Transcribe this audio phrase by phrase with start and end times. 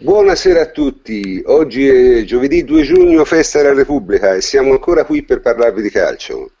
[0.00, 5.24] Buonasera a tutti, oggi è giovedì 2 giugno, festa della Repubblica e siamo ancora qui
[5.24, 6.52] per parlarvi di calcio.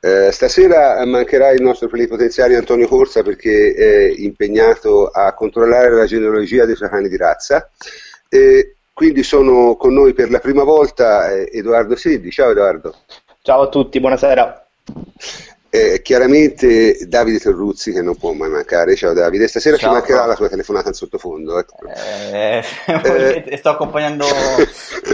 [0.00, 6.64] Eh, stasera mancherà il nostro plenipotenziario Antonio Corsa perché è impegnato a controllare la genealogia
[6.64, 7.70] dei suoi cani di razza.
[8.28, 12.32] E quindi sono con noi per la prima volta eh, Edoardo Seddi.
[12.32, 12.96] Ciao Edoardo.
[13.40, 14.66] Ciao a tutti, buonasera.
[15.72, 18.96] Eh, chiaramente Davide Terruzzi che non può mai mancare.
[18.96, 21.60] Ciao Davide, stasera Ciao, ci mancherà la tua telefonata in sottofondo.
[21.60, 21.76] Ecco.
[22.32, 24.26] Eh, eh, sto accompagnando,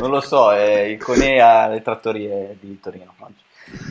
[0.01, 3.13] non lo so, eh, il Conè alle trattorie di Torino.
[3.19, 3.45] Oggi.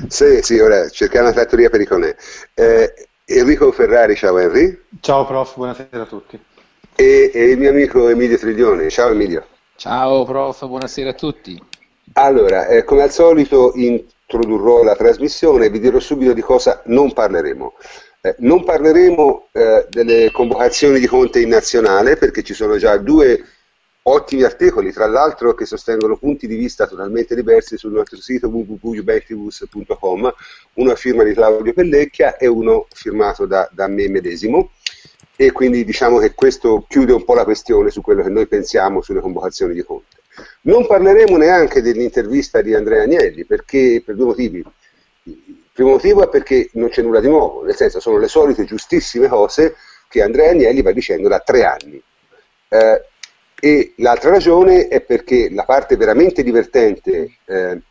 [0.08, 2.16] Sì, sì, ora cercare una trattoria per i Conè.
[2.56, 2.94] Eh,
[3.26, 4.86] Enrico Ferrari, ciao Henry.
[5.02, 6.40] Ciao prof, buonasera a tutti.
[6.96, 8.90] E, e il mio amico Emilio Triglione.
[8.90, 9.46] Ciao Emilio.
[9.76, 11.62] Ciao prof, buonasera a tutti.
[12.14, 17.14] Allora, eh, come al solito in introdurrò la trasmissione vi dirò subito di cosa non
[17.14, 17.74] parleremo.
[18.22, 23.44] Eh, non parleremo eh, delle convocazioni di Conte in nazionale perché ci sono già due
[24.08, 30.34] ottimi articoli, tra l'altro che sostengono punti di vista totalmente diversi sul nostro sito www.juventus.com,
[30.74, 34.72] uno a firma di Claudio Pellecchia e uno firmato da, da me medesimo
[35.36, 39.02] e quindi diciamo che questo chiude un po' la questione su quello che noi pensiamo
[39.02, 40.15] sulle convocazioni di Conte.
[40.62, 44.64] Non parleremo neanche dell'intervista di Andrea Agnelli, perché per due motivi.
[45.24, 48.64] Il primo motivo è perché non c'è nulla di nuovo, nel senso sono le solite
[48.66, 49.76] giustissime cose
[50.08, 52.02] che Andrea Agnelli va dicendo da tre anni.
[52.68, 53.02] Eh,
[53.60, 57.82] e l'altra ragione è perché la parte veramente divertente eh,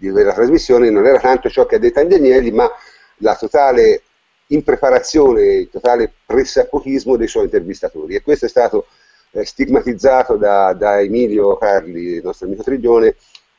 [0.00, 2.70] quella trasmissione non era tanto ciò che ha detto Agnelli, ma
[3.18, 4.02] la totale
[4.48, 8.14] impreparazione, il totale pressapochismo dei suoi intervistatori.
[8.14, 8.86] E questo è stato
[9.38, 13.16] eh, stigmatizzato da, da, Emilio Carli, il nostro amico Triglione,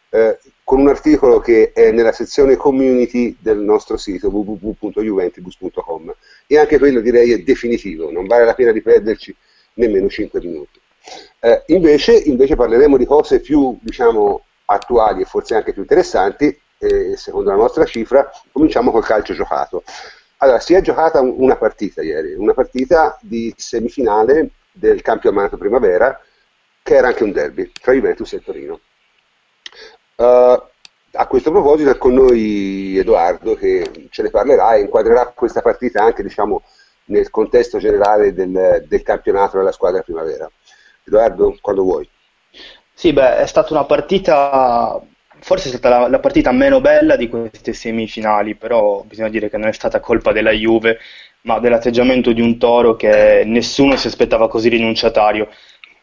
[0.10, 6.16] eh, con un articolo che è nella sezione community del nostro sito www.juventibus.com
[6.48, 9.36] e anche quello direi è definitivo, non vale la pena di perderci
[9.76, 10.80] nemmeno 5 minuti.
[11.40, 17.18] Eh, invece, invece, parleremo di cose più diciamo, attuali e forse anche più interessanti, e
[17.18, 19.84] secondo la nostra cifra cominciamo col calcio giocato.
[20.38, 26.20] Allora, si è giocata una partita ieri, una partita di semifinale del campionato primavera,
[26.82, 28.80] che era anche un derby tra Juventus e Torino.
[30.16, 30.62] Uh,
[31.14, 36.04] a questo proposito è con noi Edoardo che ce ne parlerà e inquadrerà questa partita
[36.04, 36.64] anche diciamo,
[37.06, 40.50] nel contesto generale del, del campionato della squadra primavera.
[41.04, 42.10] Edoardo, quando vuoi.
[42.94, 45.02] Sì, beh, è stata una partita,
[45.40, 49.58] forse è stata la, la, partita meno bella di queste semifinali, però bisogna dire che
[49.58, 51.00] non è stata colpa della Juve,
[51.42, 55.48] ma dell'atteggiamento di un toro che nessuno si aspettava così rinunciatario.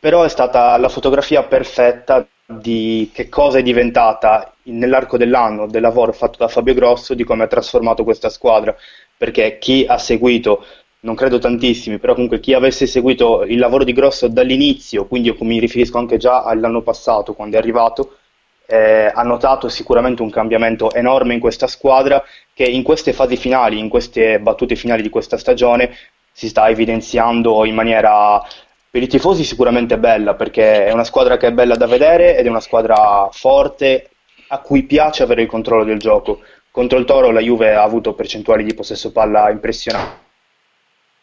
[0.01, 6.13] Però è stata la fotografia perfetta di che cosa è diventata nell'arco dell'anno del lavoro
[6.13, 8.75] fatto da Fabio Grosso, di come ha trasformato questa squadra,
[9.17, 10.65] perché chi ha seguito,
[11.01, 15.59] non credo tantissimi, però comunque chi avesse seguito il lavoro di Grosso dall'inizio, quindi mi
[15.59, 18.19] riferisco anche già all'anno passato quando è arrivato,
[18.67, 22.23] eh, ha notato sicuramente un cambiamento enorme in questa squadra
[22.53, 25.97] che in queste fasi finali, in queste battute finali di questa stagione
[26.33, 28.43] si sta evidenziando in maniera
[28.91, 32.47] per i tifosi sicuramente bella perché è una squadra che è bella da vedere ed
[32.47, 34.11] è una squadra forte
[34.49, 36.41] a cui piace avere il controllo del gioco.
[36.71, 40.25] Contro il Toro la Juve ha avuto percentuali di possesso palla impressionanti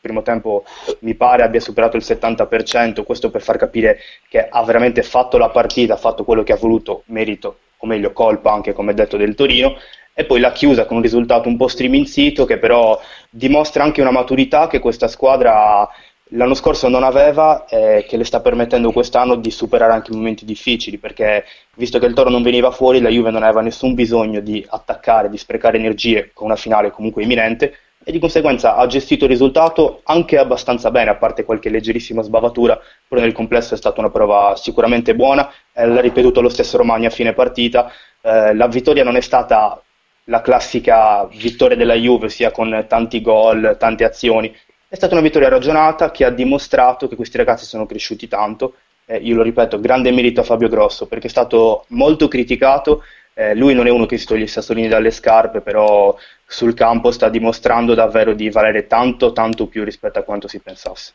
[0.03, 0.65] primo tempo
[0.99, 5.49] mi pare abbia superato il 70%, questo per far capire che ha veramente fatto la
[5.49, 9.33] partita, ha fatto quello che ha voluto, merito, o meglio colpa anche come detto del
[9.33, 9.77] Torino,
[10.13, 12.99] e poi l'ha chiusa con un risultato un po' striminzito che però
[13.29, 15.87] dimostra anche una maturità che questa squadra
[16.35, 20.97] l'anno scorso non aveva e che le sta permettendo quest'anno di superare anche momenti difficili
[20.97, 24.63] perché visto che il Toro non veniva fuori la Juve non aveva nessun bisogno di
[24.67, 29.31] attaccare, di sprecare energie con una finale comunque imminente e di conseguenza ha gestito il
[29.31, 34.09] risultato anche abbastanza bene, a parte qualche leggerissima sbavatura, però nel complesso è stata una
[34.09, 37.91] prova sicuramente buona, eh, l'ha ripetuto lo stesso Romagna a fine partita,
[38.21, 39.81] eh, la vittoria non è stata
[40.25, 44.55] la classica vittoria della Juve, sia con tanti gol, tante azioni,
[44.87, 48.75] è stata una vittoria ragionata che ha dimostrato che questi ragazzi sono cresciuti tanto,
[49.05, 53.03] eh, io lo ripeto, grande merito a Fabio Grosso perché è stato molto criticato,
[53.33, 56.15] eh, lui non è uno che si toglie i sassolini dalle scarpe, però
[56.45, 61.13] sul campo sta dimostrando davvero di valere tanto, tanto più rispetto a quanto si pensasse.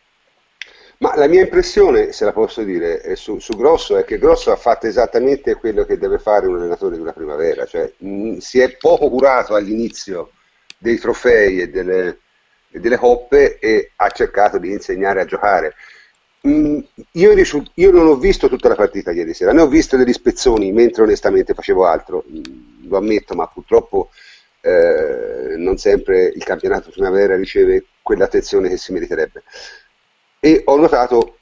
[1.01, 4.57] Ma la mia impressione, se la posso dire, su, su, Grosso è che Grosso ha
[4.57, 8.59] fatto esattamente quello che deve fare un allenatore di una primavera, cioè mh, mm, si
[8.59, 10.33] è poco curato all'inizio
[10.77, 12.19] dei trofei e delle,
[12.69, 15.75] e delle coppe e ha cercato di insegnare a giocare.
[16.49, 16.79] Mm,
[17.13, 17.33] io,
[17.75, 21.03] io, non ho visto tutta la partita ieri sera, ne ho visto degli spezzoni mentre
[21.03, 24.11] onestamente facevo altro, mm, lo ammetto, ma purtroppo
[24.61, 29.43] eh, non sempre il campionato primavera riceve quell'attenzione che si meriterebbe.
[30.41, 31.39] E ho notato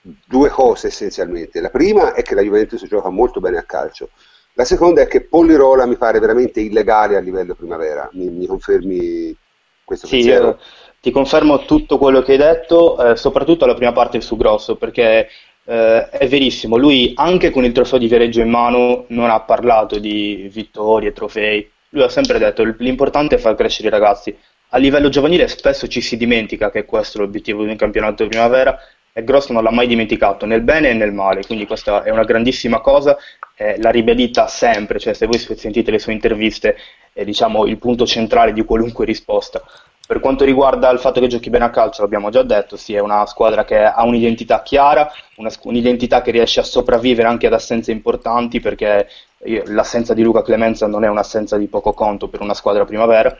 [0.00, 1.60] due cose essenzialmente.
[1.60, 4.10] La prima è che la Juventus gioca molto bene a calcio.
[4.54, 8.08] La seconda è che Pollirola mi pare veramente illegale a livello primavera.
[8.12, 9.36] Mi, mi confermi
[9.84, 10.60] questo sì, pensiero?
[11.00, 15.28] Ti confermo tutto quello che hai detto, eh, soprattutto la prima parte su Grosso, perché
[15.64, 19.98] eh, è verissimo, lui anche con il trofeo di Viareggio in mano non ha parlato
[19.98, 24.36] di vittorie, trofei, lui ha sempre detto l'importante è far crescere i ragazzi.
[24.72, 28.28] A livello giovanile spesso ci si dimentica che questo è l'obiettivo di un campionato di
[28.28, 28.78] primavera
[29.12, 32.24] e Grosso non l'ha mai dimenticato nel bene e nel male, quindi questa è una
[32.24, 33.16] grandissima cosa,
[33.56, 36.76] eh, la ribadita sempre, cioè se voi sentite le sue interviste
[37.12, 39.62] è diciamo, il punto centrale di qualunque risposta.
[40.10, 42.98] Per quanto riguarda il fatto che giochi bene a calcio, l'abbiamo già detto, sì, è
[42.98, 47.92] una squadra che ha un'identità chiara, una, un'identità che riesce a sopravvivere anche ad assenze
[47.92, 49.06] importanti, perché
[49.44, 53.38] io, l'assenza di Luca Clemenza non è un'assenza di poco conto per una squadra primavera.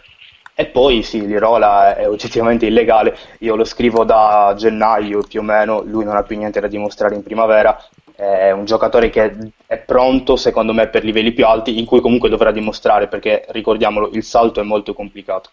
[0.55, 5.83] E poi sì, Lirola è oggettivamente illegale, io lo scrivo da gennaio più o meno,
[5.83, 7.85] lui non ha più niente da dimostrare in primavera,
[8.15, 9.37] è un giocatore che
[9.67, 14.11] è pronto secondo me per livelli più alti, in cui comunque dovrà dimostrare, perché ricordiamolo,
[14.13, 15.51] il salto è molto complicato.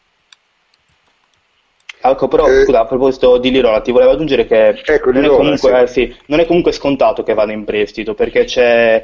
[2.12, 5.33] Ecco, però eh, scusa, a proposito di Lirola, ti volevo aggiungere che ecco, non, Lirola,
[5.33, 6.01] è comunque, sì.
[6.01, 9.04] Eh, sì, non, è comunque, scontato che vada in prestito perché c'è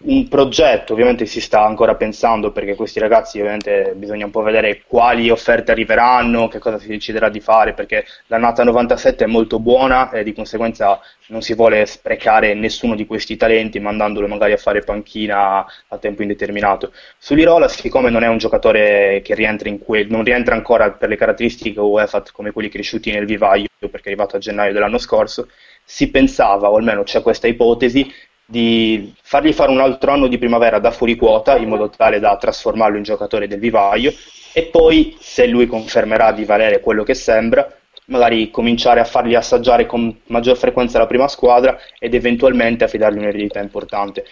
[0.00, 4.82] un progetto, ovviamente si sta ancora pensando perché questi ragazzi ovviamente bisogna un po' vedere
[4.86, 10.10] quali offerte arriveranno, che cosa si deciderà di fare, perché l'annata 97 è molto buona
[10.10, 14.82] e di conseguenza non si vuole sprecare nessuno di questi talenti mandandolo magari a fare
[14.82, 16.92] panchina a tempo indeterminato.
[17.18, 21.80] Sull'Irola, siccome non è un giocatore che rientra que- non rientra ancora per le caratteristiche
[21.80, 25.48] UEFA come quelli cresciuti nel vivaio, perché è arrivato a gennaio dell'anno scorso,
[25.84, 28.12] si pensava, o almeno c'è questa ipotesi,
[28.50, 32.34] di fargli fare un altro anno di primavera da fuori quota in modo tale da
[32.38, 34.10] trasformarlo in giocatore del vivaio
[34.54, 37.70] e poi se lui confermerà di valere quello che sembra
[38.06, 43.60] magari cominciare a fargli assaggiare con maggior frequenza la prima squadra ed eventualmente affidargli un'eredità
[43.60, 44.24] importante.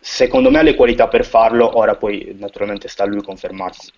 [0.00, 3.90] Secondo me ha le qualità per farlo, ora poi naturalmente sta a lui confermarsi.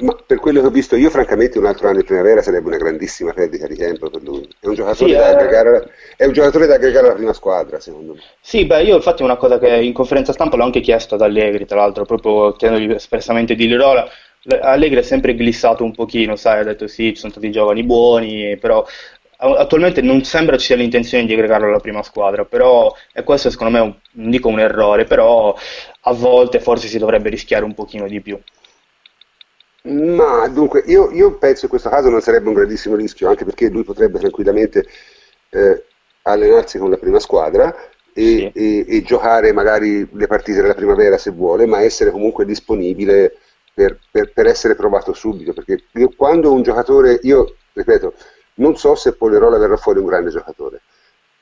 [0.00, 2.76] Ma per quello che ho visto io, francamente, un altro anno di primavera sarebbe una
[2.76, 4.48] grandissima perdita di tempo per lui.
[4.58, 5.34] È un giocatore, sì, da, eh...
[5.34, 8.20] aggregare, è un giocatore da aggregare alla prima squadra, secondo me.
[8.40, 11.22] Sì, beh, io infatti è una cosa che in conferenza stampa l'ho anche chiesto ad
[11.22, 14.08] Allegri, tra l'altro, proprio chiedendogli espressamente di Lirola.
[14.60, 18.56] Allegri è sempre glissato un pochino, sai, ha detto sì, ci sono stati giovani buoni,
[18.56, 18.84] però
[19.36, 23.72] attualmente non sembra ci sia l'intenzione di aggregarlo alla prima squadra, però e questo secondo
[23.72, 25.54] me è un, non dico un errore, però
[26.02, 28.38] a volte forse si dovrebbe rischiare un pochino di più.
[29.82, 33.68] Ma dunque, io, io, penso in questo caso non sarebbe un grandissimo rischio, anche perché
[33.70, 34.86] lui potrebbe tranquillamente
[35.50, 35.84] eh,
[36.22, 37.74] allenarsi con la prima squadra
[38.12, 38.50] e, sì.
[38.52, 43.38] e, e, giocare magari le partite della primavera se vuole, ma essere comunque disponibile
[43.72, 45.54] per, per, per essere provato subito.
[45.54, 48.14] Perché io, quando un giocatore, io ripeto,
[48.56, 50.82] non so se Polerola verrà fuori un grande giocatore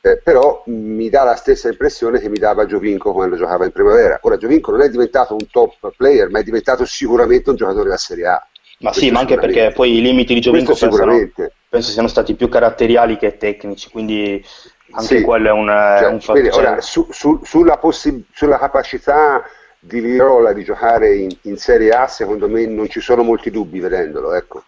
[0.01, 4.19] eh, però mi dà la stessa impressione che mi dava Giovinco quando giocava in primavera.
[4.23, 7.97] Ora Giovinco non è diventato un top player, ma è diventato sicuramente un giocatore della
[7.97, 8.47] Serie A.
[8.81, 11.31] Ma sì, ma anche perché poi i limiti di Giovinco pensano,
[11.69, 14.45] penso siano stati più caratteriali che tecnici, quindi
[14.93, 16.51] anche sì, quello è un, cioè, un fattore.
[16.51, 19.43] Ora, su, su, sulla, possi- sulla, capacità
[19.81, 23.81] di Lirola di giocare in, in, Serie A, secondo me non ci sono molti dubbi
[23.81, 24.63] vedendolo, ecco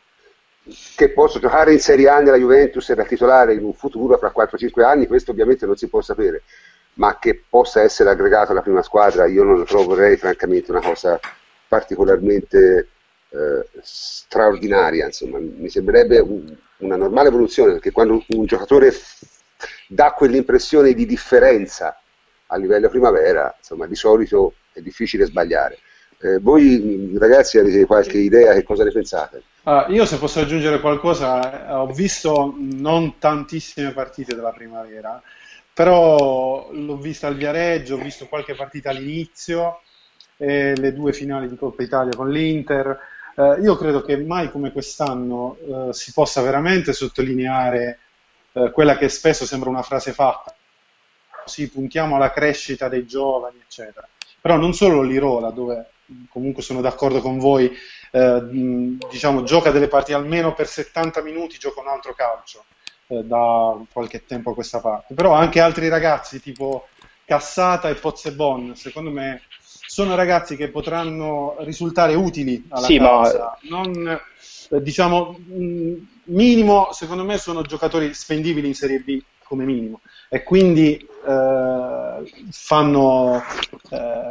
[0.94, 4.32] che posso giocare in Serie A nella Juventus e da titolare in un futuro fra
[4.36, 6.42] 4-5 anni, questo ovviamente non si può sapere,
[6.94, 11.18] ma che possa essere aggregato alla prima squadra, io non lo troverei francamente una cosa
[11.66, 12.88] particolarmente
[13.30, 18.92] eh, straordinaria, insomma, mi sembrerebbe un, una normale evoluzione, perché quando un giocatore
[19.88, 21.98] dà quell'impressione di differenza
[22.46, 25.78] a livello primavera, insomma, di solito è difficile sbagliare.
[26.18, 29.42] Eh, voi ragazzi avete qualche idea che cosa ne pensate?
[29.62, 35.22] Uh, io se posso aggiungere qualcosa, eh, ho visto non tantissime partite della primavera,
[35.74, 39.82] però l'ho vista al Viareggio, ho visto qualche partita all'inizio,
[40.38, 42.98] e le due finali di Coppa Italia con l'Inter.
[43.34, 47.98] Uh, io credo che mai come quest'anno uh, si possa veramente sottolineare
[48.72, 50.52] quella che spesso sembra una frase fatta,
[51.44, 54.08] sì, puntiamo alla crescita dei giovani, eccetera.
[54.40, 55.90] Però non solo l'Irola, dove
[56.28, 57.70] comunque sono d'accordo con voi,
[58.10, 62.64] eh, diciamo, gioca delle partite almeno per 70 minuti, gioca un altro calcio
[63.08, 65.14] eh, da qualche tempo a questa parte.
[65.14, 66.88] Però anche altri ragazzi tipo
[67.24, 73.56] Cassata e Pozzebon, secondo me, sono ragazzi che potranno risultare utili alla sì, causa.
[73.62, 73.80] Ma...
[73.82, 74.20] Non,
[74.70, 75.38] eh, diciamo,
[76.24, 83.42] minimo, secondo me, sono giocatori spendibili in Serie B come minimo e quindi eh, fanno
[83.90, 84.30] eh,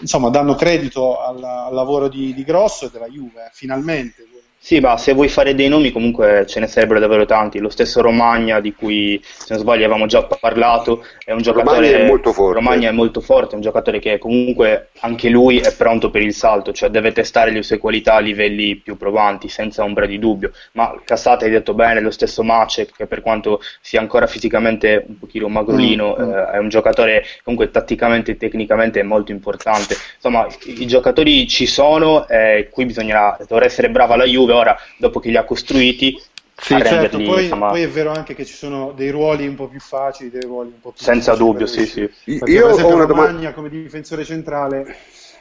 [0.00, 4.26] insomma danno credito al, al lavoro di, di, Grosso e della Juve finalmente
[4.64, 7.58] Sì, ma se vuoi fare dei nomi comunque ce ne sarebbero davvero tanti.
[7.58, 11.90] Lo stesso Romagna, di cui se non sbaglio avevamo già parlato, è un giocatore...
[11.90, 12.54] Romagna è molto forte.
[12.54, 16.32] Romagna è molto forte, è un giocatore che comunque anche lui è pronto per il
[16.32, 20.50] salto, cioè deve testare le sue qualità a livelli più provanti, senza ombra di dubbio.
[20.72, 25.18] Ma Cassata hai detto bene, lo stesso Macek, che per quanto sia ancora fisicamente un
[25.18, 26.32] pochino magrolino, mm, mm.
[26.32, 29.94] eh, è un giocatore comunque tatticamente e tecnicamente molto importante.
[30.14, 34.76] Insomma, i, i giocatori ci sono, e qui bisognerà, dovrà essere brava la Juve ora,
[34.98, 36.18] dopo che li ha costruiti,
[36.56, 37.68] sì, certo, poi, insomma...
[37.70, 40.68] poi, è vero anche che ci sono dei ruoli un po' più facili, dei ruoli
[40.68, 42.00] un po' più Senza dubbio, sì, sì.
[42.02, 44.96] Perché, Io per esempio, ho una domanda come difensore centrale,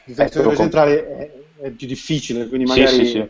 [0.05, 3.17] difensore ecco, centrale è, è, più difficile, quindi magari sì, sì, sì.
[3.19, 3.29] Eh,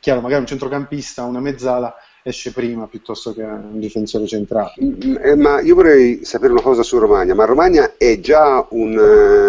[0.00, 4.72] chiaro, magari un centrocampista, una mezzala esce prima piuttosto che un difensore centrale.
[4.82, 8.96] Mm, eh, ma io vorrei sapere una cosa su Romagna, ma Romagna è già un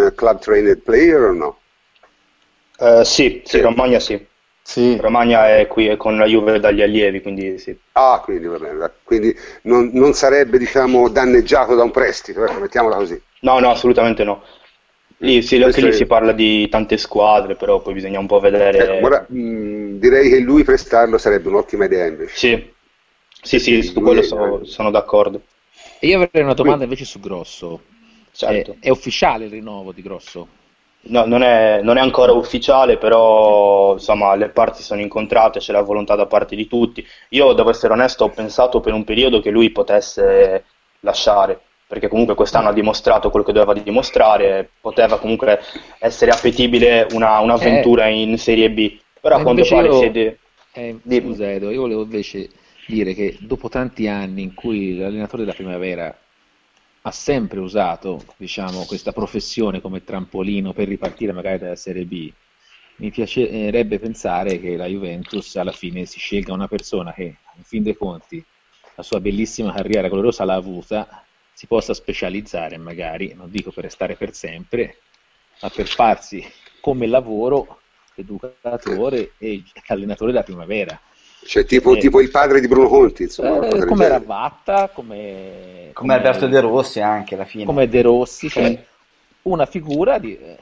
[0.09, 1.59] uh, club trained player o no?
[2.77, 4.27] Uh, sì, sì, Romagna sì.
[4.69, 4.97] Sì.
[4.97, 7.75] Romagna è qui con la Juve dagli allievi, quindi sì.
[7.93, 13.19] Ah, quindi, bene, quindi non, non, sarebbe diciamo, danneggiato da un prestito, ecco, mettiamola così.
[13.39, 14.43] No, no, assolutamente no.
[15.17, 18.97] Lì, sì, anche lì si parla di tante squadre, però poi bisogna un po' vedere.
[18.97, 22.35] Ecco, ora, mh, direi che lui prestarlo sarebbe un'ottima idea invece.
[22.37, 22.71] Sì,
[23.41, 25.41] sì, sì, su quello sono, sono d'accordo.
[25.97, 27.81] E io avrei una domanda invece su Grosso.
[28.31, 28.75] Certo.
[28.79, 30.47] È, è ufficiale il rinnovo di Grosso?
[31.01, 35.81] No, non è, non è, ancora ufficiale, però insomma le parti sono incontrate, c'è la
[35.81, 37.05] volontà da parte di tutti.
[37.29, 40.65] Io, devo essere onesto, ho pensato per un periodo che lui potesse
[40.99, 45.61] lasciare, perché comunque quest'anno ha dimostrato quello che doveva dimostrare, poteva comunque
[45.99, 50.39] essere appetibile una, un'avventura eh, in Serie B, però a quanto pare io, siete...
[50.73, 52.49] Eh, scusa Edo, io volevo invece
[52.85, 56.15] dire che dopo tanti anni in cui l'allenatore della primavera
[57.01, 62.31] ha sempre usato diciamo, questa professione come trampolino per ripartire magari dalla Serie B,
[62.97, 67.83] mi piacerebbe pensare che la Juventus alla fine si scelga una persona che, in fin
[67.83, 68.43] dei conti,
[68.95, 74.15] la sua bellissima carriera gloriosa l'ha avuta, si possa specializzare magari, non dico per restare
[74.17, 75.03] per sempre,
[75.61, 76.43] ma per farsi
[76.81, 77.79] come lavoro
[78.15, 80.99] educatore e allenatore della primavera.
[81.45, 83.67] Cioè, tipo, eh, tipo, il padre di Bruno Conti, insomma.
[83.67, 87.65] Eh, come Ravatta, come, come, Alberto De Rossi anche alla fine.
[87.65, 88.85] Come De Rossi, cioè,
[89.43, 90.37] una figura di...
[90.37, 90.57] Eh,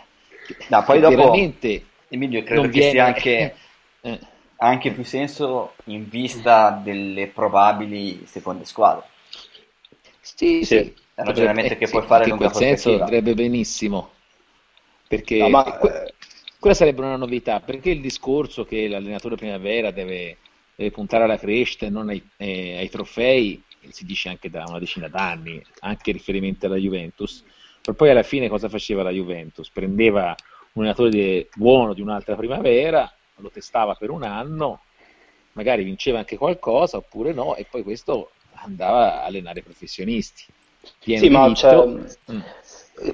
[0.69, 2.91] no, poi dopo, veramente Emilio, credo che viene...
[2.91, 3.55] sia anche,
[4.01, 4.19] eh.
[4.57, 9.05] anche più senso in vista delle probabili seconde squadre.
[10.22, 10.93] Sì, sì.
[11.13, 14.12] È un ragionamento che puoi fare in quel senso andrebbe benissimo.
[15.07, 15.63] Perché no, ma...
[15.63, 16.13] que-
[16.60, 20.38] quella sarebbe una novità, perché il discorso che l'allenatore primavera deve
[20.77, 24.77] deve puntare alla crescita e non ai, eh, ai, trofei, si dice anche da una
[24.77, 27.43] decina d'anni, anche riferimento alla Juventus,
[27.81, 29.72] per poi alla fine cosa faceva la Juventus?
[29.72, 30.36] Prendeva
[30.74, 34.81] un allenatore buono di un'altra primavera, lo testava per un anno,
[35.53, 40.46] magari vinceva anche qualcosa oppure no, e poi questo andava a allenare professionisti.
[41.00, 42.39] Pieno sì, ma c'è, mm.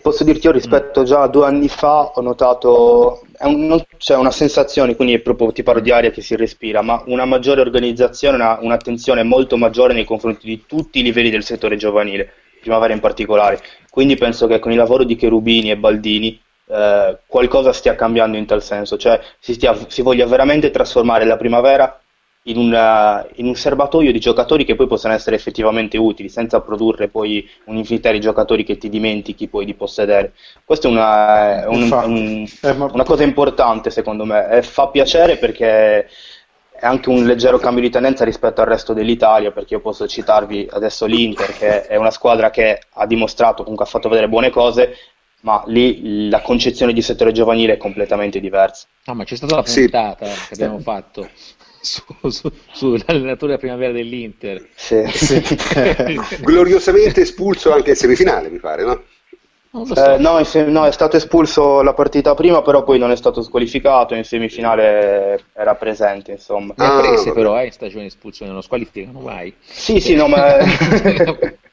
[0.01, 4.31] Posso dirti io rispetto già a due anni fa ho notato, un, non, c'è una
[4.31, 8.59] sensazione, quindi proprio ti parlo di aria che si respira, ma una maggiore organizzazione, una,
[8.61, 13.61] un'attenzione molto maggiore nei confronti di tutti i livelli del settore giovanile, primavera in particolare.
[13.89, 18.45] Quindi penso che con il lavoro di Cherubini e Baldini eh, qualcosa stia cambiando in
[18.45, 22.01] tal senso, cioè si, stia, si voglia veramente trasformare la primavera
[22.43, 27.07] in, una, in, un serbatoio di giocatori che poi possono essere effettivamente utili, senza produrre
[27.07, 30.33] poi un'infinità di giocatori che ti dimentichi poi di possedere.
[30.65, 36.07] Questa è una, un, un, eh, una cosa importante secondo me e fa piacere perché
[36.83, 40.67] è anche un leggero cambio di tendenza rispetto al resto dell'Italia, perché io posso citarvi
[40.69, 44.97] adesso l'Inter, che è una squadra che ha dimostrato, comunque ha fatto vedere buone cose,
[45.41, 48.87] ma lì la concezione di settore giovanile è completamente diversa.
[49.05, 50.47] No, ma c'è stata la puntata sì.
[50.47, 51.29] che abbiamo fatto
[51.83, 54.67] su, su, sull'allenatore primavera dell'Inter.
[54.73, 55.05] Sì.
[55.07, 55.43] Sì.
[56.41, 59.03] Gloriosamente espulso anche in semifinale, mi pare, no?
[59.85, 59.95] So.
[59.95, 63.41] Eh, no, sem- no, è stato espulso la partita prima, però poi non è stato
[63.41, 64.13] squalificato.
[64.13, 66.75] In semifinale era presente, insomma.
[66.77, 69.51] Ne ha prese, ah, però, eh, in stagione espulsione, non squalificano mai.
[69.61, 70.57] Sì, sì, no, ma.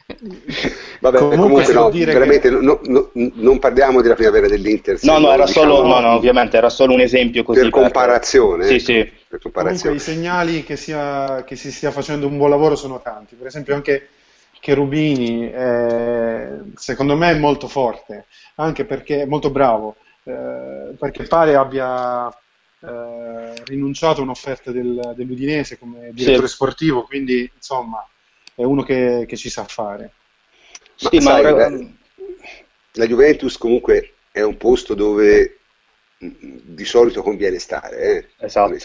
[1.01, 2.55] Vabbè, comunque, comunque no, veramente che...
[2.55, 4.99] no, no, non parliamo della primavera dell'Inter.
[5.03, 7.61] No, no, era diciamo, solo, no, no, ovviamente era solo un esempio così.
[7.61, 8.67] Per comparazione.
[8.67, 8.79] Per...
[8.79, 9.13] Sì, sì.
[9.29, 9.97] Per comparazione.
[9.97, 13.35] Comunque i segnali che, sia, che, si stia facendo un buon lavoro sono tanti.
[13.35, 14.09] Per esempio anche
[14.61, 18.27] Cherubini, eh, secondo me è molto forte,
[18.57, 25.79] anche perché è molto bravo, eh, perché pare abbia eh, rinunciato a un'offerta del, dell'Udinese
[25.79, 26.55] come direttore sì.
[26.55, 28.07] sportivo, quindi insomma
[28.61, 30.13] è uno che, che ci sa fare.
[31.01, 31.51] Ma, sì, sai, ma...
[31.51, 31.79] La,
[32.93, 35.61] la Juventus comunque è un posto dove
[36.19, 38.77] di solito conviene stare, eh, esatto.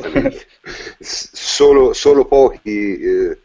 [1.02, 3.40] solo, solo, pochi eh,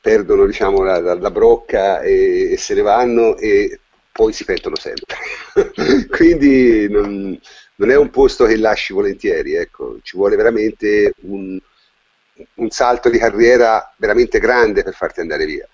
[0.00, 3.80] perdono diciamo, la, la, la brocca e, e, se ne vanno e
[4.12, 5.16] poi si pentono sempre.
[6.08, 7.36] Quindi non,
[7.74, 9.98] non, è un posto che lasci volentieri, ecco.
[10.02, 11.58] ci vuole veramente un,
[12.54, 15.68] un salto di carriera veramente grande per farti andare via.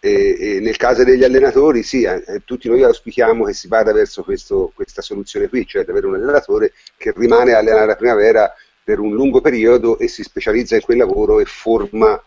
[0.00, 4.24] E, e nel caso degli allenatori, sì, eh, tutti noi auspichiamo che si vada verso
[4.24, 8.52] questo, questa soluzione qui, cioè di avere un allenatore che rimane a allenare la primavera
[8.82, 12.20] per un lungo periodo e si specializza in quel lavoro e forma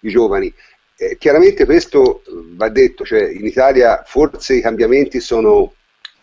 [0.00, 0.52] i giovani.
[0.96, 2.22] Eh, chiaramente questo
[2.54, 5.74] va detto, cioè in Italia forse i cambiamenti sono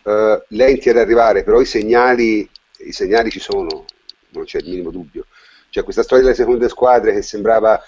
[0.02, 3.84] eh, lenti ad arrivare, però i segnali, i segnali ci sono,
[4.30, 5.26] non c'è il minimo dubbio.
[5.70, 7.80] Cioè questa storia delle seconde squadre che sembrava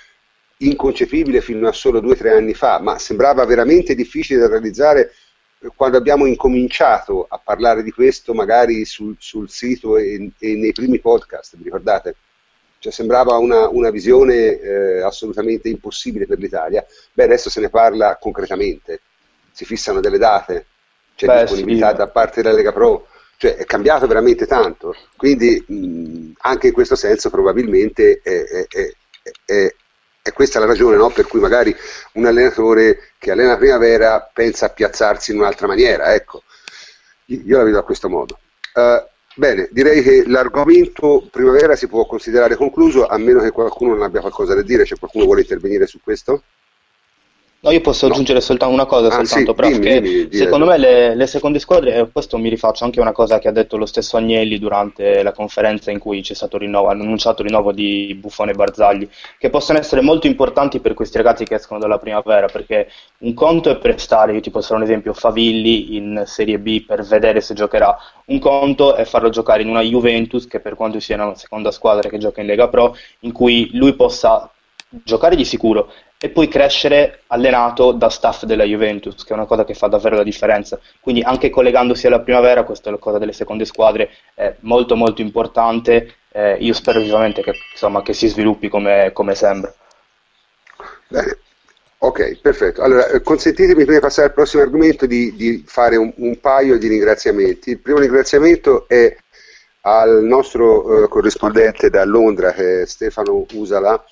[0.58, 5.12] inconcepibile fino a solo due o tre anni fa, ma sembrava veramente difficile da realizzare
[5.75, 10.99] quando abbiamo incominciato a parlare di questo magari sul, sul sito e, e, nei primi
[11.00, 12.16] podcast, vi ricordate?
[12.78, 16.84] Cioè, sembrava una, una visione eh, assolutamente impossibile per l'Italia.
[17.12, 19.02] Beh, adesso se ne parla concretamente,
[19.52, 20.66] si fissano delle date,
[21.14, 21.96] c'è Beh, disponibilità sì.
[21.96, 23.06] da parte della Lega Pro,
[23.40, 24.94] cioè è cambiato veramente tanto.
[25.16, 28.92] Quindi mh, anche in questo senso probabilmente è, è,
[29.47, 29.75] è,
[30.23, 31.09] e questa è la ragione no?
[31.09, 31.75] per cui magari
[32.14, 36.12] un allenatore che allena primavera pensa a piazzarsi in un'altra maniera.
[36.12, 36.42] Ecco,
[37.28, 38.38] io la vedo a questo modo.
[38.75, 39.02] Uh,
[39.35, 44.20] bene, direi che l'argomento primavera si può considerare concluso, a meno che qualcuno non abbia
[44.20, 44.85] qualcosa da dire.
[44.85, 46.42] C'è qualcuno che vuole intervenire su questo?
[47.62, 48.14] No, io posso no.
[48.14, 51.26] aggiungere soltanto una cosa, ah, soltanto, sì, però dimmi, che dimmi, secondo me le, le,
[51.26, 54.16] seconde squadre, e questo mi rifaccio anche a una cosa che ha detto lo stesso
[54.16, 58.52] Agnelli durante la conferenza in cui c'è stato rinnovo, hanno annunciato il rinnovo di Buffone
[58.52, 62.88] e Barzagli, che possono essere molto importanti per questi ragazzi che escono dalla primavera, perché
[63.18, 67.02] un conto è prestare, io ti posso fare un esempio, Favilli in Serie B per
[67.04, 67.94] vedere se giocherà,
[68.26, 72.08] un conto è farlo giocare in una Juventus, che per quanto sia una seconda squadra
[72.08, 74.50] che gioca in Lega Pro, in cui lui possa
[74.90, 79.64] giocare di sicuro e poi crescere allenato da staff della Juventus, che è una cosa
[79.64, 80.78] che fa davvero la differenza.
[81.00, 85.23] Quindi anche collegandosi alla primavera, questa è la cosa delle seconde squadre, è molto molto
[85.23, 86.17] importante.
[86.32, 89.73] Eh, io spero vivamente che, insomma, che si sviluppi come, come sembra.
[91.08, 91.38] Bene.
[92.02, 92.82] Ok, perfetto.
[92.82, 96.78] Allora, eh, consentitemi prima di passare al prossimo argomento di, di fare un, un, paio
[96.78, 97.71] di ringraziamenti.
[97.71, 99.14] Il primo ringraziamento è
[99.82, 104.02] al nostro eh, corrispondente da Londra, che è Stefano Usala,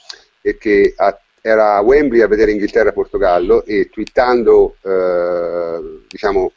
[0.41, 6.53] che ha era a Wembley a vedere Inghilterra-Portogallo e twittando, eh, diciamo,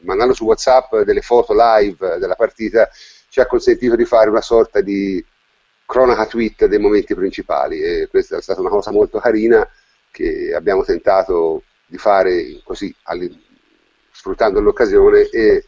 [0.00, 2.88] mandando su WhatsApp delle foto live della partita,
[3.28, 5.24] ci ha consentito di fare una sorta di
[5.86, 9.68] cronaca tweet dei momenti principali e questa è stata una cosa molto carina
[10.10, 12.94] che abbiamo tentato di fare così,
[14.12, 15.66] sfruttando l'occasione e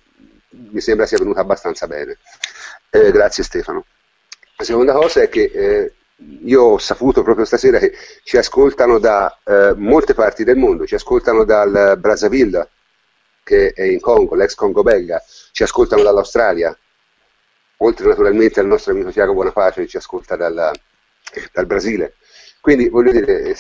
[0.51, 2.19] mi sembra sia venuta abbastanza bene.
[2.91, 3.85] Eh, grazie Stefano.
[4.57, 5.93] La seconda cosa è che eh,
[6.45, 10.95] io ho saputo proprio stasera che ci ascoltano da eh, molte parti del mondo, ci
[10.95, 12.71] ascoltano dal Brazzaville,
[13.43, 16.77] che è in Congo, l'ex Congo belga, ci ascoltano dall'Australia,
[17.79, 20.73] oltre naturalmente al nostro amico Tiago Bonapace che ci ascolta dal,
[21.53, 22.15] dal Brasile.
[22.61, 23.55] Quindi voglio dire,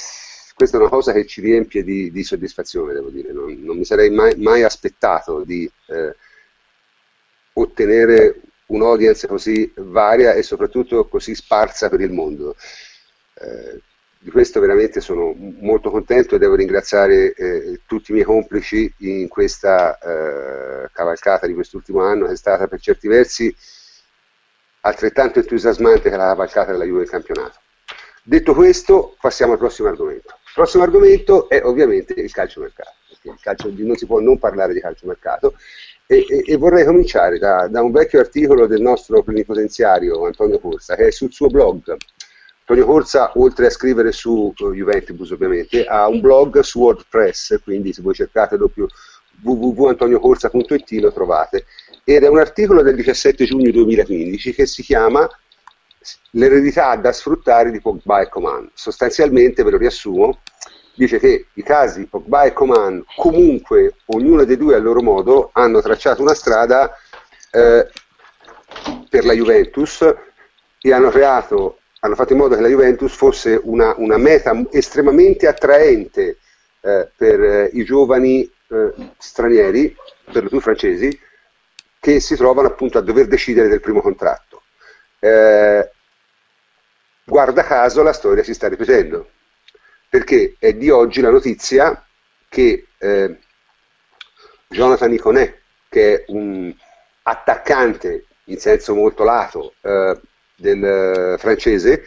[0.55, 3.85] questa è una cosa che ci riempie di, di soddisfazione, devo dire, non, non mi
[3.85, 6.17] sarei mai, mai aspettato di eh,
[7.53, 12.57] ottenere un'audience così varia e soprattutto così sparsa per il mondo.
[13.35, 13.81] Eh,
[14.19, 19.29] di questo veramente sono molto contento e devo ringraziare eh, tutti i miei complici in
[19.29, 23.55] questa eh, cavalcata di quest'ultimo anno che è stata per certi versi
[24.81, 27.59] altrettanto entusiasmante che la cavalcata della Juve del campionato.
[28.23, 30.29] Detto questo, passiamo al prossimo argomento.
[30.47, 32.95] Il prossimo argomento è ovviamente il calciomercato.
[33.23, 35.55] Il calcio, non si può non parlare di calciomercato
[36.07, 40.95] e, e, e, vorrei cominciare da, da, un vecchio articolo del nostro plenipotenziario Antonio Corsa,
[40.95, 41.97] che è sul suo blog.
[42.61, 47.93] Antonio Corsa, oltre a scrivere su uh, Juventus ovviamente, ha un blog su WordPress, quindi
[47.93, 48.57] se voi cercate
[49.43, 51.67] www.antoniocorsa.it lo trovate.
[52.05, 55.29] Ed è un articolo del 17 giugno 2015 che si chiama
[56.33, 58.71] L'eredità da sfruttare di Pogba e Coman.
[58.75, 60.41] Sostanzialmente, ve lo riassumo,
[60.97, 65.81] dice che i casi Pogba e Coman comunque, ognuno dei due a loro modo, hanno
[65.83, 66.91] tracciato una strada
[67.53, 67.89] eh,
[69.09, 70.15] per la Juventus
[70.81, 75.47] e hanno creato, hanno fatto in modo che la Juventus fosse una, una meta estremamente
[75.47, 76.39] attraente
[76.81, 79.95] eh, per eh, i giovani eh, stranieri,
[80.33, 81.19] per lo più francesi,
[82.01, 84.63] che si trovano appunto a dover decidere del primo contratto.
[85.19, 85.91] Eh,
[87.25, 89.31] guarda caso la storia si sta ripetendo
[90.09, 92.05] perché è di oggi la notizia
[92.49, 93.39] che eh,
[94.69, 96.75] Jonathan Iconé, che è un
[97.23, 100.21] attaccante in senso molto lato eh,
[100.57, 102.05] del eh, francese,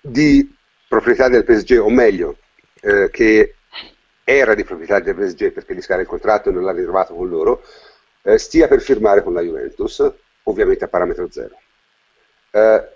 [0.00, 0.54] di
[0.88, 2.38] proprietà del PSG, o meglio,
[2.80, 3.54] eh, che
[4.24, 7.28] era di proprietà del PSG perché gli scala il contratto e non l'ha ritrovato con
[7.28, 7.62] loro,
[8.22, 10.12] eh, stia per firmare con la Juventus,
[10.44, 11.56] ovviamente a parametro zero.
[12.50, 12.88] Eh,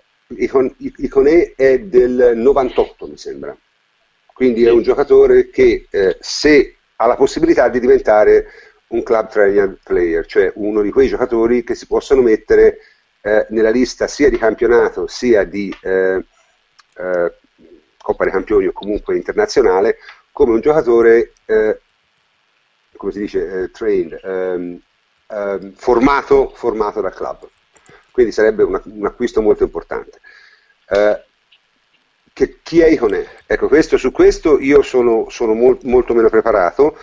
[0.97, 3.55] Iconé è del 98 mi sembra,
[4.37, 8.45] quindi è un giocatore che eh, se ha la possibilità di diventare
[8.89, 12.77] un club trial player, cioè uno di quei giocatori che si possono mettere
[13.21, 16.23] eh, nella lista sia di campionato sia di eh,
[16.97, 17.33] eh,
[17.97, 19.97] Coppa dei Campioni o comunque internazionale
[20.31, 21.81] come un giocatore, eh,
[22.95, 24.79] come si dice, eh, trained, ehm,
[25.29, 27.49] ehm, formato, formato dal club.
[28.11, 30.19] Quindi sarebbe una, un acquisto molto importante.
[30.89, 31.25] Eh,
[32.37, 33.25] che, chi è Icone?
[33.47, 36.95] Ecco, questo, su questo io sono, sono molt, molto meno preparato,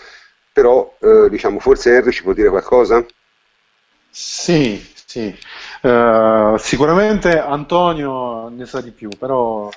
[0.53, 3.05] però eh, diciamo, forse Henry ci può dire qualcosa?
[4.09, 5.37] Sì, sì.
[5.83, 9.69] Uh, sicuramente Antonio ne sa di più, però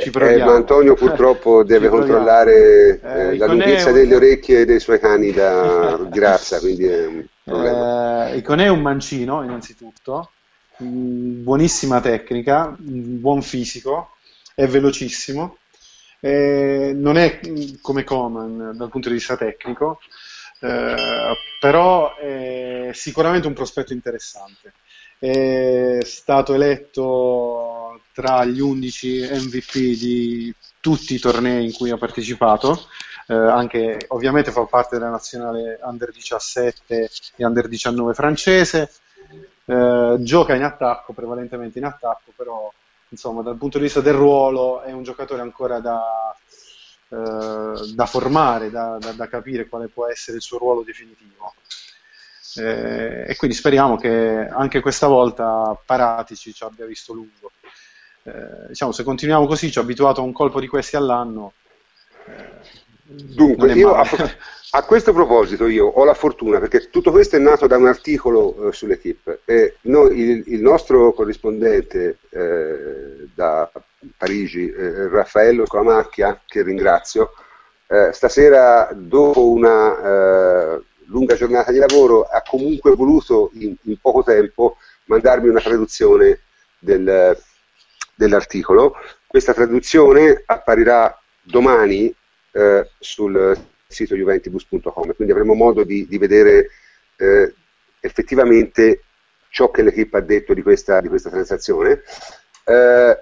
[0.00, 0.42] ci eh, proviamo.
[0.42, 3.94] Eh, ma Antonio purtroppo deve controllare eh, la lunghezza un...
[3.94, 8.30] delle orecchie dei suoi cani da, razza, quindi è un problema.
[8.30, 10.30] Eh, Iconè è un mancino, innanzitutto,
[10.78, 14.12] buonissima tecnica, buon fisico,
[14.54, 15.58] è velocissimo,
[16.20, 17.40] eh, non è
[17.80, 20.00] come Coman dal punto di vista tecnico,
[20.60, 24.74] eh, però è sicuramente un prospetto interessante.
[25.18, 32.86] È stato eletto tra gli 11 MVP di tutti i tornei in cui ha partecipato,
[33.28, 38.90] eh, anche ovviamente fa parte della nazionale under 17 e under 19 francese,
[39.64, 42.70] eh, gioca in attacco, prevalentemente in attacco, però
[43.12, 46.34] insomma dal punto di vista del ruolo è un giocatore ancora da,
[47.08, 51.54] eh, da formare, da, da, da, capire quale può essere il suo ruolo definitivo.
[52.56, 57.52] Eh, e quindi speriamo che anche questa volta Paratici ci abbia visto lungo.
[58.24, 61.52] Eh, diciamo, se continuiamo così, ci ho abituato a un colpo di questi all'anno.
[62.26, 63.94] Eh, Dunque, io
[64.74, 68.68] a, questo proposito io ho la fortuna, perché tutto questo è nato da un articolo
[68.68, 73.70] eh, sull'equipe e noi, il, il, nostro corrispondente eh, da
[74.16, 77.32] Parigi, eh, Raffaello Scamacchia, che ringrazio,
[77.86, 84.22] eh, stasera dopo una eh, lunga giornata di lavoro ha comunque voluto in, in poco
[84.22, 86.40] tempo mandarmi una traduzione
[86.78, 87.38] del,
[88.14, 88.94] dell'articolo.
[89.26, 92.14] Questa traduzione apparirà domani
[92.52, 96.70] eh, sul sito juventibus.com, quindi avremo modo di, di vedere
[97.16, 97.54] eh,
[98.00, 99.02] effettivamente
[99.48, 102.02] ciò che l'equipe ha detto di questa, di questa transazione.
[102.64, 103.18] Eh,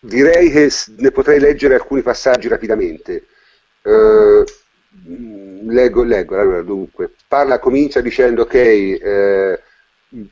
[0.00, 3.26] direi che ne potrei leggere alcuni passaggi rapidamente.
[3.82, 4.44] Eh,
[5.66, 9.62] leggo, leggo, allora, dunque, parla, comincia dicendo che eh,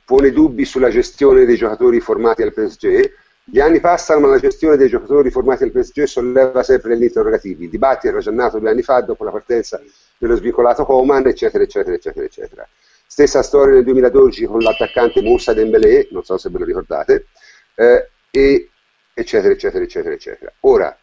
[0.04, 3.12] pone dubbi sulla gestione dei giocatori formati al PSG,
[3.50, 7.64] gli anni passano, ma la gestione dei giocatori formati al PSG solleva sempre degli interrogativi.
[7.64, 9.80] Il dibattito era già nato due anni fa, dopo la partenza
[10.18, 12.68] dello svincolato Coman, eccetera, eccetera, eccetera, eccetera.
[13.06, 17.28] Stessa storia nel 2012 con l'attaccante Moussa Dembélé, non so se ve lo ricordate,
[17.74, 18.68] eh, e
[19.14, 20.52] eccetera, eccetera, eccetera, eccetera.
[20.60, 20.94] Ora,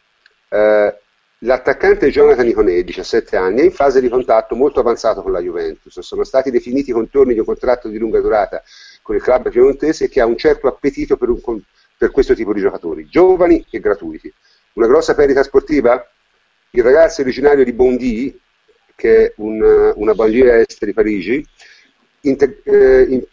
[0.50, 1.00] eh,
[1.40, 6.00] l'attaccante Jonathan Iconé, 17 anni, è in fase di contatto molto avanzato con la Juventus.
[6.00, 8.62] Sono stati definiti i contorni di un contratto di lunga durata
[9.02, 11.42] con il club piemontese che ha un certo appetito per un
[11.98, 14.32] per questo tipo di giocatori, giovani e gratuiti.
[14.74, 16.10] Una grossa perdita sportiva?
[16.72, 18.38] Il ragazzo originario di Bondy,
[18.96, 21.46] che è un, una banlieue est di Parigi,
[22.22, 23.24] inter, eh, in,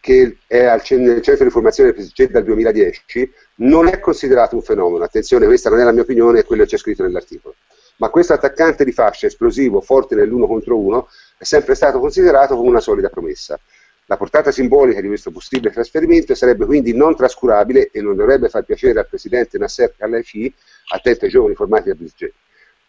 [0.00, 5.04] che è al centro di formazione del PSG dal 2010, non è considerato un fenomeno.
[5.04, 7.56] Attenzione, questa non è la mia opinione, è quello che c'è scritto nell'articolo.
[7.96, 12.68] Ma questo attaccante di fascia esplosivo, forte nell'uno contro uno, è sempre stato considerato come
[12.68, 13.58] una solida promessa.
[14.10, 18.64] La portata simbolica di questo possibile trasferimento sarebbe quindi non trascurabile e non dovrebbe far
[18.64, 20.52] piacere al presidente Nasser Khelaifi,
[20.94, 22.32] attento ai giovani formati dal PSG.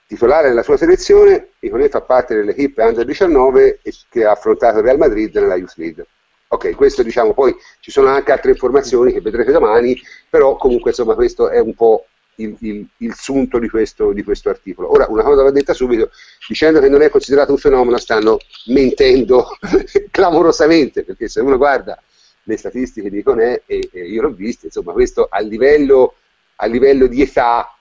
[0.08, 5.36] Titolare nella sua selezione, Iconé fa parte dell'equipe Under 19 che ha affrontato Real Madrid
[5.36, 6.06] nella Youth League.
[6.48, 11.16] Ok, questo diciamo, poi ci sono anche altre informazioni che vedrete domani, però comunque insomma
[11.16, 12.06] questo è un po'
[12.40, 14.92] il, il, il sunto di questo, di questo, articolo.
[14.92, 16.12] Ora, una cosa va detta subito,
[16.48, 19.58] dicendo che non è considerato un fenomeno, stanno mentendo
[20.12, 22.02] clamorosamente, perché se uno guarda
[22.44, 26.16] le statistiche di Conè, e, e io l'ho vista, insomma, questo a livello,
[26.56, 27.74] a livello, di età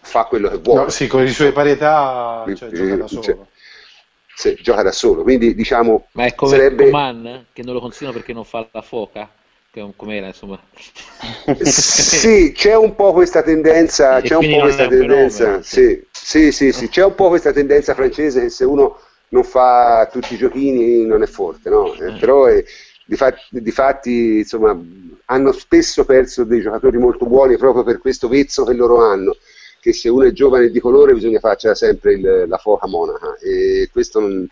[0.00, 0.82] fa quello che vuole.
[0.82, 3.22] No, sì, con le sue pari età cioè, gioca da solo.
[3.22, 3.36] Cioè,
[4.34, 6.06] se, gioca da solo, quindi diciamo...
[6.12, 6.84] Ma è come sarebbe...
[6.84, 9.28] Coman, che non lo considerano perché non fa la foca?
[9.96, 10.60] Com'era insomma?
[11.62, 16.88] Sì c'è un po' questa tendenza c'è un po' questa tendenza sì, sì, sì, sì,
[16.88, 21.22] c'è un po' questa tendenza francese che se uno non fa tutti i giochini non
[21.22, 21.92] è forte no?
[21.94, 22.64] Eh, però è,
[23.50, 24.78] di fatti insomma,
[25.26, 29.36] hanno spesso perso dei giocatori molto buoni proprio per questo vezzo che loro hanno
[29.80, 33.36] che se uno è giovane e di colore bisogna farcela sempre il, la foca monaca
[33.40, 34.46] e questo non,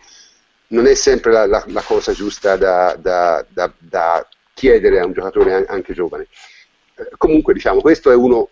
[0.69, 5.13] non è sempre la, la, la cosa giusta da, da, da, da, chiedere a un
[5.13, 6.25] giocatore anche giovane.
[6.95, 8.49] Eh, comunque diciamo, questo è uno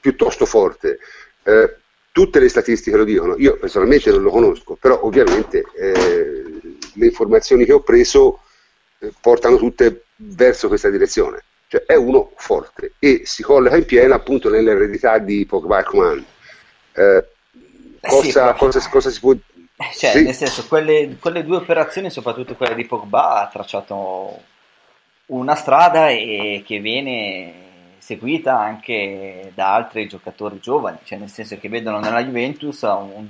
[0.00, 0.98] piuttosto forte.
[1.44, 1.76] Eh,
[2.10, 6.42] tutte le statistiche lo dicono, io personalmente non lo conosco, però ovviamente eh,
[6.94, 8.40] le informazioni che ho preso
[8.98, 11.44] eh, portano tutte verso questa direzione.
[11.68, 16.24] Cioè è uno forte e si colloca in pieno appunto nell'eredità di Pogba e Coman.
[16.92, 17.24] Eh,
[18.00, 19.34] cosa, sì, cosa, cosa, si può...
[19.96, 20.22] Cioè, sì.
[20.24, 24.54] nel senso, quelle, quelle, due operazioni, soprattutto quella di Pogba, ha tracciato
[25.26, 27.64] una strada e che viene
[27.98, 33.26] seguita anche da altri giocatori giovani, cioè nel senso che vedono nella Juventus un,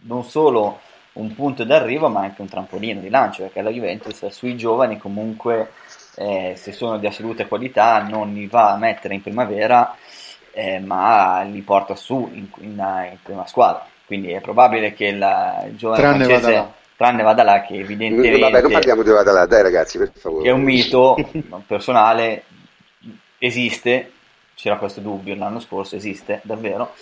[0.00, 0.80] non solo
[1.12, 5.70] un punto d'arrivo ma anche un trampolino di lancio, perché la Juventus sui giovani comunque
[6.16, 9.94] eh, se sono di assoluta qualità non li va a mettere in primavera
[10.52, 12.70] eh, ma li porta su in, in,
[13.10, 17.62] in, prima squadra, quindi è probabile che la, il giovane tranne francese tranne vada là
[17.62, 20.62] che evidentemente Vabbè, non parliamo di vada là, dai ragazzi per favore che è un
[20.62, 21.16] mito
[21.66, 22.44] personale
[23.38, 24.12] esiste
[24.56, 26.94] c'era questo dubbio l'anno scorso, esiste davvero,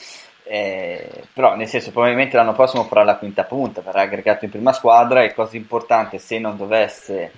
[0.43, 4.73] eh, però nel senso probabilmente l'anno prossimo farà la quinta punta, verrà aggregato in prima
[4.73, 7.33] squadra e cosa importante se non dovesse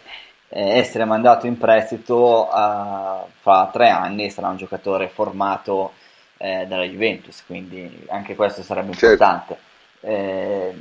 [0.48, 5.92] eh, essere mandato in prestito uh, fra tre anni sarà un giocatore formato
[6.38, 9.06] eh, dalla Juventus, quindi anche questo sarebbe certo.
[9.06, 9.58] importante.
[10.06, 10.72] Eh,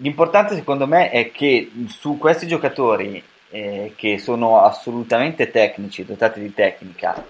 [0.00, 6.52] l'importante secondo me è che su questi giocatori eh, che sono assolutamente tecnici, dotati di
[6.52, 7.24] tecnica,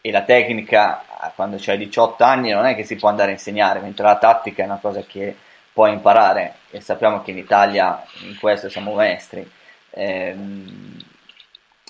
[0.00, 3.80] e la tecnica quando c'hai 18 anni non è che si può andare a insegnare,
[3.80, 5.34] mentre la tattica è una cosa che
[5.72, 9.48] puoi imparare e sappiamo che in Italia in questo siamo maestri.
[9.90, 10.96] Ehm,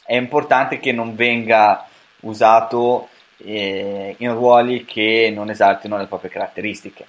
[0.04, 1.86] è importante che non venga
[2.20, 7.04] usato eh, in ruoli che non esaltino le proprie caratteristiche.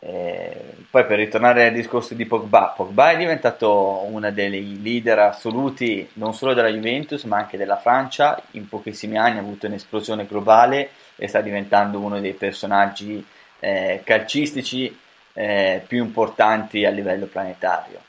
[0.00, 6.08] Eh, poi per ritornare al discorso di Pogba, Pogba è diventato uno dei leader assoluti
[6.14, 10.90] non solo della Juventus ma anche della Francia, in pochissimi anni ha avuto un'esplosione globale
[11.16, 13.24] e sta diventando uno dei personaggi
[13.58, 14.96] eh, calcistici
[15.32, 18.02] eh, più importanti a livello planetario.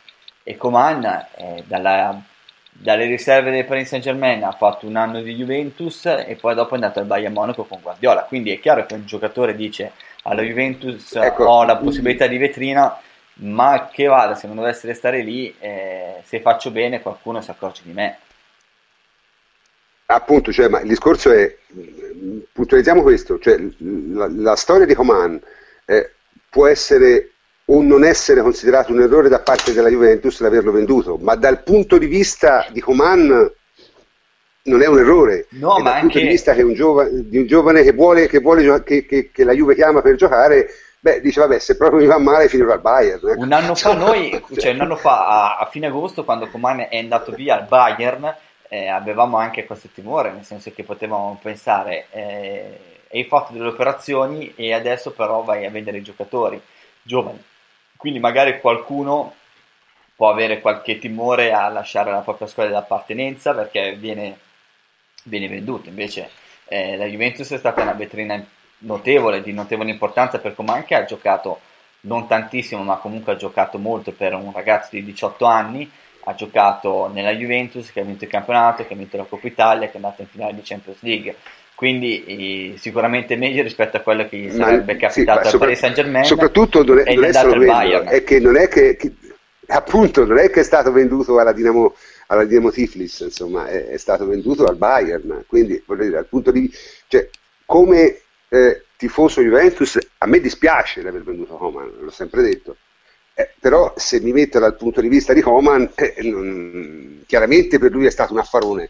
[0.44, 2.22] E Coman eh, dalla,
[2.70, 6.72] dalle riserve del Paris Saint Germain ha fatto un anno di Juventus e poi dopo
[6.72, 9.92] è andato al Bayern Monaco con Guardiola, quindi è chiaro che un giocatore dice
[10.30, 11.46] alla Juventus ecco.
[11.46, 12.96] ho la possibilità di vetrina,
[13.42, 17.82] ma che vada, se non dovesse restare lì, eh, se faccio bene qualcuno si accorge
[17.84, 18.18] di me.
[20.06, 21.56] Appunto, cioè, ma il discorso è,
[22.52, 25.40] puntualizziamo questo, cioè, la, la storia di Coman
[25.86, 26.14] eh,
[26.50, 27.32] può essere
[27.66, 31.98] o non essere considerato un errore da parte della Juventus l'averlo venduto, ma dal punto
[32.00, 33.52] di vista di Coman
[34.64, 35.48] non è un errore.
[35.52, 38.40] No, ma dal punto di vista che un giovane, di un giovane che vuole, che,
[38.40, 40.68] vuole che, che, che, la Juve chiama per giocare,
[41.00, 43.30] beh, dice vabbè, se proprio mi va male finirò al Bayern.
[43.30, 43.42] Ecco.
[43.42, 46.98] Un anno fa noi, cioè un anno fa a, a fine agosto, quando Coman è
[46.98, 48.36] andato via al Bayern,
[48.68, 52.80] eh, avevamo anche questo timore, nel senso che potevamo pensare eh,
[53.12, 56.62] hai fatto delle operazioni e adesso però vai a vendere i giocatori
[57.02, 57.44] giovani.
[57.98, 59.34] Quindi magari qualcuno
[60.16, 64.38] può avere qualche timore a lasciare la propria squadra di appartenenza perché viene
[65.30, 65.88] viene venduto.
[65.88, 66.30] Invece
[66.66, 68.44] eh, la Juventus è stata una vetrina
[68.80, 71.60] notevole, di notevole importanza per come anche ha giocato
[72.02, 75.90] non tantissimo, ma comunque ha giocato molto per un ragazzo di 18 anni.
[76.26, 79.88] Ha giocato nella Juventus che ha vinto il campionato, che ha vinto la Coppa Italia,
[79.88, 81.36] che è andata in finale di Champions League.
[81.80, 85.66] Quindi eh, sicuramente meglio rispetto a quello che gli sarebbe ma, capitato sì, al sopra,
[85.66, 86.26] Paris Saint Germain.
[86.26, 89.14] Soprattutto è, non è solo quello, è che non è che, che,
[89.68, 91.96] appunto non è che è stato venduto alla Dinamo
[92.32, 96.52] alla Dinamo Tiflis, insomma, è, è, stato venduto al Bayern, quindi voglio dire, dal punto
[96.52, 97.30] di vista, cioè,
[97.66, 102.78] come eh, tifoso Juventus, a me dispiace di aver venduto Coman, l'ho sempre detto,
[103.34, 107.92] eh, però se mi metto dal punto di vista di Coman, eh, non, chiaramente per
[107.92, 108.90] lui è stato un affarone,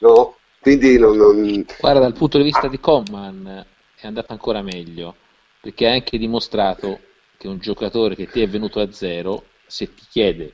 [0.00, 0.36] no?
[0.60, 1.64] Quindi non, non...
[1.78, 2.68] Guarda, dal punto di vista ah.
[2.68, 5.16] di Coman è andato ancora meglio,
[5.62, 7.00] perché ha anche dimostrato
[7.38, 10.52] che un giocatore che ti è venuto a zero, se ti chiede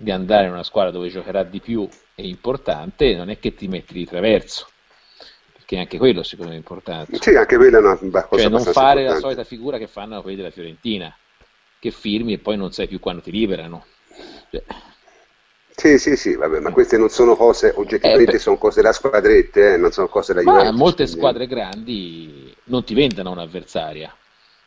[0.00, 3.66] di andare in una squadra dove giocherà di più è importante, non è che ti
[3.66, 4.68] metti di traverso,
[5.52, 7.18] perché anche quello secondo me è importante.
[7.20, 9.06] Sì, anche quella è una cosa Cioè non fare importante.
[9.08, 11.12] la solita figura che fanno quelli della Fiorentina,
[11.80, 13.86] che firmi e poi non sai più quando ti liberano.
[14.52, 14.62] Cioè...
[15.74, 19.74] Sì, sì, sì, vabbè, ma queste non sono cose, oggettivamente eh, sono cose da squadrette,
[19.74, 20.70] eh, non sono cose da Juventus.
[20.70, 24.14] Ma molte squadre grandi non ti vendono un'avversaria,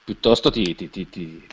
[0.04, 1.48] piuttosto ti, ti, ti, ti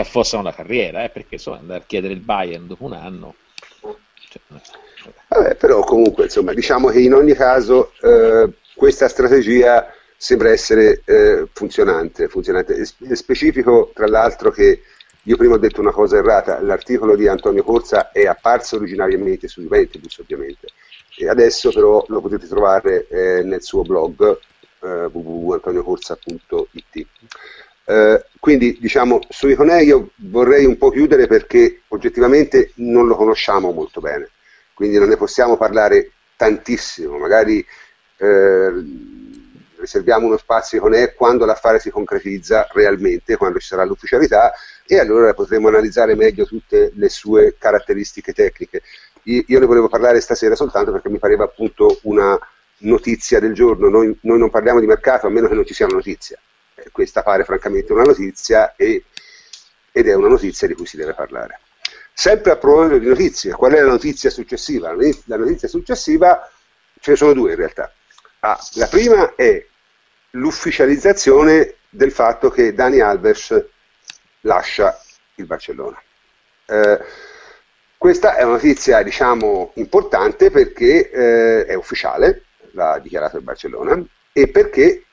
[0.00, 3.34] ti affossano la carriera, eh, perché insomma andare a chiedere il Bayern dopo un anno.
[4.30, 4.40] Cioè,
[5.28, 11.46] Vabbè, però comunque, insomma, diciamo che in ogni caso eh, questa strategia sembra essere eh,
[11.52, 12.84] funzionante, funzionante.
[12.84, 14.82] Specifico, tra l'altro, che
[15.24, 19.60] io prima ho detto una cosa errata, l'articolo di Antonio Corsa è apparso originariamente su
[19.62, 20.68] Juventus, ovviamente,
[21.16, 24.38] e adesso però lo potete trovare eh, nel suo blog
[24.82, 27.06] eh, www.antoniocorsa.it.
[27.90, 33.72] Eh, quindi diciamo su Iconei io vorrei un po' chiudere perché oggettivamente non lo conosciamo
[33.72, 34.30] molto bene,
[34.74, 37.66] quindi non ne possiamo parlare tantissimo, magari
[38.18, 38.72] eh,
[39.76, 44.52] riserviamo uno spazio con E quando l'affare si concretizza realmente, quando ci sarà l'ufficialità
[44.86, 48.82] e allora potremo analizzare meglio tutte le sue caratteristiche tecniche.
[49.24, 52.38] Io ne volevo parlare stasera soltanto perché mi pareva appunto una
[52.82, 55.86] notizia del giorno, noi, noi non parliamo di mercato a meno che non ci sia
[55.86, 56.38] una notizia,
[56.92, 59.04] questa pare francamente una notizia e,
[59.92, 61.60] ed è una notizia di cui si deve parlare.
[62.12, 64.94] Sempre a proposito di notizie, qual è la notizia successiva?
[65.24, 66.50] La notizia successiva,
[67.00, 67.92] ce ne sono due in realtà.
[68.40, 69.64] Ah, la prima è
[70.30, 73.64] l'ufficializzazione del fatto che Dani Alves
[74.42, 74.98] lascia
[75.36, 76.00] il Barcellona.
[76.66, 76.98] Eh,
[77.96, 84.48] questa è una notizia, diciamo, importante perché eh, è ufficiale, l'ha dichiarato il Barcellona, e
[84.48, 85.04] perché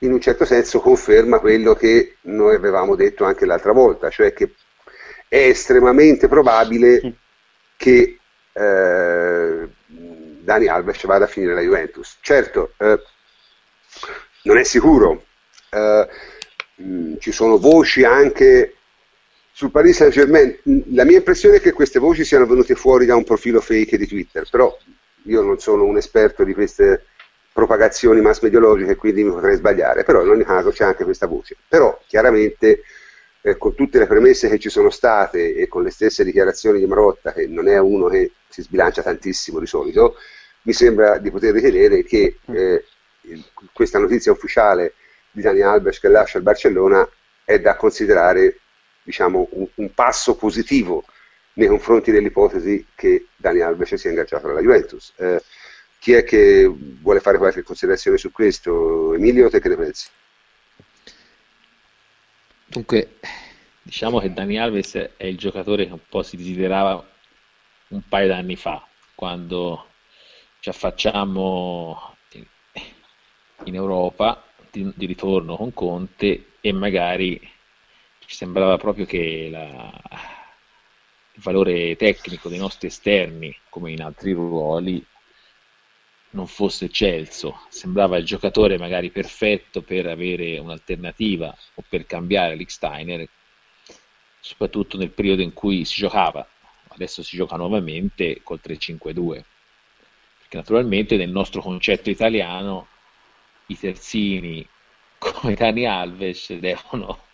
[0.00, 4.52] in un certo senso conferma quello che noi avevamo detto anche l'altra volta, cioè che
[5.28, 7.14] è estremamente probabile
[7.76, 8.18] che
[8.52, 12.18] eh, Dani Alves vada a finire la Juventus.
[12.20, 13.00] Certo, eh,
[14.42, 15.24] non è sicuro,
[15.70, 16.08] eh,
[16.76, 18.74] mh, ci sono voci anche
[19.52, 20.58] sul Paris Saint Germain.
[20.92, 24.06] La mia impressione è che queste voci siano venute fuori da un profilo fake di
[24.06, 24.76] Twitter, però
[25.22, 27.06] io non sono un esperto di queste
[27.56, 31.56] propagazioni mass mediologiche, quindi mi potrei sbagliare, però in ogni caso c'è anche questa voce.
[31.66, 32.82] Però chiaramente
[33.40, 36.84] eh, con tutte le premesse che ci sono state e con le stesse dichiarazioni di
[36.84, 40.16] Marotta, che non è uno che si sbilancia tantissimo di solito,
[40.64, 42.84] mi sembra di poter ritenere che eh,
[43.72, 44.92] questa notizia ufficiale
[45.30, 47.08] di Dani Alves che lascia il Barcellona
[47.42, 48.58] è da considerare
[49.02, 51.04] diciamo, un, un passo positivo
[51.54, 55.14] nei confronti dell'ipotesi che Dani Alves sia ingaggiato dalla Juventus.
[55.16, 55.42] Eh,
[56.06, 59.12] chi è che vuole fare qualche considerazione su questo?
[59.14, 60.08] Emilio, te che ne pensi?
[62.64, 63.18] Dunque,
[63.82, 67.04] diciamo che Dani Alves è il giocatore che un po' si desiderava
[67.88, 69.88] un paio d'anni fa, quando
[70.60, 72.16] ci affacciamo
[73.64, 77.36] in Europa di, di ritorno con Conte e magari
[78.20, 79.92] ci sembrava proprio che la,
[81.32, 85.04] il valore tecnico dei nostri esterni, come in altri ruoli,
[86.36, 87.60] non fosse eccelso.
[87.70, 93.26] Sembrava il giocatore magari perfetto per avere un'alternativa o per cambiare l'X-Steiner,
[94.38, 96.46] soprattutto nel periodo in cui si giocava.
[96.88, 99.42] Adesso si gioca nuovamente col 3-5-2.
[100.38, 102.86] Perché naturalmente nel nostro concetto italiano
[103.66, 104.66] i terzini
[105.18, 107.24] come Dani Alves devono,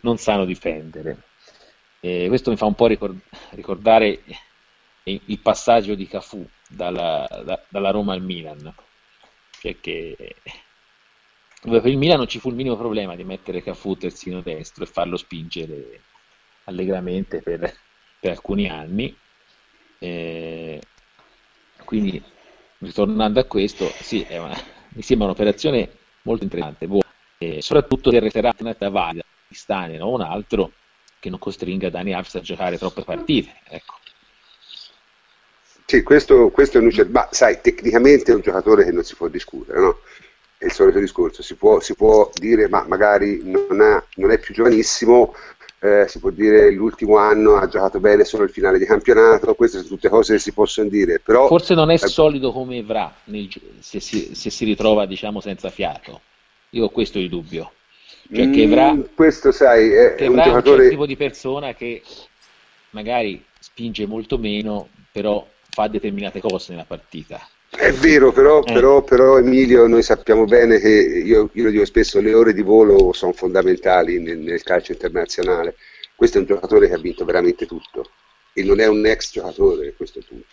[0.00, 1.22] non sanno difendere.
[2.00, 2.86] E questo mi fa un po'
[3.50, 4.22] ricordare
[5.04, 8.72] il passaggio di Cafu dalla, da, dalla Roma al Milan,
[9.60, 10.36] cioè che
[11.60, 14.86] per il Milan non ci fu il minimo problema di mettere Cafu terzino destro e
[14.86, 16.02] farlo spingere
[16.64, 17.74] allegramente per,
[18.20, 19.16] per alcuni anni.
[19.98, 20.80] E
[21.84, 22.22] quindi
[22.78, 24.56] ritornando a questo, sì, una,
[24.90, 25.90] mi sembra un'operazione
[26.22, 30.72] molto interessante, buona, e soprattutto che resterà una valida di Stane o un altro
[31.18, 33.60] che non costringa Dani Alves a giocare troppe partite.
[33.64, 33.94] Ecco.
[35.90, 39.28] Sì, questo, questo è un ma sai, tecnicamente è un giocatore che non si può
[39.28, 40.00] discutere, no?
[40.58, 44.38] È il solito discorso, si può, si può dire ma magari non, ha, non è
[44.38, 45.34] più giovanissimo,
[45.78, 49.78] eh, si può dire l'ultimo anno ha giocato bene solo il finale di campionato, queste
[49.78, 51.20] sono tutte cose che si possono dire.
[51.20, 53.10] Però, Forse non è solido come Evra
[53.78, 56.20] se, si, se si ritrova diciamo senza fiato.
[56.72, 57.72] Io ho questo di dubbio.
[58.30, 60.82] Cioè che Evra, mm, questo sai, è, è un giocatore...
[60.82, 62.02] è un tipo di persona che
[62.90, 67.46] magari spinge molto meno, però fa determinate cose nella partita.
[67.70, 68.72] È vero, però, eh.
[68.72, 72.62] però, però, Emilio, noi sappiamo bene che io, io, lo dico spesso, le ore di
[72.62, 75.76] volo sono fondamentali nel, nel, calcio internazionale.
[76.14, 78.10] Questo è un giocatore che ha vinto veramente tutto
[78.52, 80.46] e non è un ex giocatore, questo è punto.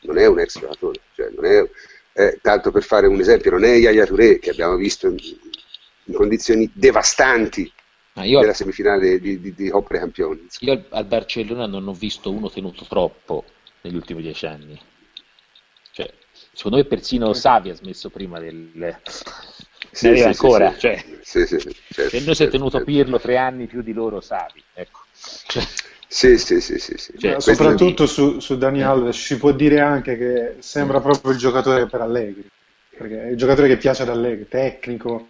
[0.00, 1.70] Non è un ex giocatore, cioè è,
[2.14, 5.16] eh, tanto per fare un esempio, non è Yaya Touré che abbiamo visto in,
[6.04, 7.70] in condizioni devastanti
[8.22, 10.46] io, nella semifinale di, di, di Coppa dei Campioni.
[10.60, 13.44] Io al Barcellona non ho visto uno tenuto troppo
[13.82, 14.80] negli ultimi dieci anni.
[15.90, 16.12] Cioè,
[16.52, 18.98] secondo me persino Savi ha smesso prima del...
[19.90, 22.84] Sì, sì, ancora, sì, cioè, sì, sì, certo, e noi si è tenuto certo.
[22.84, 25.00] Pirlo tre anni più di loro Savi, ecco.
[25.46, 25.62] Cioè.
[26.06, 27.18] Sì, sì, sì, sì, sì.
[27.18, 31.86] Cioè, soprattutto su, su Dani Alves si può dire anche che sembra proprio il giocatore
[31.86, 32.46] per Allegri,
[32.96, 35.28] perché è il giocatore che piace ad Allegri, tecnico,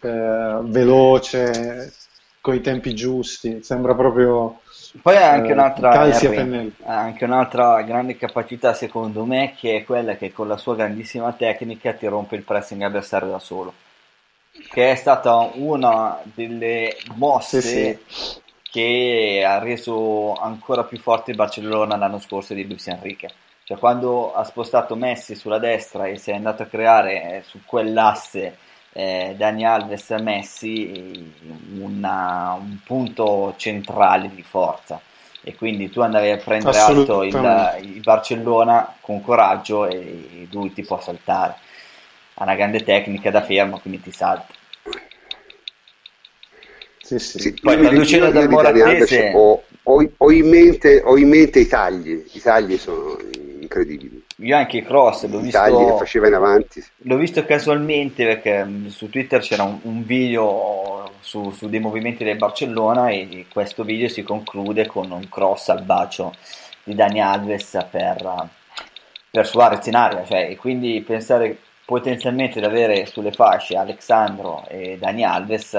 [0.00, 1.92] eh, veloce,
[2.40, 4.61] con i tempi giusti, sembra proprio...
[5.00, 10.48] Poi ha anche, eh, anche un'altra grande capacità secondo me che è quella che con
[10.48, 13.72] la sua grandissima tecnica ti rompe il pressing avversario da solo.
[14.50, 18.40] Che è stata una delle mosse sì, sì.
[18.70, 23.30] che ha reso ancora più forte il Barcellona l'anno scorso di Luis Enrique.
[23.64, 27.60] Cioè quando ha spostato Messi sulla destra e si è andato a creare eh, su
[27.64, 28.58] quell'asse
[28.92, 31.32] eh, Dani Alves e Messi
[31.78, 35.00] una, un punto centrale di forza.
[35.44, 37.34] E quindi tu andavi a prendere alto il,
[37.82, 41.54] il, Barcellona con coraggio e lui ti può saltare.
[42.34, 44.54] Ha una grande tecnica da fermo quindi ti salta.
[47.00, 47.38] Sì, sì.
[47.40, 49.32] sì Poi traducendo dal moratese...
[49.34, 53.18] Ho, ho, ho, in mente, ho in mente i tagli, i tagli sono
[53.60, 54.21] incredibili.
[54.42, 56.84] Io anche i cross l'ho visto, tagli faceva in avanti.
[57.02, 62.24] L'ho visto casualmente perché mm, su Twitter c'era un, un video su, su, dei movimenti
[62.24, 66.34] del Barcellona e questo video si conclude con un cross al bacio
[66.82, 68.48] di Dani Alves per,
[69.30, 70.24] per Suarez in aria.
[70.24, 75.76] Cioè, e quindi pensare potenzialmente di avere sulle fasce Alexandro e Dani Alves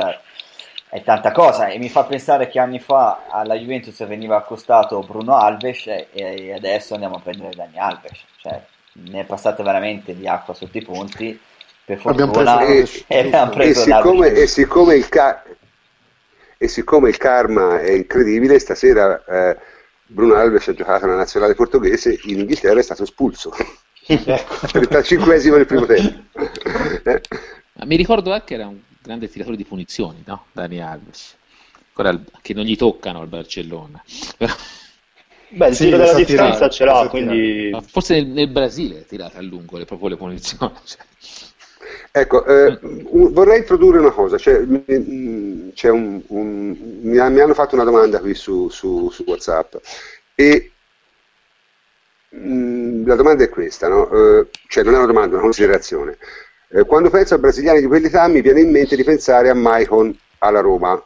[0.93, 5.35] è tanta cosa e mi fa pensare che anni fa alla Juventus veniva accostato Bruno
[5.35, 8.19] Alves e, e adesso andiamo a prendere Dani Alves.
[8.37, 8.61] Cioè
[9.09, 11.39] ne è passata veramente di acqua sotto i ponti
[11.83, 15.43] per fortuna e, abbiamo preso e, siccome, e, siccome il ca-
[16.59, 19.57] e siccome il karma è incredibile stasera eh,
[20.05, 23.51] Bruno Alves ha giocato nella nazionale portoghese in Inghilterra è stato espulso.
[24.05, 24.67] Ecco.
[24.67, 26.21] 35esimo del primo tempo.
[27.85, 30.45] Mi ricordo anche era un grande tiratore di punizioni, no?
[30.51, 31.35] Dani Alves,
[31.95, 34.01] Ancora, che non gli toccano al Barcellona.
[35.49, 37.77] Beh, il sì, tiro della distanza ce l'ha, quindi...
[37.85, 40.73] Forse nel, nel, Brasile è tirata a lungo le, proprio le punizioni.
[40.83, 41.01] Cioè.
[42.15, 44.63] Ecco, eh, vorrei introdurre una cosa, cioè,
[45.73, 49.75] c'è un, un, mi, hanno fatto una domanda qui su, su, su Whatsapp
[50.35, 50.71] e
[52.29, 54.09] mh, la domanda è questa, no?
[54.11, 56.17] eh, cioè non è una domanda, è una considerazione.
[56.75, 60.17] Eh, quando penso a brasiliani di quell'età mi viene in mente di pensare a Maicon
[60.39, 61.01] alla Roma.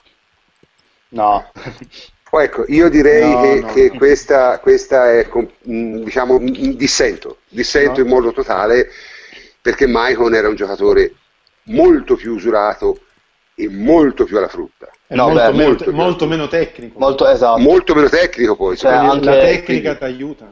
[1.10, 1.52] No.
[2.30, 3.68] Oh, ecco, io direi no, che, no.
[3.68, 5.30] che, questa, questa è,
[5.70, 8.06] mm, diciamo, dissento, dissento no.
[8.06, 8.90] in modo totale,
[9.62, 11.14] perché Maicon era un giocatore
[11.68, 13.00] molto più usurato
[13.56, 14.92] e molto più alla frutta.
[15.08, 17.00] No, molto, beh, meno, molto, molto, meno tecnico.
[17.00, 17.62] Molto, esatto.
[17.62, 18.76] molto meno tecnico poi.
[18.76, 20.52] Cioè, la tecnica ti aiuta.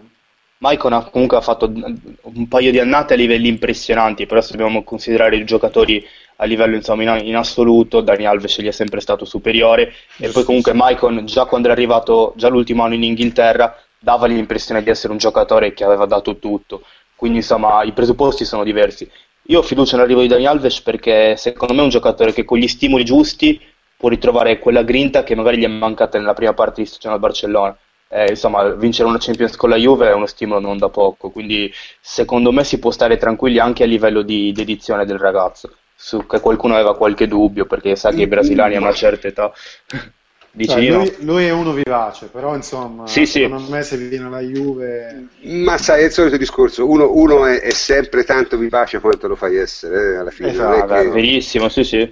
[0.65, 5.35] Maicon ha comunque fatto un paio di annate a livelli impressionanti, però se dobbiamo considerare
[5.35, 6.03] i giocatori
[6.37, 9.93] a livello insomma, in, assoluto, Dani Alves gli è sempre stato superiore.
[10.17, 14.81] E poi comunque Maicon già quando è arrivato, già l'ultimo anno in Inghilterra, dava l'impressione
[14.81, 16.81] di essere un giocatore che aveva dato tutto,
[17.15, 19.07] quindi insomma i presupposti sono diversi.
[19.49, 22.57] Io ho fiducia nell'arrivo di Dani Alves perché secondo me è un giocatore che con
[22.57, 23.61] gli stimoli giusti
[23.95, 27.19] può ritrovare quella grinta che magari gli è mancata nella prima parte di stagione al
[27.19, 27.77] Barcellona
[28.09, 31.71] eh, insomma, vincere una Champions con la Juve è uno stimolo non da poco, quindi
[31.99, 36.39] secondo me si può stare tranquilli anche a livello di dedizione del ragazzo, su che
[36.39, 39.51] qualcuno aveva qualche dubbio perché sa che i brasiliani a una certa età
[40.57, 43.71] Cioè, lui, lui, è uno vivace, però insomma, sì, secondo sì.
[43.71, 45.27] me se viene alla Juve...
[45.41, 49.35] Ma sai, è il solito discorso, uno, uno è, è, sempre tanto vivace quanto lo
[49.35, 50.51] fai essere, eh, alla fine.
[50.51, 51.09] Esatto, che...
[51.09, 52.09] verissimo, sì, sì.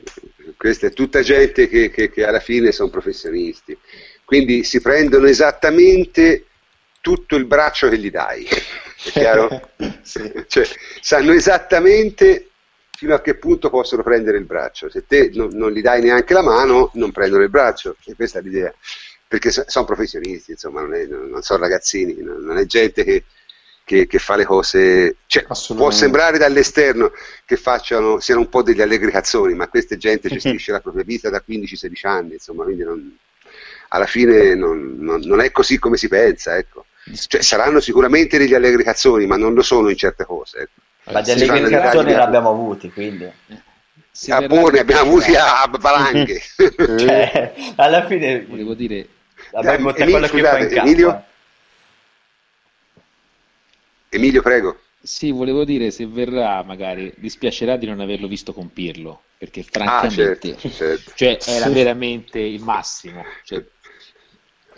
[0.57, 3.77] Questa è tutta gente che, che, che alla fine sono professionisti.
[4.33, 6.45] Quindi si prendono esattamente
[7.01, 9.69] tutto il braccio che gli dai, è chiaro?
[10.01, 10.45] sì.
[10.47, 10.67] cioè,
[11.01, 12.49] sanno esattamente
[12.97, 14.89] fino a che punto possono prendere il braccio.
[14.89, 18.39] Se te non, non gli dai neanche la mano, non prendono il braccio, e questa
[18.39, 18.73] è l'idea.
[19.27, 23.25] Perché so, sono professionisti, insomma, non, è, non, non sono ragazzini, non, è gente che,
[23.83, 25.17] che, che, fa le cose.
[25.27, 27.11] Cioè, può sembrare dall'esterno
[27.45, 31.29] che facciano, siano un po' degli allegri cazzoni, ma questa gente gestisce la propria vita
[31.29, 33.15] da 15-16 anni, insomma, quindi non,
[33.93, 36.85] alla fine non, non, non è così come si pensa, ecco.
[37.27, 40.59] Cioè, saranno sicuramente degli allegri cazzoni, ma non lo sono in certe cose.
[40.59, 41.11] Ecco.
[41.11, 43.31] Ma di allegri cazzoni ne abbiamo avuti, quindi.
[44.09, 46.41] Si a ne abbiamo avuti a valanghe.
[46.97, 49.07] cioè, alla fine volevo dire
[49.51, 51.23] vabbè, Emilio, quello scusate, Emilio?
[54.09, 54.17] Eh.
[54.17, 54.79] Emilio, prego.
[55.01, 60.57] Sì, volevo dire se verrà, magari dispiacerà di non averlo visto compirlo, perché francamente ah,
[60.57, 61.11] certo, certo.
[61.15, 63.25] Cioè, era veramente il massimo.
[63.43, 63.65] Cioè,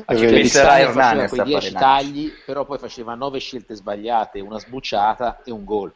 [0.05, 5.63] Penserà Hernanes quei 10 tagli, però poi faceva 9 scelte sbagliate, una sbucciata e un
[5.63, 5.93] gol.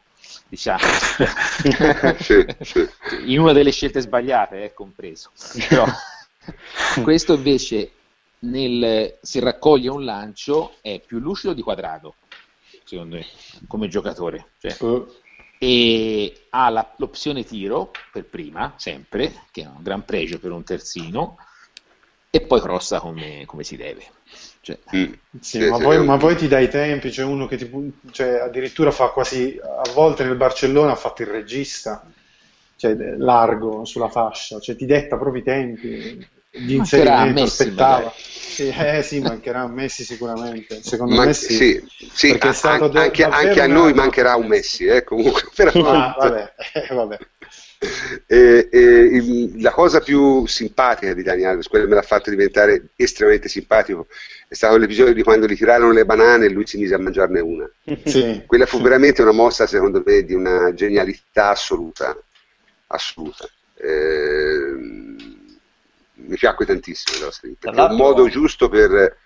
[0.48, 0.78] Diciamo.
[2.18, 2.88] sì, sì.
[3.26, 5.30] In una delle scelte sbagliate, è eh, compreso.
[5.68, 5.84] Però,
[7.02, 7.92] questo invece
[8.40, 12.14] nel, se raccoglie un lancio è più lucido di quadrato,
[12.84, 13.26] secondo me,
[13.66, 14.52] come giocatore.
[14.58, 15.12] Cioè, uh.
[15.62, 20.64] E ha la, l'opzione tiro per prima, sempre, che è un gran pregio per un
[20.64, 21.36] terzino,
[22.30, 24.04] e poi crossa come, come si deve.
[24.60, 25.12] Cioè, mm.
[25.40, 27.70] sì, ma, poi, ma, poi, ti dai i tempi, c'è cioè uno che ti,
[28.12, 32.06] cioè, addirittura fa quasi, a volte nel Barcellona ha fatto il regista,
[32.76, 38.12] cioè, largo sulla fascia, cioè, ti detta proprio i tempi di inserimento, aspettava.
[38.14, 40.82] Sì, eh sì, mancherà a Messi sicuramente.
[40.82, 41.54] Secondo Man- me sì.
[41.54, 45.42] sì, sì a, anche, anche, a noi mancherà un Messi, eh, comunque.
[45.54, 45.70] Però...
[45.90, 47.18] Ah, vabbè, eh, vabbè.
[48.26, 52.28] E, e, il, la cosa più simpatica di Dani Alves, quella che me l'ha fatto
[52.28, 54.06] diventare estremamente simpatico,
[54.46, 57.40] è stato l'episodio di quando gli tirarono le banane e lui si mise a mangiarne
[57.40, 57.70] una.
[58.04, 58.42] Sì.
[58.46, 62.14] Quella fu veramente una mossa, secondo me, di una genialità assoluta.
[62.88, 63.48] assoluta.
[63.76, 64.74] Eh,
[66.30, 69.16] mi piacque tantissimo perché è un modo giusto per,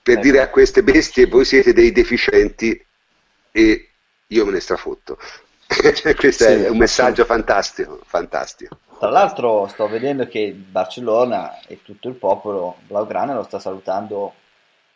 [0.00, 2.80] per dire a queste bestie voi siete dei deficienti
[3.50, 3.88] e
[4.28, 5.18] io me ne strafotto.
[6.16, 8.78] Questo sì, è un messaggio fantastico, fantastico.
[8.98, 14.34] Tra l'altro sto vedendo che Barcellona e tutto il popolo Blaugrana lo sta salutando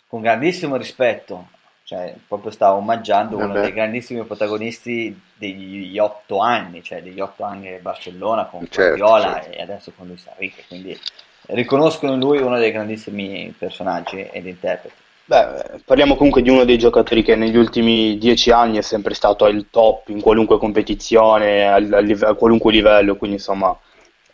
[0.06, 1.48] con grandissimo rispetto,
[1.82, 3.50] cioè proprio sta omaggiando Vabbè.
[3.50, 8.96] uno dei grandissimi protagonisti degli otto anni, cioè degli otto anni di Barcellona con certo,
[8.96, 9.58] Guardiola certo.
[9.58, 10.98] e adesso con Luis Enrique, quindi
[11.46, 15.04] riconoscono in lui uno dei grandissimi personaggi ed interpreti.
[15.28, 19.44] Beh, parliamo comunque di uno dei giocatori che negli ultimi dieci anni è sempre stato
[19.44, 21.80] al top in qualunque competizione, a,
[22.28, 23.76] a qualunque livello, quindi insomma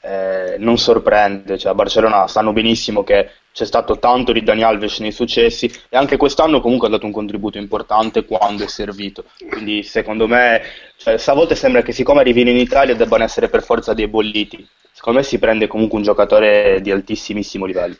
[0.02, 1.56] eh, non sorprende.
[1.56, 5.96] Cioè, a Barcellona sanno benissimo che c'è stato tanto di Dani Alves nei successi e
[5.96, 9.24] anche quest'anno comunque ha dato un contributo importante quando è servito.
[9.48, 10.60] Quindi secondo me,
[10.98, 14.68] cioè, volte sembra che siccome arrivino in Italia debbano essere per forza dei bolliti.
[14.92, 17.96] Secondo me si prende comunque un giocatore di altissimissimo livello.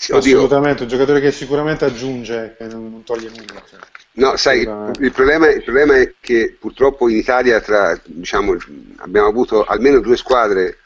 [0.00, 3.64] Sì, Assolutamente, un giocatore che sicuramente aggiunge e non, non toglie nulla.
[3.68, 3.80] Cioè.
[4.12, 8.56] No, sai, il problema, il problema, è che purtroppo in Italia tra, diciamo,
[8.98, 10.78] abbiamo avuto almeno due squadre,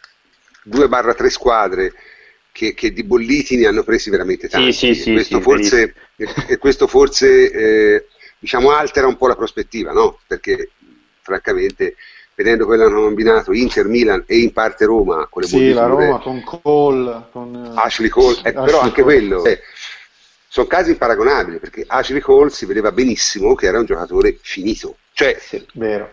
[0.64, 1.92] due barra tre squadre
[2.52, 4.72] che, che, di bolliti ne hanno presi veramente tanti.
[4.72, 5.94] Sì, sì, questo, sì, forse,
[6.46, 8.06] e questo forse eh,
[8.38, 10.20] diciamo, altera un po' la prospettiva, no?
[10.26, 10.70] Perché
[11.20, 11.96] francamente
[12.42, 15.86] vedendo quello che hanno combinato Inter, Milan e in parte Roma con le sì, la
[15.86, 19.18] Roma con Cole con eh, Ashley Cole eh, Ashley però anche Cole.
[19.18, 19.60] quello eh,
[20.48, 24.96] sono casi imparagonabili perché Ashley Cole si vedeva benissimo che era un giocatore finito.
[25.14, 26.12] Cioè, sì, vero.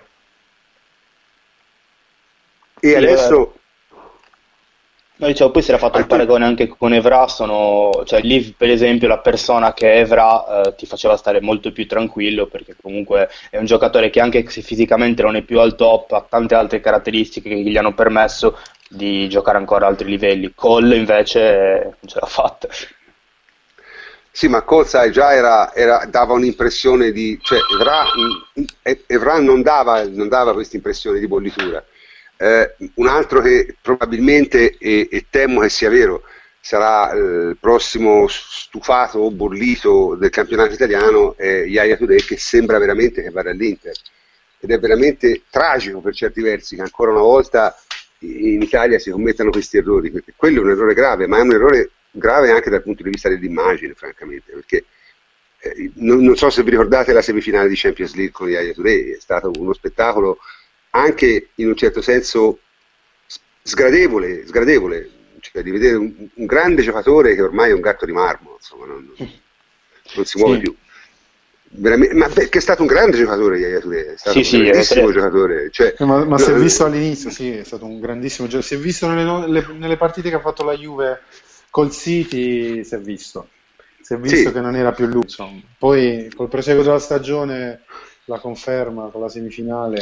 [2.80, 3.56] e sì, adesso
[5.20, 8.70] No, dicevo, poi si era fatto il paragone anche con Evra, sono, cioè lì per
[8.70, 13.30] esempio la persona che è Evra eh, ti faceva stare molto più tranquillo perché comunque
[13.50, 16.80] è un giocatore che anche se fisicamente non è più al top ha tante altre
[16.80, 18.58] caratteristiche che gli hanno permesso
[18.88, 20.54] di giocare ancora a altri livelli.
[20.56, 22.70] Cole invece non ce l'ha fatta.
[24.32, 27.38] Sì, ma Cole sai, già era, era, dava un'impressione di...
[27.42, 28.04] cioè Evra,
[29.06, 31.84] Evra non dava, non dava questa impressione di bollitura
[32.42, 36.24] eh, un altro che probabilmente, e, e, temo che sia vero,
[36.62, 42.80] sarà eh, il prossimo stufato o bollito del campionato italiano è Yaya Today che sembra
[42.80, 43.94] veramente che vada all'Inter.
[44.62, 47.76] Ed è veramente tragico per certi versi che ancora una volta
[48.20, 51.52] in Italia si commettano questi errori, perché quello è un errore grave, ma è un
[51.52, 54.86] errore grave anche dal punto di vista dell'immagine, francamente, perché
[55.60, 59.12] eh, non, non, so se vi ricordate la semifinale di Champions League con Yaya Today,
[59.12, 60.40] è stato uno spettacolo
[60.92, 62.60] anche in un certo senso
[63.62, 65.10] sgradevole, sgradevole
[65.40, 68.86] cioè di vedere un, un, grande giocatore che ormai è un gatto di marmo, insomma,
[68.86, 70.62] non, non si muove sì.
[70.62, 70.76] più.
[71.72, 75.08] Veramente, ma perché è stato un grande giocatore Yaya Touré, è stato sì, un grandissimo
[75.08, 75.70] sì, giocatore.
[75.72, 78.76] Cioè, ma, ma no, si è visto all'inizio, sì, è stato un grandissimo giocatore.
[78.76, 81.22] Si è visto nelle, le, nelle, partite che ha fatto la Juve
[81.70, 83.50] col City, si è visto.
[84.02, 85.22] Si è visto che non era più lui.
[85.22, 85.62] Insomma.
[85.78, 87.84] Poi col proseguo della stagione
[88.26, 90.00] la conferma con la semifinale.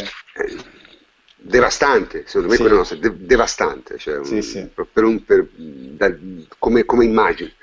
[1.39, 2.61] Devastante, secondo me sì.
[2.61, 4.69] quella nostra, de- devastante, cioè sì, un, sì.
[4.91, 6.11] Per un, per, da,
[6.57, 7.53] come, come, immagine.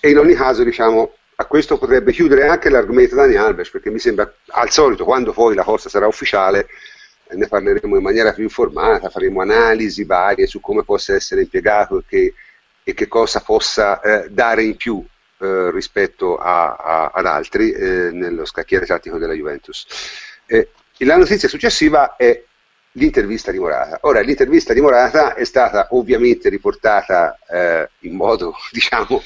[0.00, 3.98] E in ogni caso, diciamo, a questo potrebbe chiudere anche l'argomento Dani Alves, perché mi
[3.98, 6.68] sembra, al solito, quando poi la cosa sarà ufficiale,
[7.30, 12.02] ne parleremo in maniera più informata, faremo analisi varie su come possa essere impiegato e
[12.06, 12.34] che,
[12.82, 15.04] e che cosa possa eh, dare in più
[15.38, 19.86] eh, rispetto a, a, ad altri eh, nello scacchiere tattico della Juventus.
[20.46, 22.42] Eh, la notizia successiva è
[22.98, 23.98] l'intervista di Morata.
[24.02, 29.22] Ora, l'intervista di Morata è stata ovviamente riportata eh, in modo, diciamo,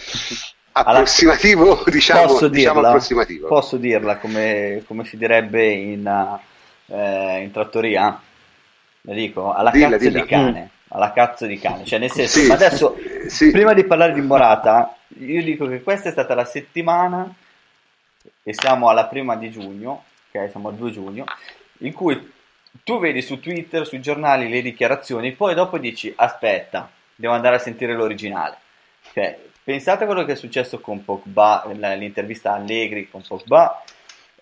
[0.73, 3.49] approssimativo, allora, diciamo, posso, diciamo dirla, approssimativo.
[3.49, 6.39] posso dirla come, come si direbbe in,
[6.87, 6.97] uh,
[7.41, 8.21] in trattoria?
[9.05, 10.21] Le dico, alla dilla, cazzo dilla.
[10.21, 10.71] di cane.
[10.89, 11.85] alla cazzo di cane.
[11.85, 12.97] Cioè, nel senso, sì, adesso,
[13.27, 13.51] sì.
[13.51, 17.35] prima di parlare di Morata, io dico che questa è stata la settimana,
[18.45, 21.25] e siamo alla prima di giugno, ok, siamo al 2 giugno,
[21.79, 22.33] in cui
[22.85, 27.61] tu vedi su Twitter, sui giornali le dichiarazioni, poi dopo dici, aspetta, devo andare a
[27.61, 28.57] sentire l'originale.
[29.13, 33.83] Cioè, pensate a quello che è successo con Pogba, l'intervista Allegri con Pogba,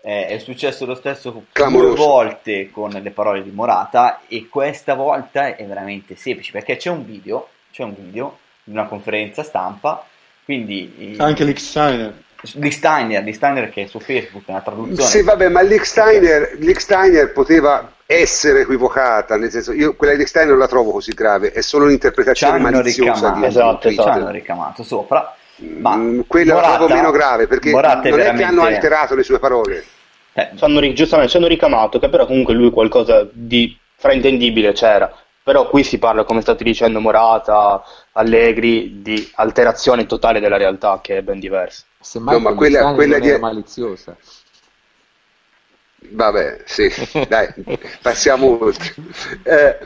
[0.03, 1.95] eh, è successo lo stesso Clamoroso.
[1.95, 6.89] due volte con le parole di Morata e questa volta è veramente semplice perché c'è
[6.89, 10.07] un video, c'è un video di una conferenza stampa,
[10.45, 11.17] quindi...
[11.19, 12.23] Anche l'X-Steiner.
[12.41, 15.09] L'X-Steiner, Steiner che è su Facebook, una traduzione.
[15.09, 20.59] Sì, vabbè, ma l'X-Steiner, l'X-Steiner poteva essere equivocata, nel senso, io quella di Steiner non
[20.59, 24.09] la trovo così grave, è solo un'interpretazione maliziosa ricamato, di esatto, esatto.
[24.09, 25.37] hanno ricamato sopra.
[25.79, 28.39] Ma mm, quella Morata, la trovo meno grave perché Morata non è, veramente...
[28.39, 29.85] che hanno alterato le sue parole.
[30.33, 35.15] Eh, hanno, giustamente, ci hanno ricamato che però comunque lui qualcosa di fraintendibile c'era.
[35.43, 37.83] Però qui si parla, come state dicendo Morata,
[38.13, 41.85] Allegri, di alterazione totale della realtà che è ben diversa.
[42.01, 43.39] Semmai no, ma quella, quella di...
[43.39, 44.17] maliziosa.
[46.09, 46.91] Vabbè, sì,
[47.29, 47.49] dai,
[48.01, 48.95] passiamo oltre.
[49.43, 49.79] Eh,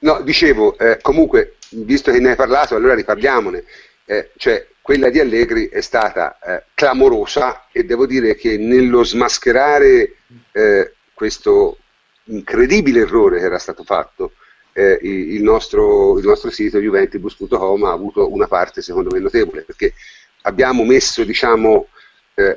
[0.00, 3.64] no, dicevo, eh, comunque, visto che ne hai parlato, allora riparliamone.
[4.06, 10.14] Eh, cioè, quella di Allegri è stata eh, clamorosa e devo dire che nello smascherare
[10.52, 11.76] eh, questo
[12.24, 14.32] incredibile errore che era stato fatto,
[14.72, 19.94] eh, il, nostro, il, nostro, sito juventibus.com ha avuto una parte secondo me notevole perché
[20.42, 21.88] abbiamo messo diciamo,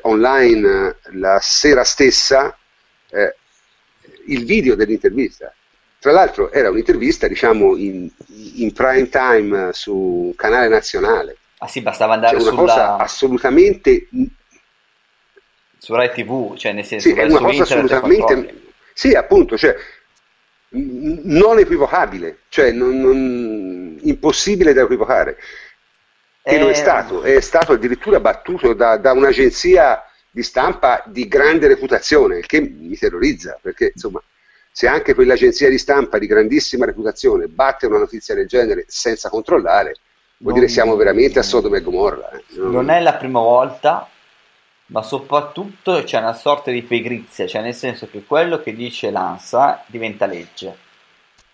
[0.03, 2.55] online la sera stessa
[3.13, 3.35] eh,
[4.27, 5.53] il video dell'intervista.
[5.99, 8.09] Tra l'altro era un'intervista diciamo in,
[8.55, 11.37] in prime time su un canale nazionale.
[11.59, 12.73] Ah sì, bastava andare cioè, una sulla...
[12.73, 14.07] cosa assolutamente
[15.77, 18.61] su Rai TV, cioè nel senso sì, è una cosa assolutamente
[18.93, 19.75] sì, appunto, cioè,
[20.69, 25.37] non equivocabile, cioè non, non, impossibile da equivocare.
[26.41, 26.59] Che eh...
[26.59, 30.03] lo è stato, è stato addirittura battuto da, da un'agenzia
[30.35, 34.19] di stampa di grande reputazione, il che mi terrorizza, perché insomma,
[34.71, 39.95] se anche quell'agenzia di stampa di grandissima reputazione batte una notizia del genere senza controllare,
[40.37, 42.31] vuol non, dire siamo veramente a Sodoma e Gomorra.
[42.31, 42.43] Eh.
[42.55, 42.71] Non...
[42.71, 44.09] non è la prima volta,
[44.87, 49.83] ma soprattutto c'è una sorta di pigrizia, cioè nel senso che quello che dice l'ANSA
[49.85, 50.75] diventa legge.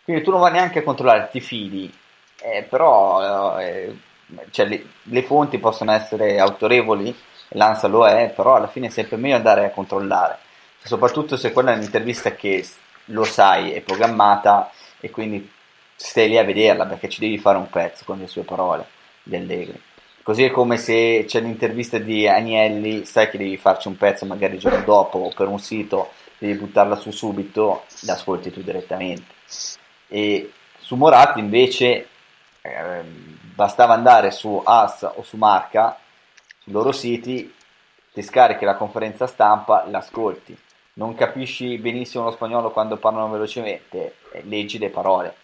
[0.06, 1.94] Quindi tu non vai neanche a controllare, ti fidi,
[2.42, 3.94] eh, però eh,
[4.52, 7.14] cioè, le, le fonti possono essere autorevoli
[7.50, 10.38] l'ANSA lo è, però alla fine è sempre meglio andare a controllare,
[10.84, 12.66] soprattutto se quella è un'intervista che
[13.06, 15.50] lo sai, è programmata e quindi
[15.96, 18.86] stai lì a vederla perché ci devi fare un pezzo con le sue parole
[19.24, 19.82] di Allegri.
[20.22, 24.54] Così è come se c'è l'intervista di Agnelli, sai che devi farci un pezzo magari
[24.56, 29.34] il giorno dopo o per un sito, devi buttarla su subito, l'ascolti tu direttamente.
[30.08, 32.08] E su Moratti invece
[32.62, 33.02] eh,
[33.56, 35.98] bastava andare su AS o su Marca
[36.72, 37.54] loro siti,
[38.14, 40.58] ti scarichi la conferenza stampa, l'ascolti.
[40.94, 45.36] Non capisci benissimo lo spagnolo quando parlano velocemente, eh, leggi le parole.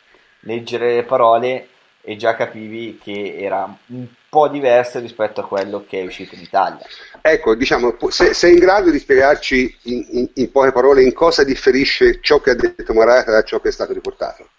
[0.41, 1.69] Leggere le parole
[2.01, 6.41] e già capivi che era un po' diverso rispetto a quello che è uscito in
[6.41, 6.86] Italia.
[7.21, 11.43] Ecco, diciamo, se, sei in grado di spiegarci in, in, in, poche parole in cosa
[11.43, 14.49] differisce ciò che ha detto Morata da ciò che è stato riportato?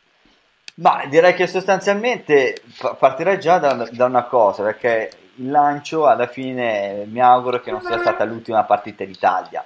[0.79, 2.63] Ma direi che sostanzialmente
[2.99, 7.81] partirei già da, da una cosa, perché il lancio alla fine mi auguro che non
[7.81, 9.65] sia stata l'ultima partita d'Italia.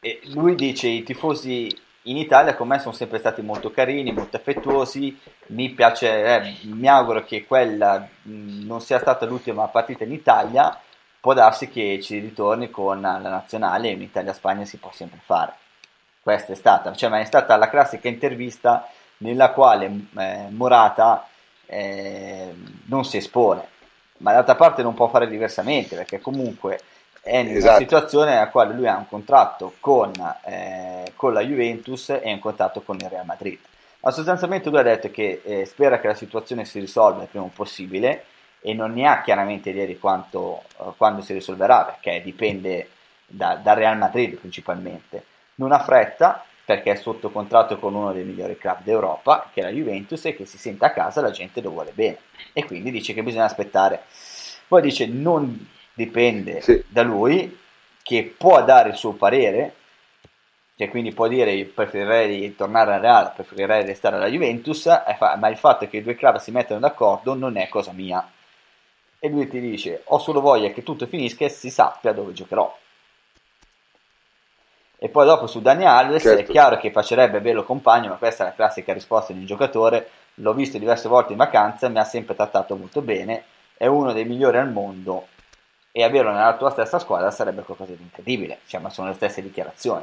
[0.00, 4.36] E lui dice i tifosi in Italia con me sono sempre stati molto carini, molto
[4.36, 5.18] affettuosi,
[5.48, 10.80] mi piace, eh, mi auguro che quella mh, non sia stata l'ultima partita in Italia,
[11.20, 15.54] può darsi che ci ritorni con la nazionale in Italia-Spagna si può sempre fare.
[16.22, 18.88] Questa è stata, cioè, ma è stata la classica intervista
[19.18, 21.26] nella quale eh, Morata
[21.66, 22.54] eh,
[22.86, 23.76] non si espone
[24.18, 26.80] ma d'altra parte non può fare diversamente perché comunque
[27.20, 27.78] è in una esatto.
[27.78, 30.12] situazione nella quale lui ha un contratto con,
[30.44, 33.58] eh, con, la Juventus e un contratto con il Real Madrid.
[34.00, 37.48] Ma sostanzialmente lui ha detto che eh, spera che la situazione si risolva il prima
[37.52, 38.24] possibile
[38.60, 42.90] e non ne ha chiaramente idea di quanto, uh, quando si risolverà perché dipende
[43.26, 45.24] da, dal Real Madrid principalmente.
[45.56, 49.64] Non ha fretta perché è sotto contratto con uno dei migliori club d'Europa, che è
[49.64, 52.18] la Juventus, e che si sente a casa la gente lo vuole bene.
[52.52, 54.02] E quindi dice che bisogna aspettare.
[54.68, 56.84] Poi dice non dipende sì.
[56.86, 57.58] da lui,
[58.02, 59.76] che può dare il suo parere,
[60.76, 64.84] che quindi può dire preferirei tornare al Real, preferirei restare alla Juventus,
[65.38, 68.30] ma il fatto che i due club si mettano d'accordo non è cosa mia.
[69.18, 72.76] E lui ti dice ho solo voglia che tutto finisca e si sappia dove giocherò.
[75.00, 76.40] E poi dopo su Dani Alves certo.
[76.40, 80.10] è chiaro che facerebbe bello compagno, ma questa è la classica risposta di un giocatore,
[80.34, 83.44] l'ho visto diverse volte in vacanza, mi ha sempre trattato molto bene,
[83.76, 85.28] è uno dei migliori al mondo
[85.92, 89.40] e averlo nella tua stessa squadra sarebbe qualcosa di incredibile, cioè, ma sono le stesse
[89.40, 90.02] dichiarazioni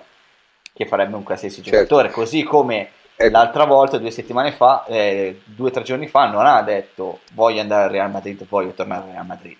[0.71, 1.71] che farebbe un qualsiasi certo.
[1.71, 3.29] giocatore, così come eh.
[3.29, 7.59] l'altra volta, due settimane fa, eh, due o tre giorni fa, non ha detto voglio
[7.61, 9.57] andare al Real Madrid, voglio tornare al Real Madrid.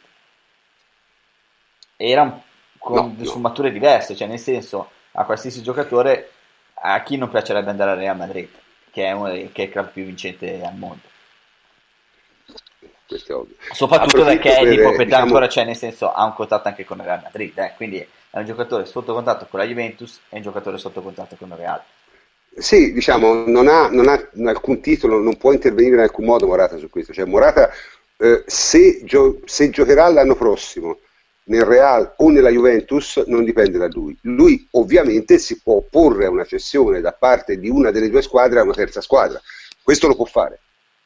[1.97, 2.41] Era
[2.77, 6.29] con no, sfumature diverse, cioè nel senso a qualsiasi giocatore,
[6.75, 8.49] a chi non piacerebbe andare al Real Madrid,
[8.91, 11.01] che è, uno dei, che è il club più vincente al mondo.
[13.07, 13.55] Questo è ovvio.
[13.71, 15.23] Soprattutto perché è di proprietà diciamo...
[15.23, 18.37] ancora, cioè nel senso ha un contratto anche con il Real Madrid, eh, quindi è
[18.37, 21.81] un giocatore sotto contratto con la Juventus e un giocatore sotto contratto con il Real.
[22.57, 26.77] Sì, diciamo, non ha, non ha alcun titolo, non può intervenire in alcun modo Morata
[26.77, 27.13] su questo.
[27.13, 27.69] Cioè, Morata,
[28.17, 30.99] eh, se, gio- se, giocherà l'anno prossimo
[31.47, 34.17] nel Real o nella Juventus, non dipende da lui.
[34.21, 38.59] Lui ovviamente si può opporre a una cessione da parte di una delle due squadre
[38.59, 39.39] a una terza squadra.
[39.81, 40.59] Questo lo può fare.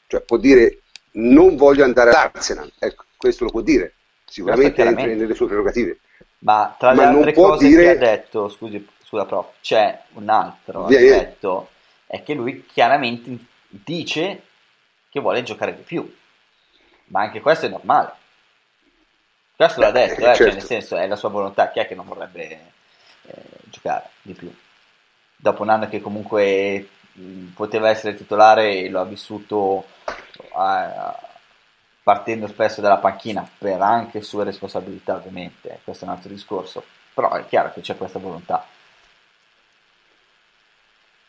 [0.08, 0.82] Cioè, può dire
[1.12, 2.72] non voglio andare all'Arsenal.
[2.80, 3.94] Ecco, questo lo può dire.
[4.26, 6.00] Sicuramente entra nelle sue prerogative.
[6.40, 7.84] Ma tra le Ma altre cose dire...
[7.84, 11.70] che ha detto, scusi, scusa prof, c'è un altro Via, aspetto,
[12.06, 13.38] è che lui chiaramente
[13.68, 14.44] dice
[15.10, 16.10] che vuole giocare di più,
[17.08, 18.14] ma anche questo è normale.
[19.60, 20.43] Questo l'ha detto, eh, certo.
[20.43, 22.47] cioè nel senso è la sua volontà, chi è che non vorrebbe
[23.24, 24.49] eh, giocare di più?
[25.36, 31.14] Dopo un anno che comunque mh, poteva essere titolare e lo ha vissuto eh,
[32.01, 36.82] partendo spesso dalla panchina per anche sue responsabilità ovviamente, questo è un altro discorso,
[37.14, 38.66] però è chiaro che c'è questa volontà.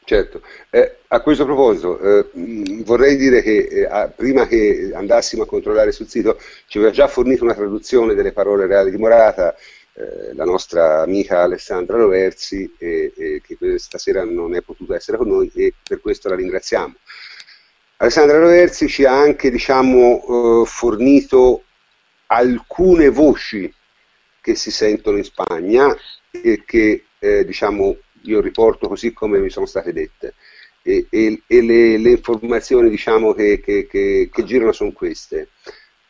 [0.04, 2.30] Certo, eh, a questo proposito eh,
[2.84, 7.44] vorrei dire che eh, prima che andassimo a controllare sul sito ci aveva già fornito
[7.44, 9.54] una traduzione delle parole reali di Morata
[9.92, 15.50] eh, la nostra amica Alessandra Roversi che questa sera non è potuta essere con noi
[15.54, 16.94] e per questo la ringraziamo.
[17.98, 21.64] Alessandra Roversi ci ha anche diciamo, eh, fornito
[22.28, 23.72] alcune voci
[24.40, 25.94] che si sentono in Spagna
[26.30, 30.34] e che eh, diciamo, io riporto così come mi sono state dette.
[30.82, 35.50] E, e, e le, le, informazioni diciamo, che, che, che, che, girano sono queste.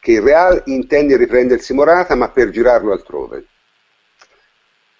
[0.00, 3.46] Che il Real intende riprendersi Morata ma per girarlo altrove.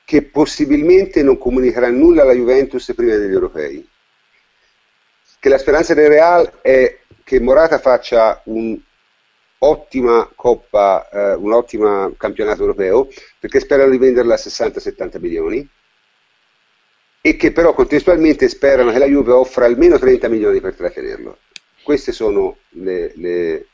[0.05, 3.89] Che possibilmente non comunicherà nulla alla Juventus prima degli europei.
[5.39, 12.63] Che la speranza del Real è che Morata faccia un'ottima Coppa, eh, un ottimo campionato
[12.63, 13.09] europeo,
[13.39, 15.69] perché sperano di venderla a 60-70 milioni
[17.21, 21.39] e che però contestualmente sperano che la Juve offra almeno 30 milioni per trattenerlo.
[21.83, 23.13] Queste sono le...
[23.17, 23.67] le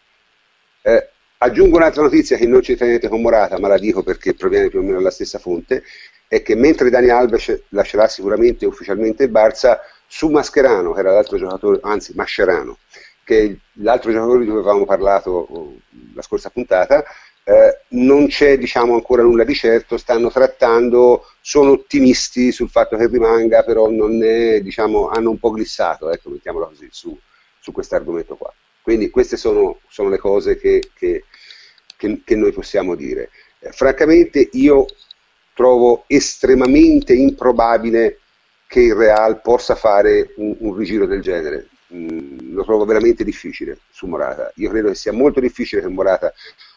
[0.82, 4.68] eh, aggiungo un'altra notizia che non c'entra niente con Morata, ma la dico perché proviene
[4.68, 5.84] più o meno dalla stessa fonte,
[6.28, 11.36] è che mentre Dani Alves lascerà sicuramente ufficialmente il Barça, su Mascherano, che era l'altro
[11.36, 12.78] giocatore, anzi Mascherano,
[13.24, 15.76] che è l'altro giocatore di cui avevamo parlato oh,
[16.14, 17.04] la scorsa puntata,
[17.48, 23.06] eh, non c'è diciamo, ancora nulla di certo, stanno trattando, sono ottimisti sul fatto che
[23.06, 27.16] rimanga, però è, diciamo, hanno un po' glissato, ecco, mettiamola così, su,
[27.60, 28.52] su questo argomento qua.
[28.82, 31.24] Quindi queste sono, sono le cose che, che,
[31.96, 33.30] che, che, noi possiamo dire.
[33.60, 34.86] Eh, francamente io
[35.54, 38.18] trovo estremamente improbabile
[38.66, 41.68] che il Real possa fare un, un rigiro del genere.
[41.94, 44.50] Mm, lo trovo veramente difficile su Morata.
[44.56, 46.32] Io credo che sia molto difficile che Morata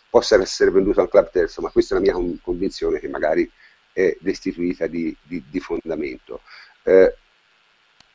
[0.10, 3.50] possa essere venduto a un club terzo, ma questa è la mia convinzione che magari
[3.94, 6.42] è destituita di, di, di fondamento.
[6.84, 7.16] Eh,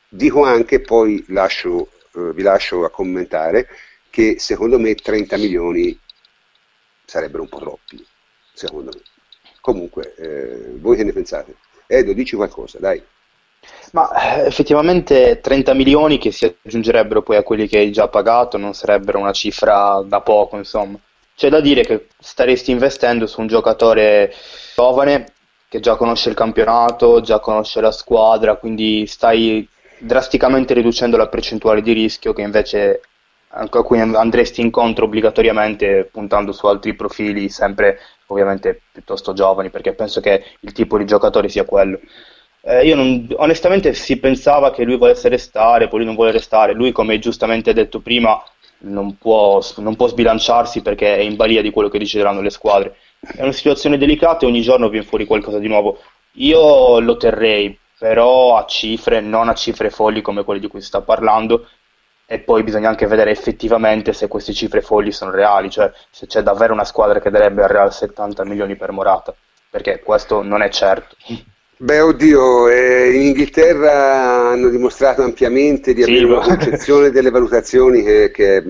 [0.09, 3.67] dico anche, poi lascio, eh, vi lascio a commentare,
[4.09, 5.97] che secondo me 30 milioni
[7.05, 8.05] sarebbero un po' troppi,
[8.53, 9.01] secondo me.
[9.61, 11.55] Comunque, eh, voi che ne pensate?
[11.87, 13.01] Edo, dici qualcosa, dai.
[13.91, 18.57] Ma eh, effettivamente 30 milioni che si aggiungerebbero poi a quelli che hai già pagato
[18.57, 20.99] non sarebbero una cifra da poco, insomma.
[21.35, 24.33] C'è da dire che staresti investendo su un giocatore
[24.73, 25.33] giovane
[25.67, 29.67] che già conosce il campionato, già conosce la squadra, quindi stai
[29.99, 33.01] drasticamente riducendo la percentuale di rischio che invece
[33.49, 40.19] a cui andresti incontro obbligatoriamente puntando su altri profili sempre ovviamente piuttosto giovani perché penso
[40.19, 41.99] che il tipo di giocatore sia quello.
[42.61, 46.73] Eh, io non, onestamente si pensava che lui volesse restare poi lui non vuole restare.
[46.73, 48.41] Lui come giustamente detto prima
[48.85, 52.95] non può, non può sbilanciarsi perché è in balia di quello che decideranno le squadre.
[53.19, 55.99] È una situazione delicata e ogni giorno viene fuori qualcosa di nuovo.
[56.33, 60.87] Io lo terrei, però a cifre, non a cifre folli come quelle di cui si
[60.87, 61.67] sta parlando,
[62.27, 66.41] e poi bisogna anche vedere effettivamente se queste cifre folli sono reali, cioè se c'è
[66.41, 69.33] davvero una squadra che darebbe al Real 70 milioni per Morata,
[69.69, 71.15] perché questo non è certo.
[71.77, 78.01] Beh, oddio, eh, in Inghilterra hanno dimostrato ampiamente di avere sì, una concezione delle valutazioni
[78.01, 78.63] che, che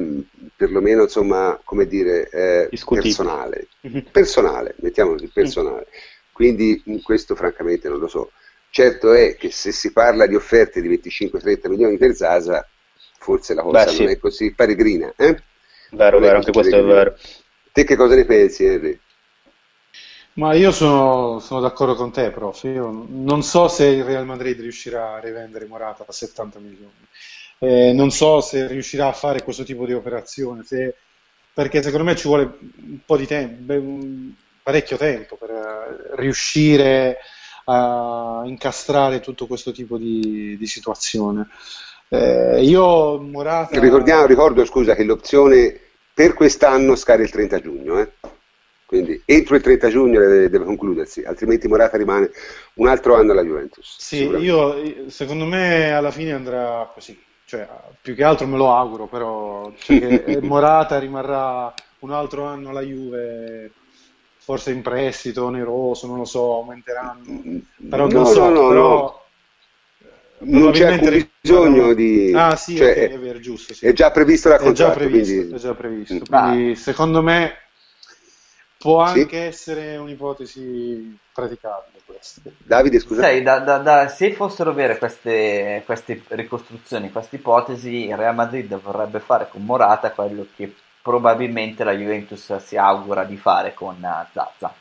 [0.56, 3.68] perlomeno, insomma, come dire, eh, personale.
[3.82, 4.06] Mhm.
[4.12, 5.88] Personale, mettiamolo così, personale.
[6.32, 8.32] Quindi questo francamente non lo so.
[8.72, 12.68] Certo è che se si parla di offerte di 25-30 milioni per Zasa,
[13.20, 14.02] forse la cosa Beh, sì.
[14.02, 15.14] non è così peregrina.
[15.16, 15.38] Eh?
[15.92, 17.16] Vero, vero, anche questo è vero.
[17.72, 19.00] Te che cosa ne pensi, Henry?
[20.36, 22.64] Ma io sono, sono, d'accordo con te, prof.
[22.64, 26.92] Io non so se il Real Madrid riuscirà a rivendere Morata a 70 milioni.
[27.60, 30.94] Eh, non so se riuscirà a fare questo tipo di operazione, se,
[31.54, 33.74] perché secondo me ci vuole un po' di tempo,
[34.62, 37.18] parecchio tempo per eh, riuscire
[37.66, 41.48] a incastrare tutto questo tipo di, di situazione.
[42.10, 43.80] Eh, io Morata...
[43.80, 45.80] Ricordiamo, ricordo scusa che l'opzione
[46.14, 48.00] per quest'anno scade il 30 giugno.
[48.00, 48.12] Eh?
[48.86, 52.30] Quindi entro il 30 giugno deve, deve, concludersi, altrimenti Morata rimane
[52.76, 53.96] un altro anno alla Juventus.
[53.98, 57.68] Sì, io secondo me alla fine andrà così, cioè,
[58.00, 63.72] più che altro me lo auguro, però cioè Morata rimarrà un altro anno alla Juve,
[64.38, 69.24] forse in prestito, oneroso, non lo so, aumenteranno, però non no, so, no, però...
[70.38, 72.32] Non c'è alcun bisogno di...
[72.36, 73.74] Ah sì, cioè, okay, è vero, giusto.
[73.74, 73.88] Sì.
[73.88, 75.56] È già previsto la contratto, è già previsto, quindi...
[75.56, 76.76] È già previsto, quindi ah.
[76.76, 77.54] secondo me
[78.86, 79.36] Può anche sì.
[79.36, 82.42] essere un'ipotesi praticabile questa.
[82.58, 83.22] Davide, scusa.
[83.22, 88.80] Sai, da, da, da, se fossero vere queste, queste ricostruzioni, queste ipotesi, il Real Madrid
[88.80, 90.72] vorrebbe fare con Morata quello che
[91.02, 93.98] probabilmente la Juventus si augura di fare con
[94.32, 94.74] Zazza.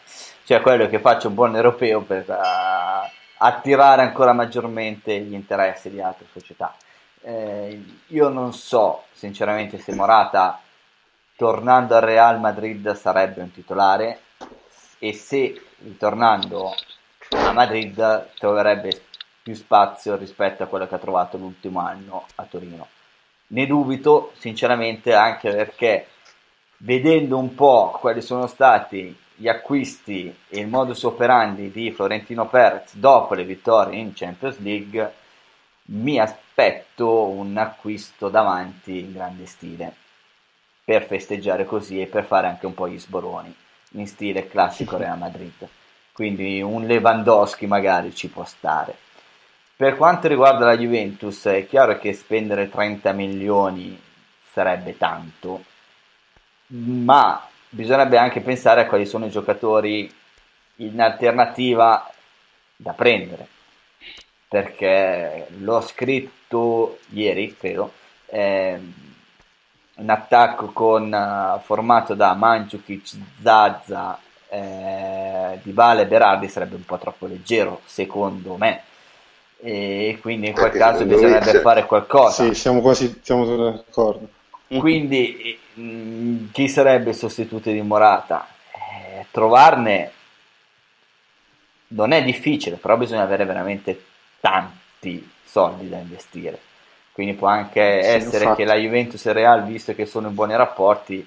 [0.45, 6.03] Cioè quello che faccia un buon europeo per uh, attirare ancora maggiormente gli interessi di
[6.03, 6.75] altre società.
[7.23, 10.61] Eh, io non so sinceramente se Morata
[11.37, 14.21] tornando al Real Madrid sarebbe un titolare
[14.99, 16.73] e se ritornando
[17.31, 19.03] a Madrid troverebbe
[19.43, 22.89] più spazio rispetto a quello che ha trovato l'ultimo anno a Torino.
[23.49, 26.07] Ne dubito sinceramente anche perché
[26.79, 32.95] vedendo un po' quali sono stati gli acquisti e il modus operandi di Florentino Perez
[32.95, 35.15] dopo le vittorie in Champions League,
[35.87, 40.03] mi aspetto un acquisto davanti in grande stile
[40.85, 43.55] per festeggiare così e per fare anche un po' gli sboroni
[43.93, 45.67] in stile classico Real Madrid.
[46.13, 48.95] Quindi un Lewandowski magari ci può stare.
[49.77, 54.01] Per quanto riguarda la Juventus, è chiaro che spendere 30 milioni
[54.53, 55.65] sarebbe tanto,
[56.69, 60.13] ma bisognerebbe anche pensare a quali sono i giocatori
[60.77, 62.09] in alternativa
[62.77, 63.49] da prendere.
[64.47, 67.93] Perché l'ho scritto ieri, credo.
[68.27, 68.79] Eh,
[69.97, 74.19] un attacco con, uh, formato da Mandzukic, Zazza,
[74.55, 78.83] eh, Dybala e Berardi sarebbe un po' troppo leggero secondo me
[79.61, 81.61] e quindi in quel Anche caso bisognerebbe c'è.
[81.61, 84.29] fare qualcosa sì, siamo quasi siamo d'accordo
[84.79, 88.47] quindi mh, mm, chi sarebbe il sostituto di Morata?
[88.73, 90.13] Eh, trovarne
[91.89, 94.05] non è difficile però bisogna avere veramente
[94.41, 96.61] tanti soldi da investire
[97.15, 98.63] quindi può anche sì, essere infatti.
[98.63, 101.25] che la Juventus e il Real, visto che sono in buoni rapporti,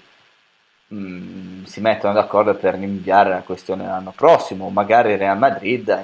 [0.87, 6.03] mh, mm, si mettono d'accordo per rinviare la questione l'anno prossimo, magari il Real Madrid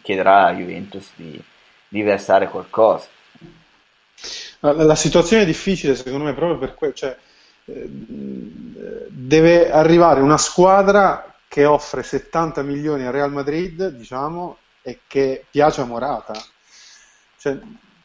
[0.00, 1.42] chiederà alla Juventus di,
[1.88, 3.08] di versare qualcosa.
[4.60, 7.16] La, la, situazione è difficile secondo me proprio per quello, cioè,
[7.64, 7.88] eh,
[9.08, 15.80] deve arrivare una squadra che offre 70 milioni al Real Madrid, diciamo, e che piace
[15.80, 16.40] a Morata.
[17.38, 17.58] Cioè,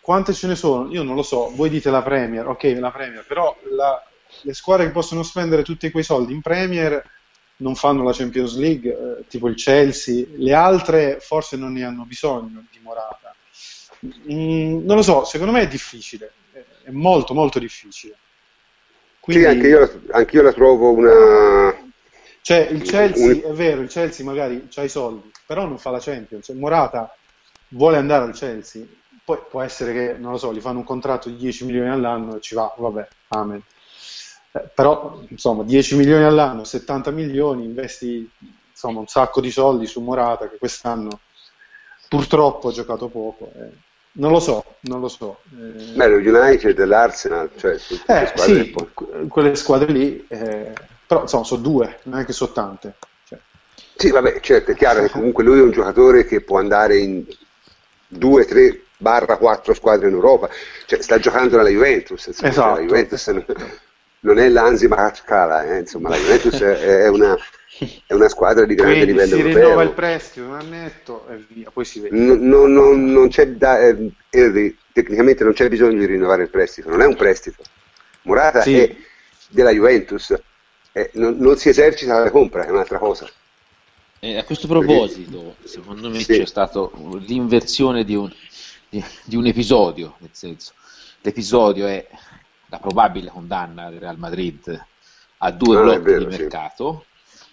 [0.06, 0.91] quante ce ne sono?
[0.91, 3.99] Io non lo so, voi dite la Premier, ok, la Premier, però la,
[4.41, 7.03] le squadre che possono spendere tutti quei soldi in Premier
[7.58, 12.03] non fanno la Champions League, eh, tipo il Chelsea, le altre forse non ne hanno
[12.03, 13.34] bisogno di Morata.
[14.32, 16.34] Mm, non lo so, secondo me è difficile,
[16.84, 18.16] è molto molto difficile.
[19.20, 21.76] Quindi, sì, anche io, anche io la trovo una...
[22.41, 23.41] Cioè, il Chelsea, un...
[23.41, 26.49] è vero, il Chelsea magari ha i soldi, però non fa la Champions.
[26.49, 27.12] Morata
[27.70, 28.86] vuole andare al Chelsea,
[29.26, 32.36] poi può essere che, non lo so, gli fanno un contratto di 10 milioni all'anno
[32.36, 33.60] e ci va, vabbè, amen.
[34.52, 38.30] Eh, però, insomma, 10 milioni all'anno, 70 milioni, investi
[38.70, 41.20] insomma, un sacco di soldi su Morata che quest'anno
[42.08, 43.52] purtroppo ha giocato poco.
[43.56, 43.70] Eh.
[44.18, 45.40] Non lo so, non lo so.
[45.52, 49.28] Eh, Beh, lo United, l'Arsenal, cioè tutte eh, squadre sì, poi...
[49.28, 50.72] quelle squadre lì, eh,
[51.08, 52.94] però insomma sono due, non è che sono tante.
[53.28, 53.40] Cioè.
[53.96, 57.26] Sì, vabbè, certo, è chiaro che comunque lui è un giocatore che può andare in
[58.08, 60.49] due, tre barra quattro squadre in Europa,
[60.88, 62.80] cioè sta giocando nella Juventus, insomma, esatto.
[62.80, 63.45] la Juventus non,
[64.22, 67.38] non è l'Anzi Maracala, eh, insomma la Juventus è, una,
[68.08, 69.62] è una squadra di grande Quindi livello si europeo.
[69.64, 72.18] rinnova il prestito un annetto e via, poi si vede.
[72.18, 76.49] Non, non- non- non c'è da- eh, Henry, tecnicamente non c'è bisogno di rinnovare il
[76.49, 77.62] prestito, non è un prestito.
[78.24, 78.76] Morata Sì.
[78.80, 78.95] è
[79.49, 80.34] della Juventus,
[80.93, 83.30] eh, non, non si esercita la compra, è un'altra cosa.
[84.20, 86.38] E a questo proposito, secondo me Sì.
[86.39, 86.89] c'è stata
[87.20, 88.32] l'inversione di un,
[88.96, 90.74] di, di un episodio, nel senso,
[91.22, 92.08] l'episodio è
[92.68, 94.86] la probabile condanna del Real Madrid
[95.39, 96.41] a due Ah, è blocchi vero, di sì.
[96.41, 97.06] mercato.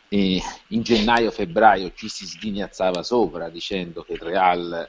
[0.08, 4.88] E in gennaio-febbraio ci si sghignazzava sopra dicendo che il Real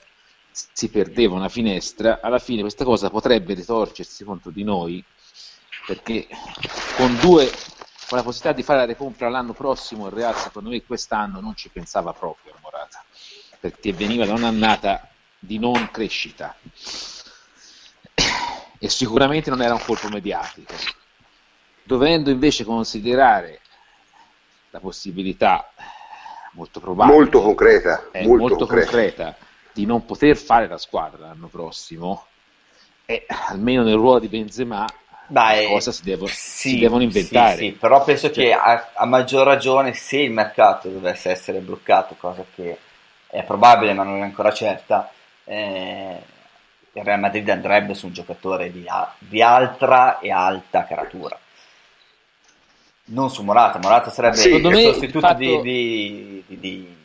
[0.51, 2.19] si perdeva una finestra.
[2.21, 5.03] Alla fine questa cosa potrebbe ritorcersi contro di noi
[5.87, 6.27] perché
[6.97, 7.49] con due
[8.07, 11.55] con la possibilità di fare la recompra l'anno prossimo il Real secondo me quest'anno non
[11.55, 13.03] ci pensava proprio Morata
[13.59, 15.12] perché veniva da un'annata
[15.45, 16.55] di non crescita.
[18.79, 20.73] E sicuramente non era un colpo mediatico.
[21.83, 23.59] Dovendo invece considerare
[24.69, 25.69] la possibilità
[26.53, 28.89] molto probabile Molto concreta, è molto molto, concreta.
[28.91, 29.35] concreta
[29.73, 32.27] di non poter fare la squadra l'anno prossimo
[33.05, 34.85] e almeno nel ruolo di Benzema
[35.27, 37.57] Dai, cosa si, devo- sì, si devono inventare.
[37.57, 41.59] sì, sì, però penso Cioè- che a, a maggior ragione se il mercato dovesse essere
[41.59, 42.77] bloccato, cosa che
[43.27, 45.11] è probabile ma non è ancora certa,
[45.45, 46.21] eh,
[46.93, 48.85] il Real Madrid andrebbe su un giocatore di,
[49.19, 51.37] di altra e alta caratura.
[53.05, 56.95] Non su Morata, Morata sarebbe Sì, il sostituto fatto- di, di, di,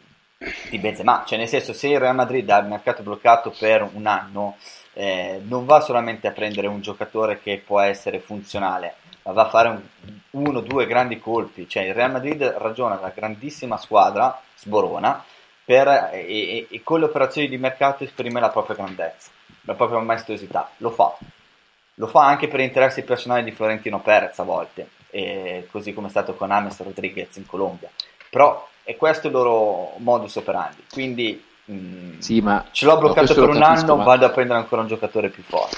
[0.70, 4.06] di- Benzema, cioè nel senso se il Real Madrid ha il mercato bloccato per un
[4.06, 4.56] anno
[4.92, 9.48] eh, non va solamente a prendere un giocatore che può essere funzionale, ma va a
[9.48, 9.82] fare un-
[10.30, 11.68] uno o due grandi colpi.
[11.68, 15.24] Cioè, il Real Madrid ragiona una grandissima squadra, sborona,
[15.68, 19.28] per- e, e- e con le operazioni di mercato esprime la propria grandezza,
[19.66, 20.70] la propria maestosità.
[20.78, 21.14] Lo fa.
[21.96, 24.88] Lo fa anche per interessi personali di Florentino Perez a volte,
[25.70, 27.90] così come è stato con Ames Rodriguez in Colombia.
[28.30, 30.84] Però è questo il loro modus operandi.
[30.90, 34.24] Quindi mh, Sì, ma ce l'ho no, bloccato questo per un capisco, anno, ma- vado
[34.24, 35.76] a prendere ancora un giocatore più forte.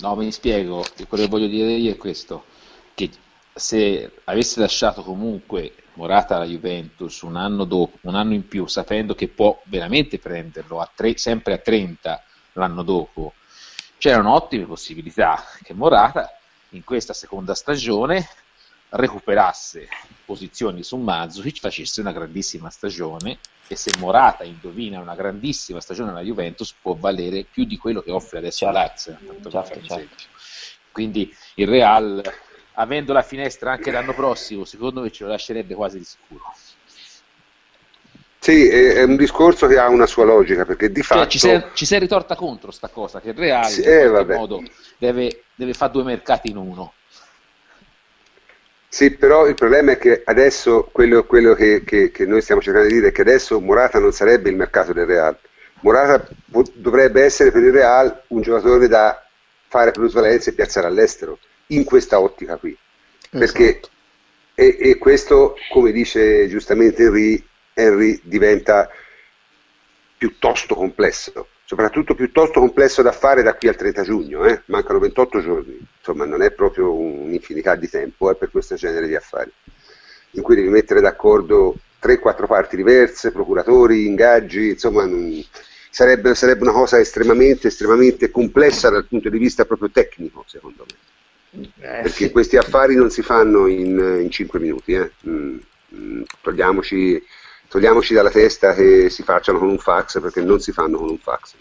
[0.00, 2.44] No, mi spiego, quello che voglio dire io è questo,
[2.94, 3.08] che
[3.54, 9.14] se avesse lasciato comunque Morata alla Juventus un anno dopo, un anno in più, sapendo
[9.14, 12.22] che può veramente prenderlo a tre- sempre a 30
[12.54, 13.34] l'anno dopo,
[13.98, 16.30] c'erano ottime possibilità che Morata
[16.70, 18.26] in questa seconda stagione
[18.90, 19.88] recuperasse
[20.24, 26.20] posizioni su Mazzucic, facesse una grandissima stagione e se Morata indovina una grandissima stagione alla
[26.20, 29.12] Juventus può valere più di quello che offre adesso Certo.
[29.12, 30.24] tanto per Certo, certo.
[30.90, 32.22] Quindi il Real,
[32.74, 36.44] avendo la finestra anche l'anno prossimo, secondo me ce lo lascerebbe quasi di sicuro.
[38.38, 41.28] Sì, è, un discorso che ha una sua logica, perché di Cioè, fatto...
[41.28, 44.10] ci, sei, ci sei ritorta contro sta cosa, che il Real Sì, in eh, qualche
[44.10, 44.34] vabbè.
[44.34, 44.62] modo
[44.98, 46.92] deve, deve fare due mercati in uno.
[48.88, 52.88] Sì, però il problema è che adesso quello, quello che, che- che noi stiamo cercando
[52.88, 55.36] di dire è che adesso Morata non sarebbe il mercato del Real.
[55.80, 56.26] Morata
[56.74, 59.24] dovrebbe essere per il Real un giocatore da
[59.68, 61.38] fare plusvalenza e piazzare all'estero,
[61.74, 62.76] in questa ottica qui.
[63.30, 63.80] Perché,
[64.54, 68.88] e, e questo, come dice giustamente Henry, Henry, diventa
[70.18, 74.62] piuttosto complesso, soprattutto piuttosto complesso da fare da qui al 30 giugno, eh?
[74.66, 79.16] mancano 28 giorni, insomma non è proprio un'infinità di tempo eh, per questo genere di
[79.16, 79.50] affari,
[80.32, 85.42] in cui devi mettere d'accordo 3-4 parti diverse, procuratori, ingaggi, insomma non-
[85.90, 90.96] sarebbe, sarebbe una cosa estremamente, estremamente complessa dal punto di vista proprio tecnico, secondo me
[91.54, 92.30] Eh, perché sì.
[92.30, 94.94] questi affari non si fanno in, in 5 minuti.
[94.94, 95.12] eh.
[95.28, 95.58] Mm,
[95.94, 97.22] mm, togliamoci,
[97.68, 101.18] togliamoci dalla testa che si facciano con un fax, perché non si fanno con un
[101.18, 101.54] fax.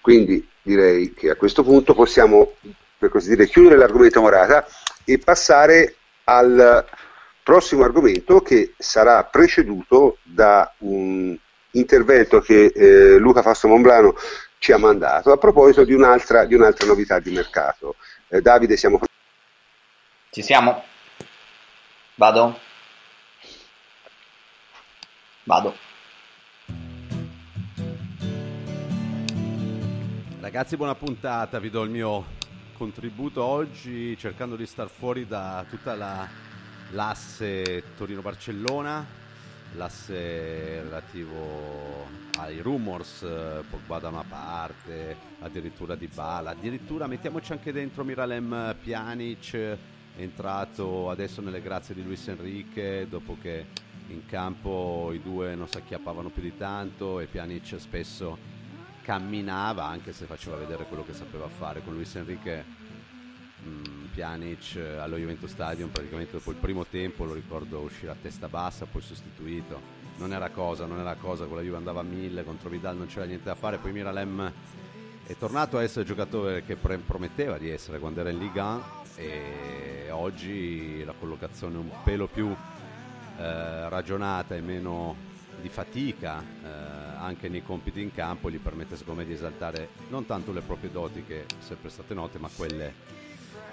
[0.00, 2.54] Quindi direi che a questo punto possiamo,
[2.98, 4.66] per così dire, chiudere l'argomento Morata
[5.04, 6.84] e passare al
[7.42, 11.36] prossimo argomento che sarà preceduto da un
[11.72, 14.14] intervento che eh, Luca Fasto Monblano
[14.58, 17.96] ci ha mandato a proposito di un'altra, di un'altra novità di mercato.
[18.28, 18.98] Eh, Davide, siamo
[20.32, 20.82] Ci siamo?
[22.16, 22.58] Vado?
[25.44, 25.76] Vado.
[30.40, 32.24] Ragazzi, buona puntata, vi do il mio
[32.72, 36.28] contributo oggi cercando di star fuori da tutta la,
[36.90, 39.06] l'asse Torino-Barcellona,
[39.74, 42.06] l'asse relativo
[42.38, 43.20] ai rumors,
[43.68, 49.76] Pogba da una parte, addirittura di Bala, addirittura mettiamoci anche dentro Miralem Pjanic,
[50.16, 53.66] entrato adesso nelle grazie di Luis Enrique dopo che
[54.08, 58.54] in campo i due non si acchiappavano più di tanto e Pjanic spesso
[59.02, 61.82] camminava anche se faceva vedere quello che sapeva fare.
[61.82, 62.64] Con Luis Enrique
[63.62, 68.16] mh, Pjanic eh, allo Juventus Stadium praticamente dopo il primo tempo, lo ricordo uscire a
[68.20, 69.94] testa bassa, poi sostituito.
[70.16, 73.08] Non era cosa, non era cosa, con la Juve andava a mille, contro Vidal non
[73.08, 74.50] c'era niente da fare, poi Miralem
[75.26, 78.80] è tornato a essere il giocatore che prometteva di essere quando era in Liga
[79.16, 85.14] e oggi la collocazione un pelo più eh, ragionata e meno
[85.60, 86.68] di fatica eh,
[87.18, 90.90] anche nei compiti in campo gli permette secondo me di esaltare non tanto le proprie
[90.90, 93.15] doti che sempre state note ma quelle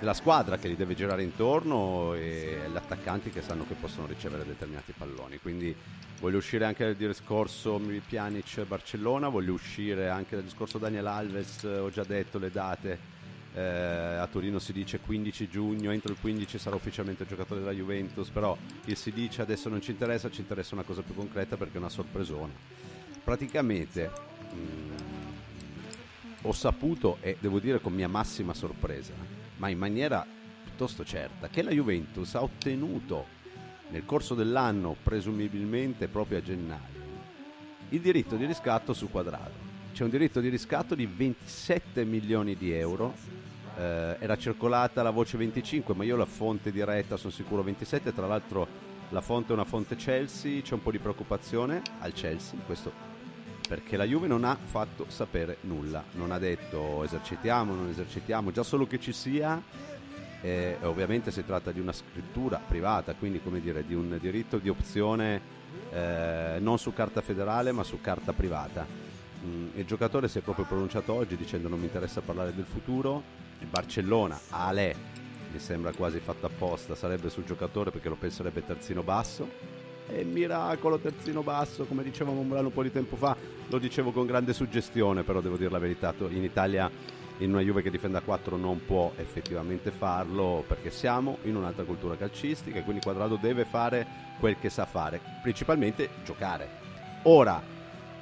[0.03, 4.45] della squadra che li deve girare intorno e gli attaccanti che sanno che possono ricevere
[4.45, 5.73] determinati palloni quindi
[6.19, 11.89] voglio uscire anche dal discorso Pjanic Barcellona voglio uscire anche dal discorso Daniel Alves ho
[11.89, 13.11] già detto le date
[13.53, 18.29] eh, a Torino si dice 15 giugno, entro il 15 sarà ufficialmente giocatore della Juventus,
[18.29, 21.75] però il si dice adesso non ci interessa, ci interessa una cosa più concreta perché
[21.75, 22.51] è una sorpresona.
[23.23, 24.09] Praticamente
[24.51, 24.91] mh, mm,
[26.41, 30.25] ho saputo, e devo dire con mia massima sorpresa, ma in maniera
[30.61, 33.27] piuttosto certa, che la Juventus ha ottenuto
[33.91, 37.01] nel corso dell'anno, presumibilmente proprio a gennaio,
[37.87, 39.71] il diritto di riscatto su quadrato.
[39.93, 43.13] C'è un diritto di riscatto di 27 milioni di euro
[43.77, 48.27] eh, era circolata la voce 25, ma io la fonte diretta sono sicuro 27, tra
[48.27, 48.67] l'altro
[49.11, 53.12] la fonte è una fonte Chelsea, c'è un po' di preoccupazione al Chelsea, questo
[53.73, 58.61] perché la Juve non ha fatto sapere nulla, non ha detto esercitiamo, non esercitiamo, già
[58.61, 59.59] solo che ci sia,
[60.41, 64.69] eh, ovviamente si tratta di una scrittura privata, quindi come dire di un diritto di
[64.69, 65.41] opzione
[65.89, 68.85] eh, non su carta federale ma su carta privata.
[69.43, 73.23] Mm, il giocatore si è proprio pronunciato oggi dicendo non mi interessa parlare del futuro,
[73.57, 74.95] il Barcellona, Ale,
[75.51, 79.72] mi sembra quasi fatto apposta, sarebbe sul giocatore perché lo penserebbe terzino basso.
[80.07, 83.35] E miracolo terzino basso, come dicevamo un po' di tempo fa,
[83.67, 86.89] lo dicevo con grande suggestione, però devo dire la verità, in Italia
[87.37, 91.83] in una Juve che difende a 4 non può effettivamente farlo perché siamo in un'altra
[91.83, 94.05] cultura calcistica e quindi Quadrado deve fare
[94.39, 96.69] quel che sa fare, principalmente giocare.
[97.23, 97.71] Ora,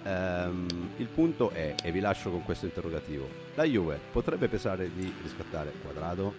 [0.03, 5.13] Um, il punto è, e vi lascio con questo interrogativo, la Juve potrebbe pensare di
[5.21, 6.33] riscattare Quadrado?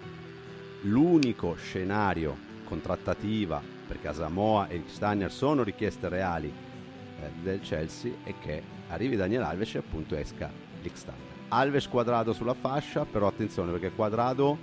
[0.82, 2.36] L'unico scenario
[2.72, 9.42] contrattativa, perché Asamoa e Steiner sono richieste reali eh, del Chelsea, è che arrivi Daniel
[9.42, 10.50] Alves e appunto esca
[10.80, 11.30] l'X-Steiner.
[11.48, 14.56] Alves Quadrado sulla fascia, però attenzione perché Quadrado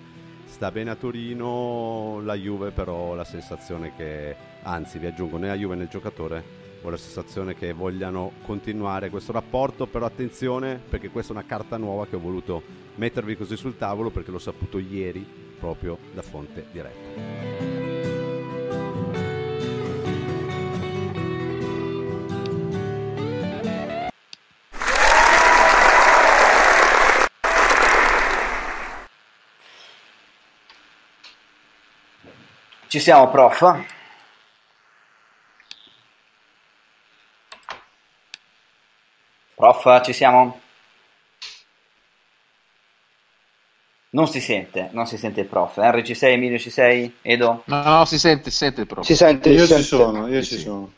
[0.45, 5.55] sta bene a Torino, la Juve però la sensazione che, anzi vi aggiungo, né la
[5.55, 11.09] Juve né il giocatore ho la sensazione che vogliano continuare questo rapporto, però attenzione perché
[11.09, 12.63] questa è una carta nuova che ho voluto
[12.95, 15.23] mettervi così sul tavolo perché l'ho saputo ieri
[15.59, 17.58] proprio da fonte diretta.
[32.89, 33.85] Ci siamo, prof?
[39.53, 40.59] Prof, ci siamo?
[44.09, 45.77] Non si sente, non si sente il prof.
[45.77, 47.61] Henry ci sei, Emilio ci sei, Edo?
[47.65, 49.05] No, no, si sente, si sente il prof.
[49.05, 49.83] Si sente, io si ci sente.
[49.83, 50.91] sono, io sì, ci sono.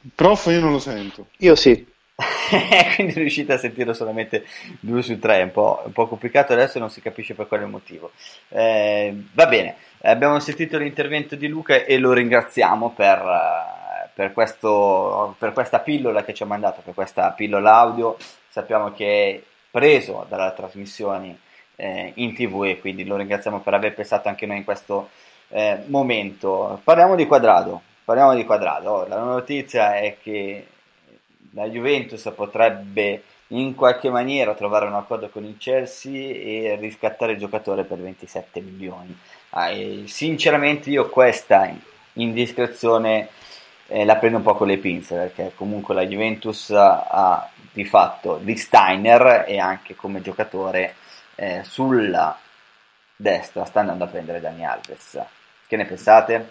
[0.00, 1.28] Il prof io non lo sento.
[1.36, 1.86] Io sì.
[2.94, 4.46] Quindi riuscite a sentirlo solamente
[4.80, 7.66] due su tre, è un po', un po complicato adesso non si capisce per quale
[7.66, 8.12] motivo.
[8.48, 13.74] Eh, va bene, abbiamo sentito l'intervento di Luca e lo ringraziamo per
[14.16, 18.16] per, questo, per questa pillola che ci ha mandato, per questa pillola audio.
[18.48, 21.40] Sappiamo che è preso dalla trasmissione
[21.76, 25.10] eh, in tv e quindi lo ringraziamo per aver pensato anche noi in questo
[25.48, 26.80] eh, momento.
[26.82, 27.82] Parliamo di quadrato.
[28.06, 29.06] Parliamo di quadrato.
[29.06, 30.66] La notizia è che
[31.56, 37.38] la Juventus potrebbe in qualche maniera trovare un accordo con il Chelsea e riscattare il
[37.38, 39.16] giocatore per 27 milioni.
[39.50, 39.70] Ah,
[40.04, 41.74] sinceramente io questa
[42.14, 43.28] indiscrezione
[43.86, 48.38] eh, la prende un po' con le pinze perché comunque la Juventus ha di fatto
[48.42, 50.94] di Steiner e anche come giocatore
[51.36, 52.38] eh, sulla
[53.14, 55.18] destra sta andando a prendere Dani Alves.
[55.66, 56.50] Che ne pensate?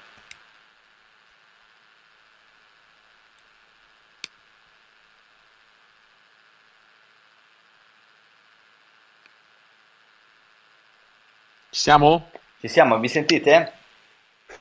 [11.75, 12.29] Ci siamo?
[12.61, 13.73] Ci siamo, mi sentite?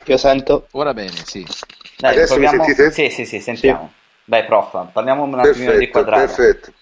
[0.07, 0.67] Io sento.
[0.73, 1.47] Ora bene, sì.
[1.97, 2.57] Dai, Adesso proviamo...
[2.57, 2.91] mi sentite?
[2.91, 3.93] Sì, sì, sì, sentiamo.
[3.95, 4.21] Sì.
[4.25, 6.25] Dai, prof, parliamo un attimo di quadrato.
[6.25, 6.73] Perfetto.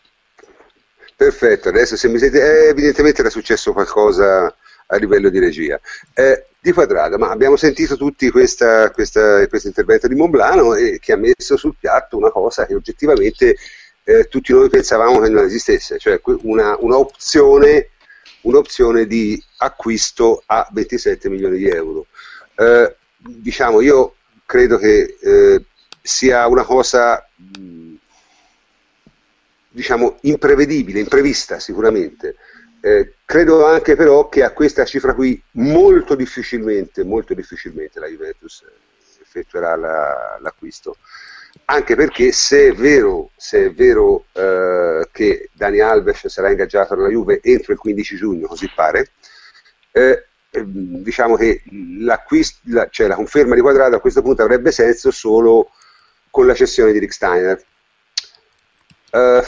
[1.15, 4.57] Perfetto, adesso se mi sentite, eh, evidentemente era successo qualcosa
[4.87, 5.79] a livello di regia.
[6.15, 11.13] Eh, di quadrato, ma abbiamo sentito tutti questa, questa, questo intervento di Monblano e che
[11.13, 13.57] ha messo sul piatto una cosa che oggettivamente
[14.03, 17.91] eh, tutti noi pensavamo che non esistesse, cioè una, una opzione
[18.43, 22.07] un'opzione di acquisto a 27 milioni di euro.
[22.57, 24.17] Eh, diciamo, io
[24.47, 25.65] credo che eh,
[26.01, 27.27] sia una cosa
[29.69, 32.37] diciamo imprevedibile, imprevista sicuramente.
[32.81, 38.65] Eh, credo anche però che a questa cifra qui molto difficilmente, molto difficilmente la Juventus
[39.21, 40.97] effettuerà la, l'acquisto.
[41.67, 47.09] Anche perché se è vero, se è vero eh, che Dani Alves sarà ingaggiato dalla
[47.09, 49.11] Juve entro il 15 giugno, così pare,
[49.93, 50.27] eh,
[50.61, 51.63] diciamo che
[51.99, 52.23] la,
[52.91, 55.71] cioè la conferma di quadrato a questo punto avrebbe senso solo
[56.31, 57.65] con la cessione di Rick Steiner.
[59.11, 59.43] Uh,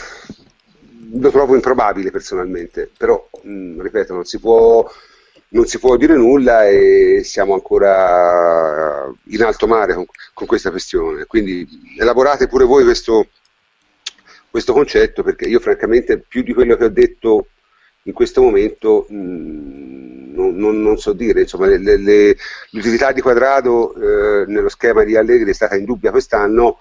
[1.19, 4.87] lo trovo improbabile personalmente, però mh, ripeto, non si, può,
[5.55, 11.23] non si può dire nulla e siamo ancora in alto mare con, con questa questione.
[11.25, 11.65] Quindi
[11.97, 13.29] elaborate pure voi questo,
[14.49, 17.47] questo, concetto, perché io francamente più di quello che ho detto
[18.03, 22.37] in questo momento mh, non, non, non, so dire, insomma, le, le,
[22.71, 26.79] l'utilità di quadrato eh, nello schema di Allegri è stata indubbia quest'anno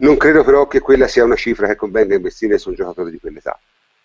[0.00, 3.18] non credo però che quella sia una cifra che convenga investire su un giocatore di
[3.18, 3.58] quell'età.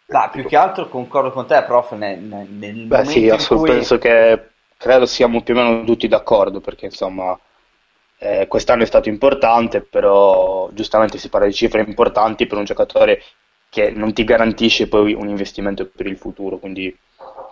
[0.07, 3.69] Ma più che altro concordo con te, prof, nel, nel Beh sì, cui...
[3.69, 7.37] penso che credo siamo più o meno tutti d'accordo, perché insomma
[8.19, 13.21] eh, quest'anno è stato importante, però giustamente si parla di cifre importanti per un giocatore
[13.69, 16.95] che non ti garantisce poi un investimento per il futuro, quindi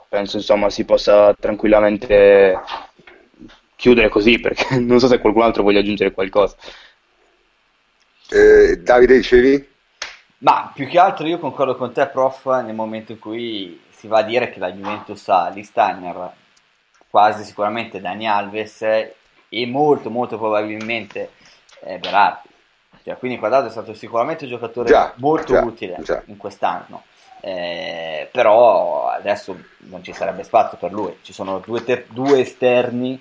[0.08, 2.60] penso insomma si possa tranquillamente
[3.76, 6.56] chiudere così, perché non so se qualcun altro voglia aggiungere qualcosa.
[8.30, 9.72] Eh, Davide, dicevi?
[10.44, 14.20] Ma più che altro io concordo con te, prof, nel momento in cui si va
[14.20, 16.32] a dire che la Juventus ha Lee Steiner,
[17.10, 21.32] quasi sicuramente Dani Alves e molto molto probabilmente
[21.82, 22.50] eh, Berardi.
[23.04, 26.22] Cioè, quindi Quadrato è stato sicuramente un giocatore già, molto già, utile già.
[26.26, 27.04] in quest'anno.
[27.40, 31.20] Eh, però adesso non ci sarebbe spazio per lui.
[31.22, 33.18] Ci sono due, ter- due esterni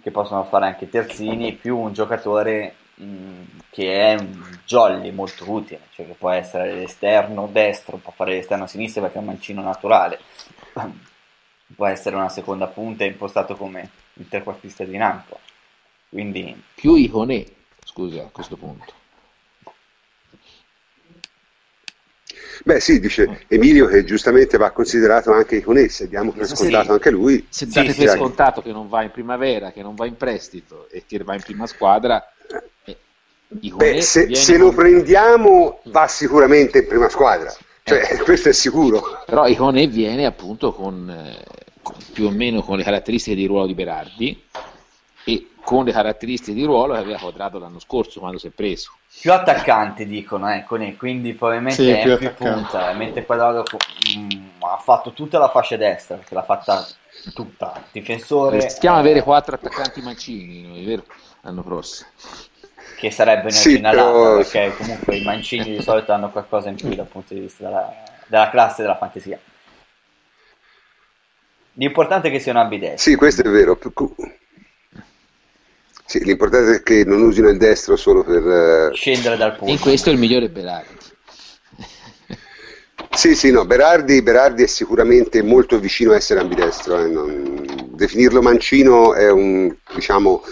[0.00, 2.74] che possono fare anche terzini più un giocatore
[3.70, 8.66] che è un jolly molto utile, cioè che può essere l'esterno destro, può fare l'esterno
[8.66, 10.18] sinistra perché è un mancino naturale,
[11.74, 15.38] può essere una seconda punta impostato come il trequartista dinamico.
[16.08, 16.62] Quindi...
[16.74, 17.46] Più Iconè,
[17.84, 18.98] scusa, a questo punto.
[22.62, 26.90] Beh sì, dice Emilio che giustamente va considerato anche Iconè, se diamo per scontato sì.
[26.90, 27.46] anche lui.
[27.48, 30.86] Se date sì, per scontato che non va in primavera, che non va in prestito
[30.90, 32.22] e che va in prima squadra,
[33.52, 37.52] Beh, se, se lo prendiamo va sicuramente in prima squadra,
[37.82, 38.18] cioè, eh.
[38.22, 39.22] questo è sicuro.
[39.26, 41.44] Però Icone viene appunto con, eh,
[41.82, 44.44] con, più o meno con le caratteristiche di ruolo di Berardi
[45.24, 48.92] e con le caratteristiche di ruolo che aveva quadrato l'anno scorso quando si è preso.
[49.20, 50.64] Più attaccante dicono, eh,
[50.96, 53.64] quindi probabilmente sì, è più, più punta, mentre Quadrado
[54.16, 56.86] mh, ha fatto tutta la fascia destra, perché l'ha fatta
[57.34, 58.68] tutta, difensore.
[58.68, 61.04] Stiamo ad avere quattro attaccanti mancini, noi, vero?
[61.42, 62.08] L'anno prossimo
[63.00, 64.36] che sarebbe una sì, però...
[64.36, 67.94] perché comunque i mancini di solito hanno qualcosa in più dal punto di vista della,
[68.26, 69.40] della classe e della fantasia.
[71.74, 73.12] L'importante è che siano ambidestri.
[73.12, 73.78] Sì, questo è vero.
[76.04, 78.42] Sì, l'importante è che non usino il destro solo per
[78.90, 78.94] uh...
[78.94, 79.72] scendere dal punto.
[79.72, 80.98] In questo è il migliore Berardi.
[83.12, 86.98] Sì, sì, no, Berardi, Berardi, è sicuramente molto vicino a essere ambidestro.
[86.98, 87.08] Eh.
[87.08, 87.88] Non...
[87.92, 90.42] Definirlo mancino è un, diciamo,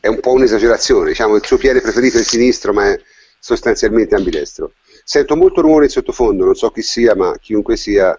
[0.00, 3.00] è un po' un'esagerazione, diciamo il suo piede preferito è il sinistro, ma è
[3.38, 4.72] sostanzialmente ambidestro.
[5.04, 8.18] Sento molto rumore in sottofondo, non so chi sia, ma chiunque sia,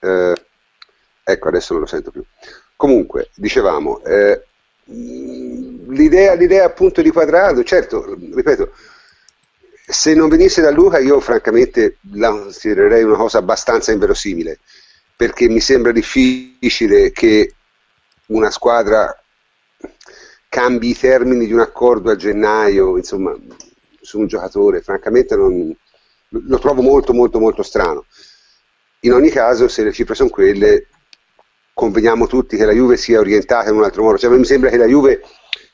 [0.00, 0.34] eh,
[1.24, 2.22] ecco adesso non lo sento più.
[2.76, 4.44] Comunque, dicevamo, eh,
[4.84, 8.72] l'idea, l'idea appunto di quadrato, certo, ripeto,
[9.86, 14.60] se non venisse da Luca io francamente la considererei una cosa abbastanza inverosimile,
[15.16, 17.54] perché mi sembra difficile che
[18.26, 19.19] una squadra
[20.50, 23.34] cambi i termini di un accordo a gennaio, insomma,
[24.00, 25.74] su un giocatore, francamente non,
[26.28, 28.04] lo trovo molto molto molto strano.
[29.02, 30.88] In ogni caso, se le cifre sono quelle,
[31.72, 34.18] conveniamo tutti che la Juve sia orientata in un altro modo.
[34.18, 35.22] Cioè, mi sembra che la Juve,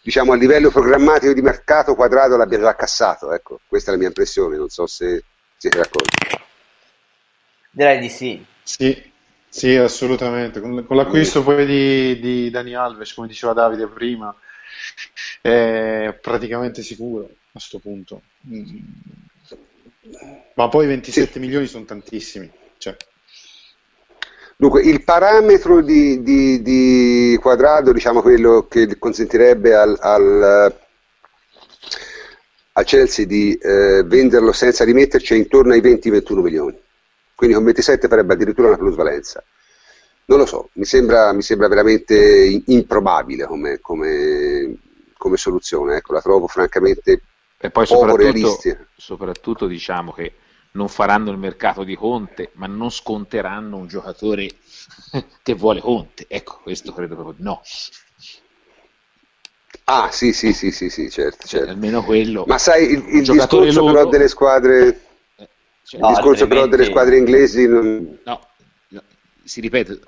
[0.02, 4.08] diciamo, a livello programmatico di mercato quadrato l'abbia già cassato, ecco, questa è la mia
[4.08, 5.24] impressione, non so se
[5.56, 6.10] siete d'accordo.
[7.70, 8.44] Direi di sì.
[8.62, 9.10] Sì,
[9.48, 10.60] sì, assolutamente.
[10.60, 14.34] Con, con l'acquisto poi di, di Dani Alves, come diceva Davide prima,
[15.46, 18.22] è praticamente sicuro a questo punto.
[20.54, 21.38] Ma poi 27 sì.
[21.38, 22.50] milioni sono tantissimi.
[22.78, 22.96] Cioè.
[24.56, 30.74] Dunque, il parametro di, di, di, quadrato, diciamo quello che consentirebbe al, al,
[32.72, 36.78] al Chelsea di eh, venderlo senza rimetterci è intorno ai 20-21 milioni.
[37.34, 39.44] Quindi con 27 farebbe addirittura una plusvalenza.
[40.24, 44.78] non lo so, mi sembra, mi sembra veramente improbabile come, come,
[45.26, 47.20] come soluzione, ecco, la trovo francamente
[47.58, 48.58] e poi soprattutto,
[48.96, 50.34] soprattutto diciamo che
[50.72, 54.50] non faranno il mercato di Conte, ma non sconteranno un giocatore
[55.42, 56.26] che vuole Conte.
[56.28, 57.62] Ecco, questo credo proprio no.
[59.84, 61.70] Ah, sì, sì, sì, sì, sì certo, certo.
[61.70, 62.44] Almeno quello.
[62.46, 63.92] Ma sai, il, il discorso loro...
[63.92, 65.00] però delle squadre...
[65.36, 65.48] Eh,
[65.82, 66.48] cioè, il discorso altrimenti...
[66.48, 67.66] però delle squadre inglesi...
[67.66, 68.18] Non...
[68.24, 68.48] No,
[68.88, 69.02] no,
[69.44, 70.00] si ripete,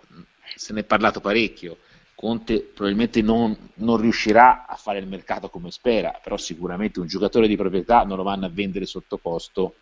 [0.54, 1.78] se ne è parlato parecchio.
[2.18, 7.46] Conte probabilmente non, non, riuscirà a fare il mercato come spera, però sicuramente un giocatore
[7.46, 9.74] di proprietà non lo vanno a vendere sotto costo.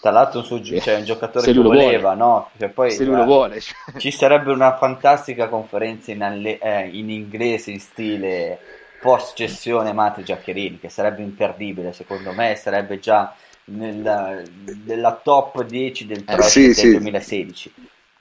[0.00, 2.16] Tra l'altro un, suo, cioè, un giocatore che voleva, vuole.
[2.16, 2.48] no?
[2.58, 3.60] Cioè, poi, se lui lo vuole.
[3.60, 3.98] Cioè.
[3.98, 8.58] Ci sarebbe una fantastica conferenza in, alle, eh, in inglese in stile
[9.02, 13.34] post cessione Mate Giaccherini, che sarebbe imperdibile secondo me, sarebbe già
[13.64, 14.40] nella,
[14.86, 16.90] nella top 10 del, eh, sì, del sì.
[16.92, 17.72] 2016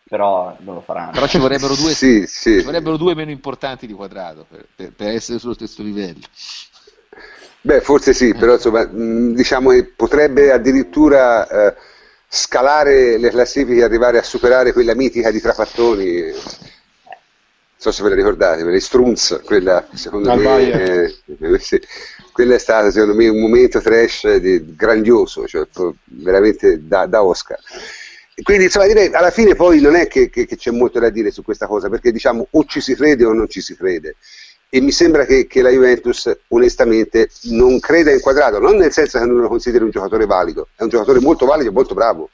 [0.08, 1.12] però non lo faranno.
[1.12, 2.60] Però ci vorrebbero due, sì, sì.
[2.60, 6.26] Ci vorrebbero due meno importanti di quadrato per, per, per, essere sullo stesso livello.
[7.62, 11.76] Beh, forse sì, però insomma, diciamo che potrebbe addirittura eh,
[12.28, 16.22] scalare le classifiche e arrivare a superare quella mitica di Trapattoni.
[16.22, 16.34] Non
[17.76, 21.80] so se ve la ricordate, per le Strunz, quella secondo me eh, sì,
[22.32, 25.68] quella è stata secondo me un momento trash di, grandioso, cioè
[26.06, 27.60] veramente da, da Oscar.
[28.44, 31.32] Quindi insomma direi alla fine poi non è che, che, che, c'è molto da dire
[31.32, 34.18] su questa cosa, perché diciamo o ci si crede o non ci si crede.
[34.70, 39.26] E mi sembra che, che la Juventus onestamente non creda inquadrato, non nel senso che
[39.26, 42.30] non lo consideri un giocatore valido, è un giocatore molto valido e molto bravo.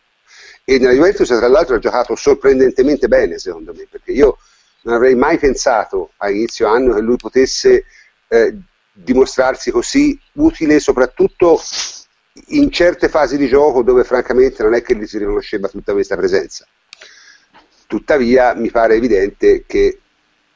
[0.66, 4.38] E nella Juventus tra l'altro ha giocato sorprendentemente bene secondo me, perché io
[4.82, 7.86] non avrei mai pensato a inizio anno che lui potesse
[8.28, 8.58] eh,
[8.92, 11.60] dimostrarsi così utile soprattutto
[12.48, 16.16] in certe fasi di gioco dove francamente non è che gli si riconosceva tutta questa
[16.16, 16.66] presenza.
[17.86, 20.00] Tuttavia mi pare evidente che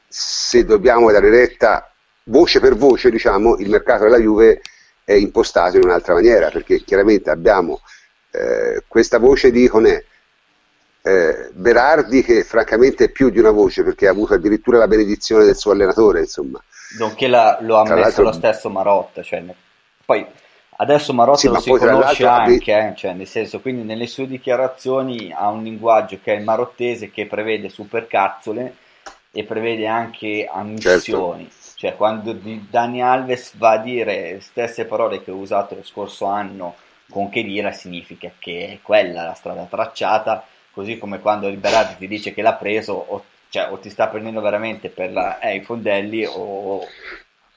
[0.08, 1.92] se dobbiamo dare retta
[2.24, 4.60] voce per voce, diciamo, il mercato della Juve
[5.04, 7.80] è impostato in un'altra maniera, perché chiaramente abbiamo
[8.30, 10.04] eh, questa voce di Conè,
[11.02, 15.44] eh, Berardi che francamente è più di una voce perché ha avuto addirittura la benedizione
[15.44, 16.62] del suo allenatore, insomma.
[16.98, 19.44] Nonché la, lo ha messo lo stesso Marotta, cioè,
[20.04, 20.26] poi
[20.80, 25.32] Adesso Marotta sì, lo si conosce anche, eh, cioè, nel senso, quindi nelle sue dichiarazioni
[25.32, 28.76] ha un linguaggio che è il marottese che prevede supercazzole
[29.32, 31.50] e prevede anche ammissioni.
[31.50, 31.78] Certo.
[31.78, 32.32] Cioè, quando
[32.70, 36.76] Dani Alves va a dire stesse parole che ho usato lo scorso anno
[37.10, 42.06] con Chedira, significa che è quella la strada tracciata, così come quando il Berardi ti
[42.06, 45.62] dice che l'ha preso, o, cioè, o ti sta prendendo veramente per la, eh, i
[45.62, 46.86] fondelli o,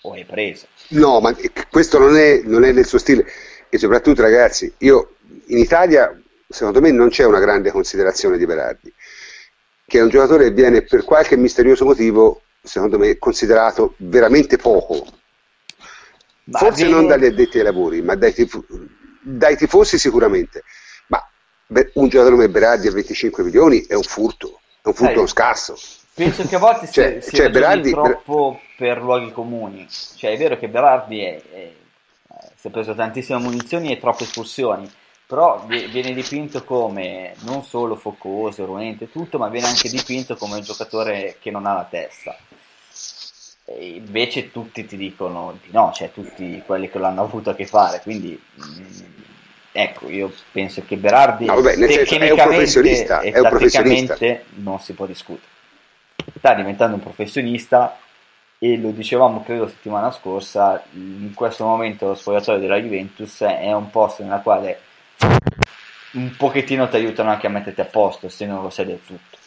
[0.01, 0.67] o hai preso.
[0.89, 1.35] No, ma
[1.69, 3.25] questo non è, non è nel suo stile
[3.69, 5.15] e soprattutto ragazzi, io
[5.47, 6.13] in Italia
[6.47, 8.93] secondo me non c'è una grande considerazione di Berardi,
[9.87, 15.05] che è un giocatore che viene per qualche misterioso motivo, secondo me, considerato veramente poco.
[16.45, 18.65] Ma Forse non dagli addetti ai lavori, ma dai, tif-
[19.21, 20.63] dai tifosi sicuramente.
[21.07, 21.25] Ma
[21.93, 25.77] un giocatore come Berardi a 25 milioni è un furto, è un furto, Sai, scasso.
[26.13, 29.87] Penso che a volte cioè, si, si cioè, Berardi, troppo per luoghi comuni.
[29.89, 31.71] Cioè è vero che Berardi è, è,
[32.55, 34.91] si è preso tantissime munizioni e troppe espulsioni,
[35.25, 40.61] però viene dipinto come non solo focoso, ruente, tutto, ma viene anche dipinto come un
[40.61, 42.35] giocatore che non ha la testa.
[43.63, 47.65] E invece tutti ti dicono di no, cioè tutti quelli che l'hanno avuto a che
[47.65, 48.85] fare, quindi mm,
[49.71, 54.17] ecco, io penso che Berardi no, vabbè, tecnicamente è un professionista, è un professionista.
[54.55, 55.50] non si può discutere
[56.37, 57.97] sta diventando un professionista
[58.57, 63.89] e lo dicevamo credo settimana scorsa, in questo momento lo spogliatoio della Juventus è un
[63.89, 64.79] posto nella quale
[66.11, 69.37] un pochettino ti aiutano anche a metterti a posto se non lo sei del tutto.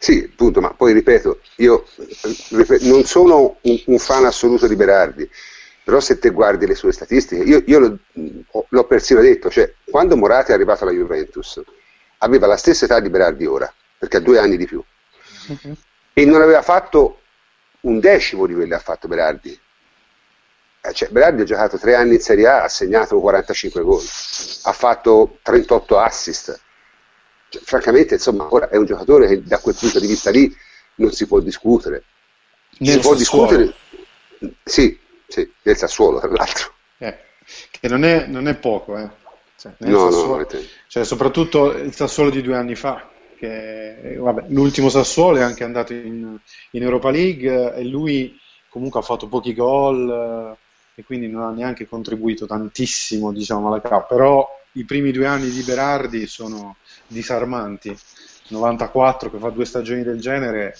[0.00, 1.84] Sì, appunto, ma poi ripeto, io
[2.50, 5.28] ripeto, non sono un, un, fan assoluto di Berardi,
[5.82, 7.98] però se te guardi le sue statistiche, io, io l'ho,
[8.68, 11.60] l'ho persino detto, cioè quando Morati è arrivato alla Juventus
[12.18, 14.82] aveva la stessa età di Berardi ora, perché ha due anni di più.
[15.48, 15.76] Uh-huh.
[16.12, 17.22] E non aveva fatto
[17.80, 19.58] un decimo di quelli che ha fatto Berardi.
[20.80, 24.72] Eh, cioè, Berardi ha giocato tre anni in Serie A, ha segnato 45 gol, ha
[24.72, 26.60] fatto 38 assist.
[27.48, 30.54] Cioè, francamente, insomma, ora è un giocatore che da quel punto di vista lì
[30.96, 32.04] non si può discutere.
[32.78, 33.74] Nel si può discutere,
[34.62, 36.74] sì, sì, nel Sassuolo, tra l'altro.
[36.98, 37.18] Eh,
[37.70, 39.08] che non è, non è poco, eh.
[39.56, 43.08] Cioè, no, Sassuolo, no, cioè, soprattutto il Sassuolo di due anni fa
[43.38, 46.36] che vabbè, l'ultimo Sassuolo è anche andato in,
[46.72, 48.38] in, Europa League e lui
[48.68, 50.56] comunque ha fatto pochi gol
[50.94, 55.50] e quindi non ha neanche contribuito tantissimo diciamo, alla K, però i primi due anni
[55.50, 57.96] di Berardi sono disarmanti.
[58.48, 60.74] 94 che fa due stagioni del genere,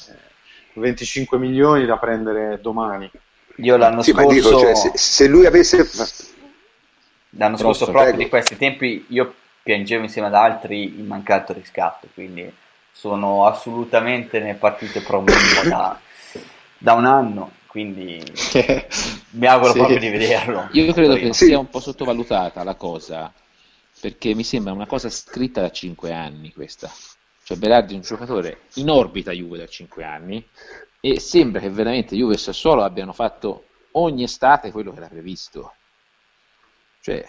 [0.75, 3.11] 25 eh, milioni da prendere domani.
[3.57, 4.33] Io l'anno sì, scorso...
[4.33, 5.89] Dico, cioè, se, se, lui avesse...
[7.33, 8.23] L'anno scorso proprio prego.
[8.23, 9.35] di questi tempi io
[9.69, 12.51] piangevo insieme ad altri il mancato riscatto, quindi
[12.90, 15.23] sono assolutamente nelle partite pro
[15.69, 16.01] da,
[16.78, 18.19] da un anno, quindi
[19.32, 19.77] mi auguro sì.
[19.77, 20.69] proprio di vederlo.
[20.73, 21.45] Io credo che sì.
[21.45, 23.31] sia un po' sottovalutata la cosa,
[24.01, 26.90] perché mi sembra una cosa scritta da 5 anni questa.
[27.45, 30.43] Cioè Berardi è un giocatore in orbita Juve da 5 anni
[30.99, 35.74] e sembra che veramente Juve e Sassuolo abbiano fatto ogni estate quello che era previsto.
[37.03, 37.23] Cioè,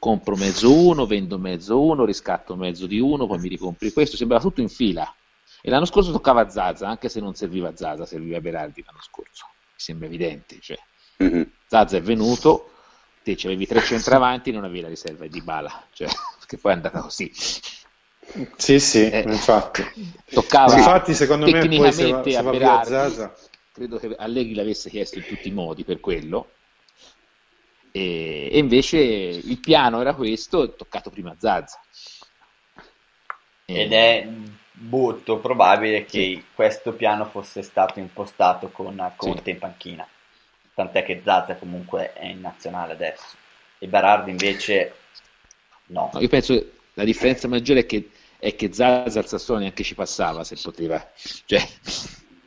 [0.00, 4.42] compro mezzo uno, vendo mezzo uno, riscatto mezzo di uno, poi mi ricompri questo, sembrava
[4.42, 5.14] tutto in fila.
[5.62, 9.74] E l'anno scorso toccava Zaza, anche se non serviva Zaza, serviva Berardi l'anno scorso, mi
[9.76, 10.58] sembra evidente.
[10.58, 10.78] Cioè,
[11.22, 11.42] mm-hmm.
[11.66, 12.70] Zaza è venuto,
[13.22, 16.08] te avevi tre centravanti, non avevi la riserva di Bala, cioè,
[16.46, 17.30] che poi è andata così.
[18.56, 19.84] Sì, sì, eh, infatti.
[20.30, 23.28] Toccava infatti, secondo me, poi se va, se a Berardi,
[23.70, 26.52] credo che Allegri l'avesse chiesto in tutti i modi per quello,
[27.92, 31.80] e, e invece il piano era questo, toccato prima a Zazza.
[33.64, 34.28] Ed è
[34.72, 36.44] molto probabile che sì.
[36.54, 39.50] questo piano fosse stato impostato con Conte sì.
[39.50, 40.08] in panchina,
[40.74, 43.36] tant'è che Zazza comunque è in nazionale adesso
[43.82, 44.94] e Berardi invece
[45.86, 46.10] no.
[46.12, 49.82] no io penso che la differenza maggiore è che, è che Zazza al Sassone neanche
[49.82, 51.10] ci passava se poteva,
[51.46, 51.66] cioè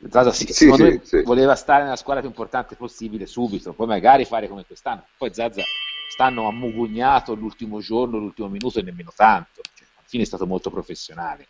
[0.08, 4.24] Zaza sì, sì, sì, sì, voleva stare nella squadra più importante possibile subito, poi magari
[4.24, 5.06] fare come quest'anno.
[5.16, 5.62] Poi Zaza
[6.08, 9.62] stanno ammugugnato l'ultimo giorno, l'ultimo minuto e nemmeno tanto.
[9.74, 11.48] Cioè, alla fine è stato molto professionale.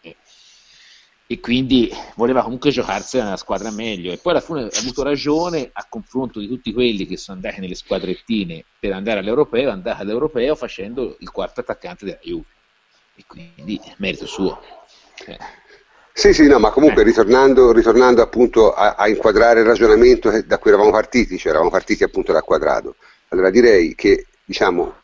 [0.00, 0.16] E,
[1.26, 4.12] e quindi voleva comunque giocarsela nella squadra meglio.
[4.12, 7.60] E poi alla fine ha avuto ragione a confronto di tutti quelli che sono andati
[7.60, 12.44] nelle squadrettine per andare all'europeo, è andato all'europeo facendo il quarto attaccante della Juve.
[13.14, 14.60] E quindi merito suo.
[15.26, 15.38] Eh.
[16.14, 17.04] Sì, sì, no, ma comunque eh.
[17.04, 22.04] ritornando, ritornando appunto a, a, inquadrare il ragionamento da cui eravamo partiti, cioè eravamo partiti
[22.04, 22.96] appunto dal quadrato.
[23.28, 25.00] Allora direi che, diciamo,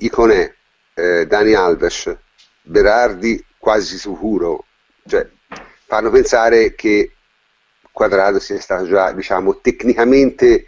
[0.00, 0.54] Iconè,
[0.94, 2.16] eh, Dani Alves,
[2.62, 4.64] Berardi quasi sicuro,
[5.06, 5.26] cioè
[5.86, 7.12] fanno pensare che
[7.94, 10.66] Quadrado sia stato già, diciamo, tecnicamente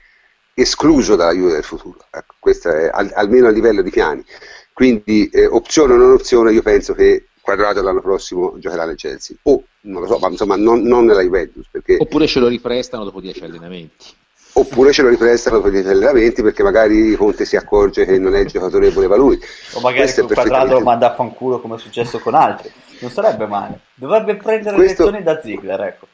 [0.55, 2.07] escluso dalla Juve del futuro.
[2.09, 4.25] Ecco, questo è al, almeno a livello di piani.
[4.73, 9.37] Quindi eh, opzione o non opzione, io penso che Quadrato l'anno prossimo giocherà nel Chelsea.
[9.43, 11.97] O non lo so, ma insomma non, non nella Juventus perché...
[11.97, 14.07] oppure ce lo riprestano dopo 10 allenamenti.
[14.55, 18.41] Oppure ce lo riprestano dopo 10 allenamenti perché magari Conte si accorge che non è
[18.41, 19.39] il giocatore che voleva lui.
[19.75, 22.69] O magari il Quadrato lo manda a fanculo come è successo con altri.
[22.99, 23.79] Non sarebbe male.
[23.95, 25.05] Dovrebbe prendere Questo...
[25.05, 26.07] lezioni da Ziegler ecco.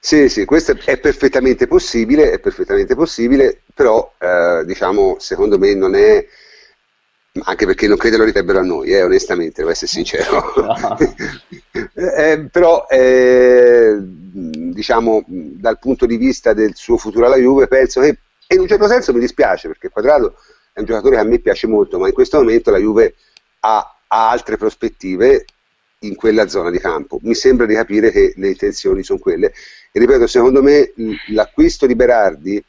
[0.00, 5.94] Sì, sì, questo è perfettamente possibile, è perfettamente possibile, però eh, diciamo, secondo me non
[5.94, 6.26] è
[7.44, 10.52] anche perché non credo lo ripebbero a noi, eh, onestamente, devo essere sincero.
[10.78, 10.96] No.
[12.16, 18.18] eh, però, eh, diciamo, dal punto di vista del suo futuro alla Juve, penso che,
[18.46, 20.34] e in un certo senso mi dispiace, perché Quadrado
[20.72, 23.14] è un giocatore che a me piace molto, ma in questo momento la Juve
[23.60, 25.44] ha, ha altre prospettive
[26.00, 27.18] in quella zona di campo.
[27.22, 29.52] Mi sembra di capire che le intenzioni sono quelle.
[29.90, 30.92] E ripeto, secondo me
[31.28, 32.64] l'acquisto di Berardi eh,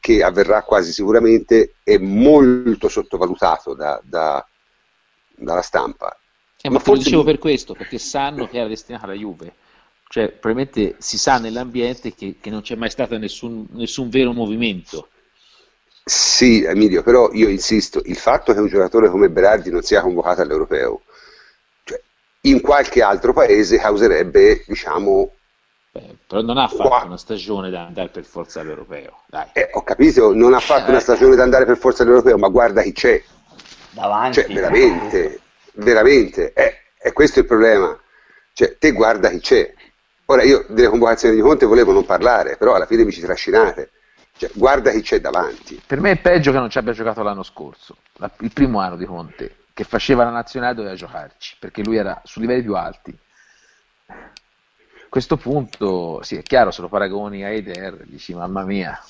[0.00, 4.44] che avverrà quasi sicuramente, è molto sottovalutato da, da,
[5.36, 6.18] dalla stampa.
[6.60, 6.98] Eh, ma, ma forse...
[6.98, 9.52] lo dicevo per questo, perché sanno che era destinato alla Juve.
[10.08, 15.10] Cioè, probabilmente si sa nell'ambiente che, che non c'è mai stato nessun, nessun vero movimento.
[16.02, 20.40] Sì, Emilio, però io insisto, il fatto che un giocatore come Berardi non sia convocato
[20.40, 21.02] all'europeo,
[21.84, 22.00] cioè,
[22.42, 25.34] in qualche altro paese causerebbe, diciamo,
[26.26, 27.02] Però non ha fatto Qua.
[27.04, 29.22] una stagione da andare per forza all'europeo.
[29.52, 32.48] Eh, ho capito, non ha fatto eh, una stagione da andare per forza all'europeo, ma
[32.48, 33.22] guarda chi c'è.
[33.90, 34.40] Davanti.
[34.40, 35.40] Cioè, veramente,
[35.74, 36.52] veramente.
[36.52, 37.98] Eh, è questo il problema.
[38.52, 39.72] Cioè, te guarda chi c'è.
[40.26, 43.90] Ora io delle convocazioni di Conte volevo non parlare, però alla fine mi ci trascinate.
[44.36, 45.80] Cioè, guarda chi c'è davanti.
[45.86, 47.96] Per me è peggio che non ci abbia giocato l'anno scorso,
[48.40, 52.38] il primo anno di Conte, che faceva la nazionale doveva giocarci, perché lui era su
[52.40, 53.16] livelli più alti
[55.08, 59.00] questo punto, sì, è chiaro, se lo paragoni a Eder, dici mamma mia.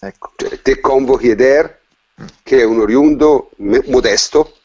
[0.00, 0.32] Ecco.
[0.36, 1.80] Cioè, te convochi Eder,
[2.20, 2.26] mm.
[2.42, 4.58] che è un oriundo modesto,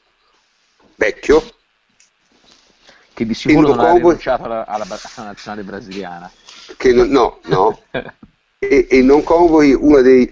[0.96, 1.44] vecchio,
[3.14, 3.90] che di sicuro non convochi...
[3.90, 6.32] ha rinunciato alla, alla, alla nazionale brasiliana.
[6.78, 7.82] Che non, no, no.
[8.60, 10.32] e, e non convochi uno dei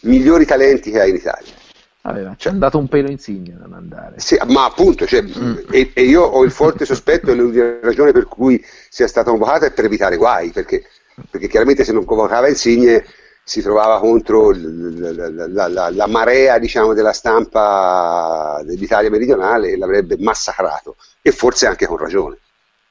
[0.00, 1.60] migliori talenti che ha in Italia.
[2.04, 4.18] Aveva, ci è andato un pelo insigne da mandare.
[4.18, 5.56] Sì, ma appunto, cioè, mm.
[5.70, 9.66] e, e, io ho il forte sospetto e l'unica ragione per cui sia stata convocata
[9.66, 10.82] è per evitare guai, perché,
[11.30, 13.04] perché chiaramente se non convocava Insigne
[13.44, 20.16] si trovava contro la, la, la, la marea diciamo, della stampa dell'Italia meridionale e l'avrebbe
[20.18, 22.36] massacrato, e forse anche con ragione.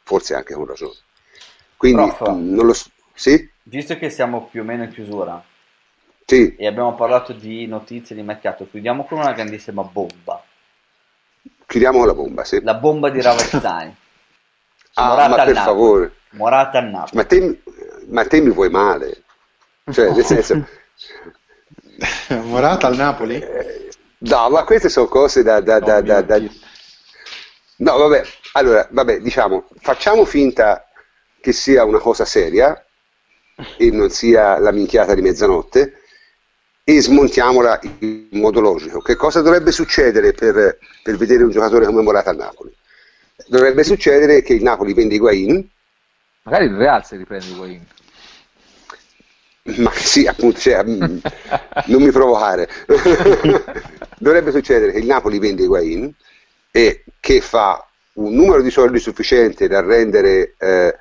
[0.04, 0.96] forse anche con ragione.
[1.76, 2.30] Quindi Prof.
[2.30, 2.90] non lo so.
[3.14, 3.50] Sì?
[3.64, 5.44] Visto che siamo più o meno in chiusura
[6.26, 6.56] Sì.
[6.56, 10.44] e abbiamo parlato di notizie di mercato, chiudiamo con una grandissima bomba.
[11.66, 12.62] Chiudiamo con la bomba, sì.
[12.62, 13.96] La bomba di Ravestani.
[14.94, 15.64] Ah, Morata ma al per Napoli.
[15.64, 16.14] favore.
[16.32, 17.12] Morata al Napoli.
[17.14, 17.62] Ma te,
[18.10, 19.24] ma te mi vuoi male?
[19.90, 20.68] Cioè, nel senso...
[22.44, 23.36] Morata al Napoli?
[23.40, 23.90] eh,
[24.20, 25.62] No, ma queste sono cose da...
[25.62, 26.40] da- da- da- da-
[27.78, 28.22] No, vabbè,
[28.54, 30.86] allora, vabbè, diciamo, facciamo finta
[31.40, 32.86] che sia una cosa seria
[33.78, 36.01] e non sia la minchiata di mezzanotte
[36.84, 39.00] e smontiamola in modo logico.
[39.02, 42.76] Che cosa dovrebbe succedere per, per vedere un giocatore come Morata al Napoli?
[43.48, 45.70] Dovrebbe succedere che il Napoli vende Higuain,
[46.44, 47.86] Magari il Real si riprende Higuain.
[49.78, 51.18] ma sì, appunto, cioè, mm,
[51.88, 52.68] non mi provocare.
[54.18, 56.12] Dovrebbe succedere che il Napoli vende Higuain
[56.72, 60.98] e che fa un numero di soldi sufficiente da rendere eh,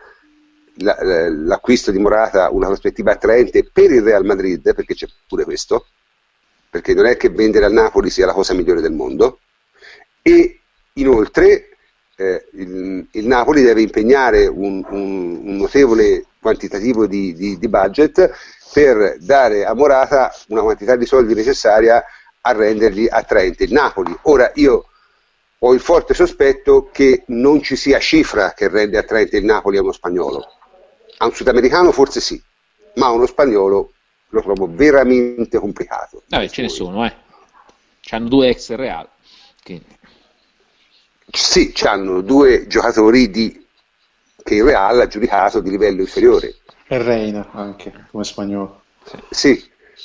[0.82, 5.86] l'acquisto di Morata una prospettiva attraente per il Real Madrid, perché c'è pure questo,
[6.70, 9.40] perché non è che vendere al Napoli sia la cosa migliore del mondo,
[10.22, 10.60] e
[10.94, 11.68] inoltre
[12.16, 18.30] eh, il, il Napoli deve impegnare un, un- un notevole quantitativo di, di- di budget
[18.72, 22.02] per dare a Morata una quantità di soldi necessaria
[22.42, 24.16] a rendergli attraente il Napoli.
[24.22, 24.84] Ora io
[25.58, 29.82] ho il forte sospetto che non ci sia cifra che rende attraente il Napoli a
[29.82, 30.44] uno spagnolo.
[31.22, 32.42] A un sudamericano forse sì,
[32.94, 33.92] ma a uno spagnolo
[34.30, 36.22] lo trovo veramente complicato.
[36.28, 37.14] Vabbè, ce ne sono, eh.
[38.00, 39.06] C'hanno due ex Real.
[39.62, 39.82] Che...
[41.30, 43.66] Sì, hanno due giocatori di,
[44.42, 46.56] che il Real ha giudicato di livello inferiore.
[46.86, 48.82] E Reina anche, come spagnolo.
[49.28, 49.62] Sì,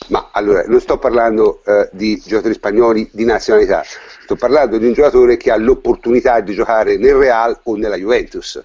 [0.07, 4.93] ma allora non sto parlando eh, di giocatori spagnoli di nazionalità, sto parlando di un
[4.93, 8.61] giocatore che ha l'opportunità di giocare nel Real o nella Juventus.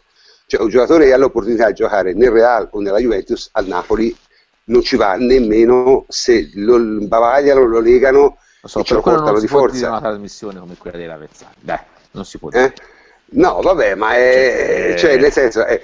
[0.51, 4.15] Cioè un giocatore che ha l'opportunità di giocare nel Real o nella Juventus al Napoli
[4.65, 9.01] non ci va nemmeno se lo bavagliano, lo legano Lo so, e ce lo per
[9.01, 9.89] quello portano non di si può dire forza.
[9.89, 11.55] una trasmissione come quella della Vezzani.
[11.61, 11.79] Dai,
[12.13, 12.65] non si può dire.
[12.65, 12.73] Eh?
[13.33, 15.81] No, vabbè, ma è, Cioè, cioè, nel senso, è-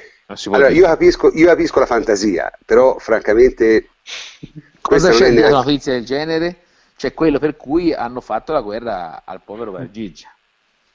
[0.50, 3.90] allora, io capisco, io capisco la fantasia, però francamente
[4.80, 5.50] Cosa c'è una neanche...
[5.50, 6.56] notizia del genere?
[6.96, 10.28] C'è quello per cui hanno fatto la guerra al povero Vargigia,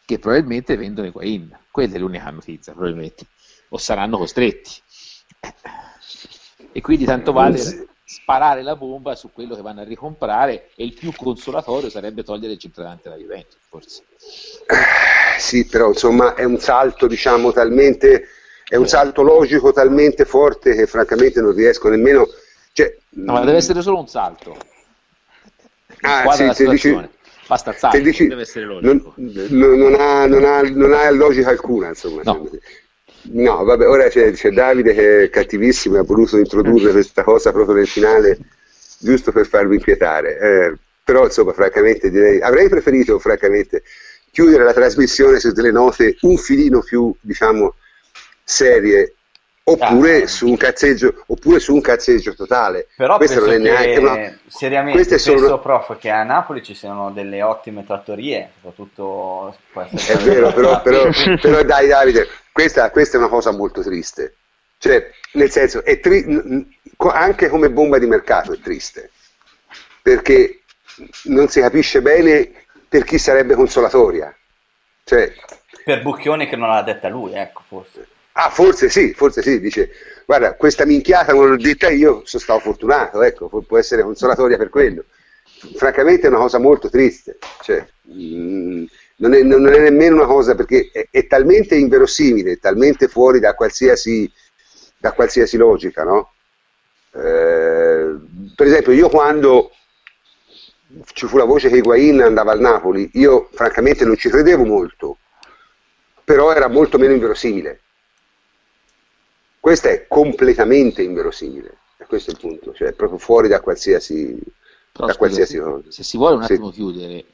[0.05, 1.57] che probabilmente vendono i Higuain.
[1.69, 3.25] Quella è l'unica notizia, probabilmente.
[3.73, 4.71] O saranno costretti.
[6.73, 10.93] E quindi tanto vale sparare la bomba su quello che vanno a ricomprare e il
[10.93, 14.03] più consolatorio sarebbe togliere il centravanti alla Juventus, forse.
[15.39, 18.27] Sì, però insomma è un salto, diciamo, talmente,
[18.67, 22.27] è un salto logico talmente forte che francamente non riesco nemmeno...
[22.73, 24.55] Cioè, No, ma deve essere solo un salto.
[26.01, 27.09] Ah, sì, la se dici- situazione.
[27.47, 29.13] Basta salto, dici- deve essere logico.
[29.17, 32.21] non, non- non ha, non ha- non ha logica alcuna, insomma.
[32.23, 32.49] No.
[33.23, 37.51] No, vabbè, ora c'è, c'è Davide che è cattivissimo e ha voluto introdurre questa cosa
[37.51, 38.37] proprio nel finale,
[38.99, 40.37] giusto per farmi inquietare.
[40.39, 43.83] Eh, però, insomma, francamente, direi, avrei preferito, francamente,
[44.31, 47.75] chiudere la trasmissione su delle note un filino più, diciamo,
[48.43, 49.15] serie,
[49.63, 50.27] oppure, Ah.
[50.27, 52.87] su, un cazzeggio, oppure su un cazzeggio totale.
[52.95, 54.37] Però Questa penso non è neanche che, una...
[54.47, 59.55] seriamente, queste sono- penso, prof, che a Napoli ci siano delle ottime trattorie, soprattutto...
[59.71, 61.03] può È essere- vero, però, però,
[61.41, 64.37] però dai Davide, questa, questa è una cosa molto triste.
[64.77, 66.25] Cioè, nel senso, è tri-
[66.97, 69.11] anche come bomba di mercato è triste,
[70.01, 70.63] perché
[71.25, 74.35] non si capisce bene per chi sarebbe consolatoria.
[75.03, 75.33] Cioè,
[75.83, 78.07] Per Bucchioni che non l'ha detta lui, ecco, forse.
[78.33, 79.89] ah, forse sì, forse sì, dice,
[80.25, 84.57] guarda, questa minchiata non l'ho detta io, sono stato fortunato, ecco, pu- può essere consolatoria
[84.57, 85.05] per quello.
[85.75, 88.85] Francamente è una cosa molto triste, cioè, mm,
[89.21, 93.53] non, è, non è nemmeno una cosa perché è, è talmente inverosimile, talmente fuori da
[93.53, 94.31] qualsiasi,
[94.97, 96.33] da qualsiasi logica, no?
[97.13, 98.15] Eh,
[98.55, 99.71] per esempio, io quando
[101.13, 105.17] ci fu la voce che Higuain andava al Napoli, io francamente non ci credevo molto,
[106.23, 107.81] però era molto meno inverosimile.
[109.59, 114.39] Questo è completamente inverosimile, e questo è il punto, cioè è proprio fuori da qualsiasi,
[114.91, 115.91] Però, da scusa, qualsiasi se, cosa.
[115.91, 116.53] se si vuole un Sì.
[116.53, 117.25] attimo chiudere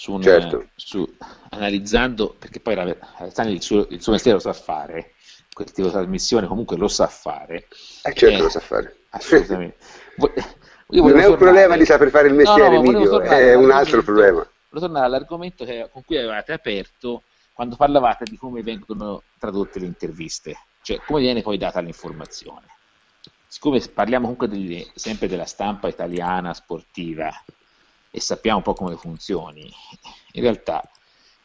[0.00, 0.68] su un, Certo.
[0.76, 1.06] su-
[1.50, 5.12] analizzando, perché poi Alessandro il suo, il suo mestiere lo sa fare,
[5.52, 7.68] quel tipo di trasmissione comunque lo sa fare,
[8.04, 8.96] Eh, certo Eh, lo sa fare.
[9.10, 9.76] assolutamente.
[10.92, 13.54] Io Non è un tornare- problema di saper fare il mestiere, No, no, Emilio, è
[13.54, 14.38] un altro problema.
[14.38, 19.84] Volevo tornare all'argomento che- con cui avevate aperto quando parlavate di come vengono tradotte le
[19.86, 22.64] interviste, cioè come viene poi data l'informazione.
[23.46, 27.30] Siccome parliamo comunque delle- sempre della stampa italiana sportiva
[28.10, 29.70] e sappiamo un po' come funzioni,
[30.32, 30.82] in realtà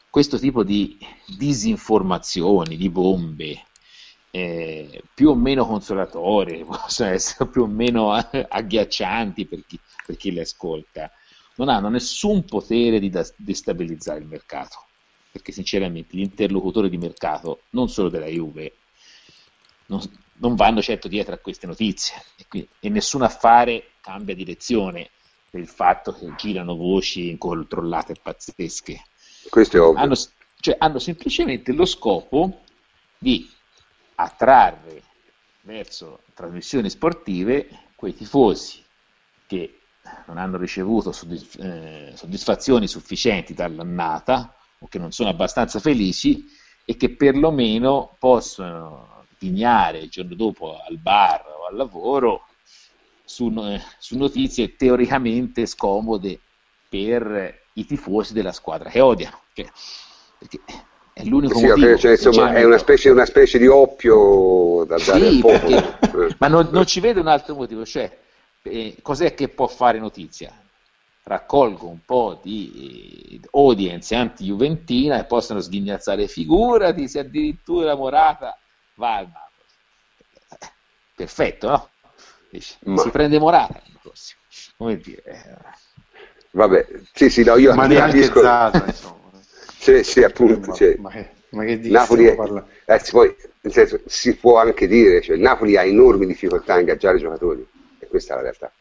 [0.09, 3.65] questo tipo di disinformazioni, di bombe,
[4.31, 10.31] eh, più o meno consolatorie, possono essere più o meno agghiaccianti per chi, per chi
[10.31, 11.11] le ascolta,
[11.55, 14.85] non hanno nessun potere di destabilizzare il mercato,
[15.31, 18.73] perché sinceramente gli interlocutori di mercato, non solo della Juve,
[19.87, 20.01] non,
[20.37, 22.15] non vanno certo dietro a queste notizie.
[22.37, 25.09] E, quindi, e nessun affare cambia direzione
[25.55, 29.01] per il fatto che girano voci incontrollate pazzesche.
[29.49, 30.01] Questo è ovvio.
[30.01, 30.15] Hanno,
[30.59, 32.63] cioè, hanno semplicemente lo scopo
[33.17, 33.49] di
[34.15, 35.01] attrarre
[35.61, 38.83] verso trasmissioni sportive quei tifosi
[39.47, 39.79] che
[40.27, 46.47] non hanno ricevuto soddisf- eh, soddisfazioni sufficienti dall'annata o che non sono abbastanza felici
[46.83, 52.47] e che perlomeno possono dignare il giorno dopo al bar o al lavoro
[53.25, 53.51] su,
[53.97, 56.39] su notizie teoricamente scomode
[56.87, 59.41] per i tifosi della squadra che odiano.
[59.53, 59.71] Perché,
[60.37, 60.59] perché
[61.13, 61.97] è l'unico sì, motivo.
[61.97, 65.97] Cioè, insomma, è una specie, una specie, di oppio da dare sì, al popolo.
[65.99, 68.17] Perché, ma non, non, ci vedo un altro motivo, cioè
[68.63, 70.51] eh, cos'è che può fare notizia?
[71.23, 78.57] Raccolgo un po' di eh, audience anti-juventina e possono sghignazzare figurati se addirittura Morata
[78.95, 79.43] va al Napoli.
[81.15, 81.89] Perfetto, no?
[82.83, 83.01] Ma...
[83.01, 84.41] Si prende Morata l'anno prossimo.
[84.77, 85.21] Come dire...
[85.23, 85.83] Eh.
[86.51, 88.41] Vabbè, sì, sì, no, io ma neanche capisco...
[88.41, 89.23] Zata, insomma.
[89.85, 90.71] Sì, sì, appunto.
[90.71, 91.91] Ma, cioè, ma, che, ma che dici?
[91.91, 92.35] Napoli è,
[92.85, 96.79] eh, poi, nel senso, si può anche dire, cioè, il Napoli ha enormi difficoltà a
[96.79, 97.63] ingaggiare giocatori,
[97.99, 98.71] e questa è la realtà.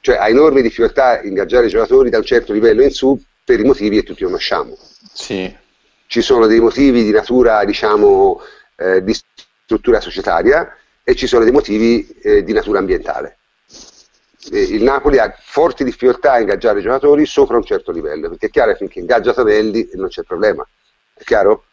[0.00, 3.64] Cioè ha enormi difficoltà a ingaggiare giocatori da un certo livello in su per i
[3.64, 4.78] motivi che tutti conosciamo.
[5.12, 5.52] Sì.
[6.06, 8.40] Ci sono dei motivi di natura, diciamo,
[8.76, 10.72] eh, di struttura societaria
[11.08, 13.38] e ci sono dei motivi eh, di natura ambientale
[14.50, 18.72] il Napoli ha forti difficoltà a ingaggiare giocatori sopra un certo livello, perché è chiaro
[18.72, 20.66] che finché ingaggia Tavelli non c'è problema,
[21.14, 21.64] è chiaro?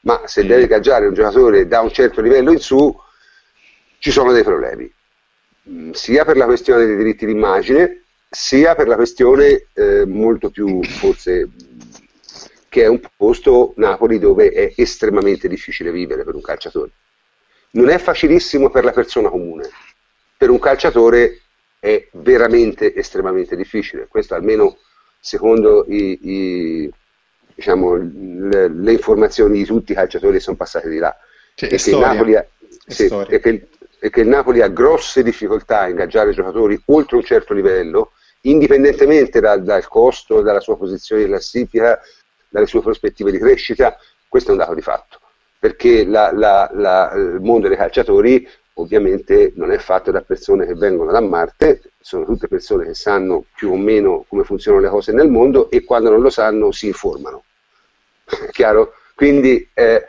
[0.00, 2.94] Ma se deve ingaggiare un giocatore da un certo livello in su,
[3.98, 4.90] ci sono dei problemi,
[5.68, 10.82] mm, sia per la questione dei diritti d'immagine, sia per la questione eh, molto più
[10.82, 11.48] forse
[12.68, 16.90] che è un posto Napoli dove è estremamente difficile vivere per un calciatore.
[17.70, 19.68] Non è facilissimo per la persona comune,
[20.36, 21.42] per un calciatore
[21.78, 24.06] è veramente estremamente difficile.
[24.08, 24.78] Questo almeno
[25.20, 26.90] secondo i, i,
[27.54, 31.14] diciamo, le, le, informazioni di tutti i calciatori che sono passati di là.
[31.54, 32.46] Cioè, e, che Napoli ha,
[32.86, 33.68] sì, e, che,
[33.98, 38.12] e che il Napoli ha grosse difficoltà a ingaggiare giocatori oltre un certo livello,
[38.42, 42.00] indipendentemente dal, dal costo, dalla sua posizione in classifica,
[42.48, 45.17] dalle sue prospettive di crescita, questo è un dato di fatto,
[45.58, 50.74] perché la, la, la, il mondo dei calciatori ovviamente non è fatto da persone che
[50.74, 55.12] vengono da Marte, sono tutte persone che sanno più o meno come funzionano le cose
[55.12, 57.42] nel mondo e quando non lo sanno si informano.
[58.52, 58.94] Chiaro?
[59.14, 60.06] Quindi eh,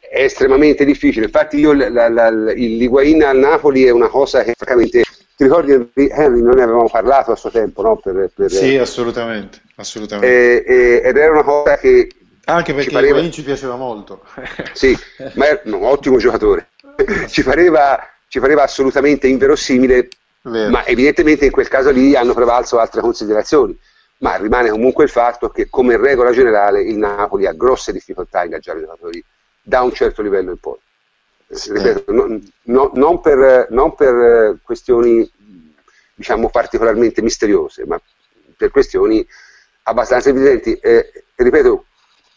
[0.00, 1.26] è estremamente difficile.
[1.26, 5.04] Infatti io la, la, il Liguain al Napoli è una cosa che francamente
[5.36, 7.96] ti ricordi Henry, noi ne avevamo parlato a suo tempo, no?
[7.96, 10.64] Per, per, sì, assolutamente, assolutamente.
[10.66, 12.08] Eh, eh, ed era una cosa che
[12.44, 13.16] anche perché pareva...
[13.16, 14.24] Higuain ci piaceva molto.
[14.72, 14.96] sì,
[15.34, 16.70] ma è un ottimo giocatore.
[17.28, 17.98] ci, pareva,
[18.28, 20.08] ci pareva assolutamente inverosimile,
[20.42, 20.70] Vero.
[20.70, 23.78] ma evidentemente in quel caso lì hanno prevalso altre considerazioni.
[24.18, 28.44] Ma rimane comunque il fatto che, come regola generale, il Napoli ha grosse difficoltà a
[28.44, 29.24] ingaggiare i giocatori
[29.62, 30.76] da un certo livello in poi.
[31.48, 31.72] Sì.
[31.72, 35.28] Ripeto, non, no, non, per, non per questioni
[36.14, 37.98] diciamo particolarmente misteriose, ma
[38.56, 39.26] per questioni
[39.84, 40.74] abbastanza evidenti.
[40.74, 41.86] Eh, ripeto,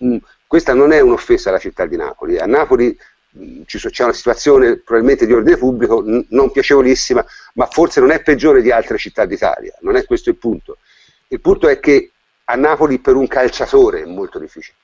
[0.04, 0.18] mh,
[0.48, 2.38] questa non è un'offesa alla città di Napoli.
[2.38, 2.96] A Napoli
[3.66, 7.26] c'è una situazione probabilmente di ordine pubblico non piacevolissima,
[7.56, 10.78] ma forse non è peggiore di altre città d'Italia, non è questo il punto.
[11.30, 12.12] Il punto è che
[12.46, 14.76] a Napoli per un calciatore è molto difficile,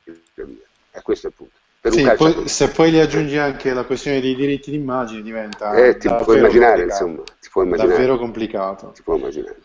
[0.89, 1.57] è questo il punto.
[1.81, 6.09] Sì, poi, se poi gli aggiungi anche la questione dei diritti d'immagine diventa eh, ti
[6.09, 7.93] puoi immaginare, insomma, ti puoi immaginare.
[7.93, 8.91] davvero complicato.
[8.93, 9.59] Ti puoi immaginare.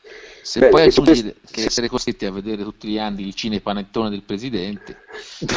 [0.44, 1.40] Se Beh, poi aggiungi questo...
[1.50, 4.98] che essere costretti a vedere tutti gli anni il cinepanettone del presidente.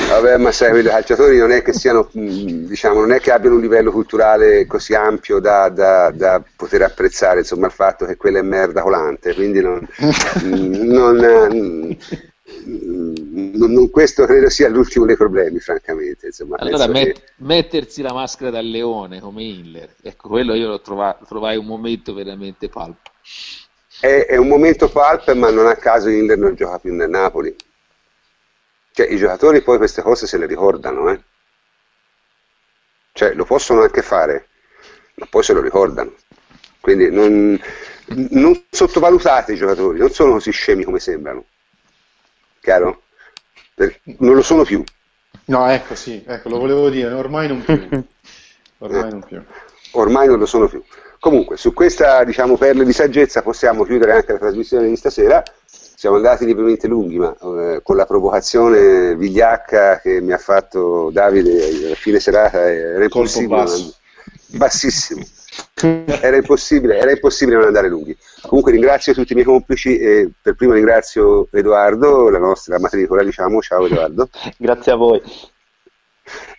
[0.07, 3.55] Vabbè, ma sai, i calciatori non è che siano, mm, diciamo, non è che abbiano
[3.55, 8.39] un livello culturale così ampio da, da, da poter apprezzare insomma, il fatto che quella
[8.39, 9.85] è merda volante, quindi non,
[10.43, 11.97] non, non,
[13.55, 16.27] non, questo credo sia l'ultimo dei problemi, francamente.
[16.27, 17.23] Insomma, allora, met- che...
[17.39, 22.13] mettersi la maschera da leone come Hitler, ecco, quello io lo trova- trovai un momento
[22.13, 23.11] veramente palpo.
[23.99, 27.55] È, è, un momento palpe, ma non a caso Hitler non gioca più nel Napoli.
[28.91, 31.21] Cioè, i giocatori poi queste cose se le ricordano, eh?
[33.11, 34.47] Cioè, lo possono anche fare,
[35.15, 36.13] ma poi se lo ricordano.
[36.79, 37.59] Quindi non,
[38.29, 41.45] non sottovalutate i giocatori, non sono così scemi come sembrano
[42.67, 43.03] chiaro?
[44.19, 44.83] non lo sono più.
[45.45, 47.73] No, ecco sì, ecco, lo volevo dire, ormai non più.
[48.79, 49.43] Ormai non più.
[49.93, 50.83] Ormai non lo sono più.
[51.19, 55.43] Comunque, su questa diciamo, perle di saggezza possiamo chiudere anche la trasmissione di stasera.
[55.65, 61.91] Siamo andati lievemente lunghi, ma eh, con la provocazione vigliacca che mi ha fatto Davide
[61.91, 63.63] a fine serata era impossibile.
[63.63, 63.95] basso.
[64.47, 65.23] Bassissimo.
[65.81, 68.15] Era impossibile, era impossibile non andare lunghi.
[68.43, 73.59] Comunque ringrazio tutti i miei complici e per primo ringrazio Edoardo, la nostra matricola, diciamo.
[73.61, 74.29] Ciao Edoardo.
[74.57, 75.21] Grazie a voi.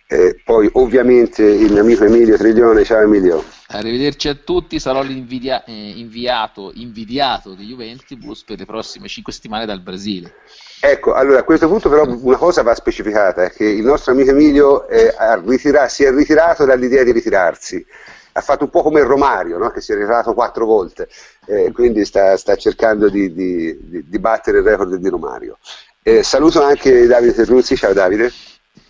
[0.07, 3.43] E poi ovviamente il mio amico Emilio Triglione, ciao Emilio.
[3.71, 9.67] Arrivederci a tutti, sarò l'invidia- eh, inviato, invidiato di Juventus per le prossime 5 settimane
[9.67, 10.37] dal Brasile.
[10.81, 14.31] Ecco, allora a questo punto però una cosa va specificata, è che il nostro amico
[14.31, 15.13] Emilio eh,
[15.45, 17.85] ritira- si è ritirato dall'idea di ritirarsi,
[18.31, 19.69] ha fatto un po' come Romario, no?
[19.69, 21.07] che si è ritirato quattro volte,
[21.45, 25.59] eh, quindi sta, sta cercando di, di- di- di battere il record di Romario.
[26.01, 28.31] Eh, saluto anche Davide Terruzzi, ciao Davide.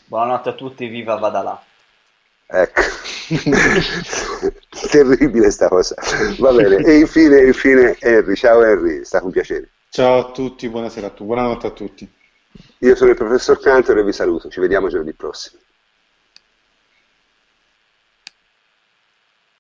[0.06, 1.62] Buonanotte a tutti, viva Vadalà.
[2.52, 2.82] Ecco,
[4.90, 5.94] terribile sta cosa.
[6.40, 9.70] Va bene, e infine, infine Henry, ciao Henry, è stato un piacere.
[9.92, 12.12] Ciao a tutti, buonasera a tutti, buonanotte a tutti.
[12.80, 15.60] Io sono il professor Cantor e vi saluto, ci vediamo giovedì prossimo.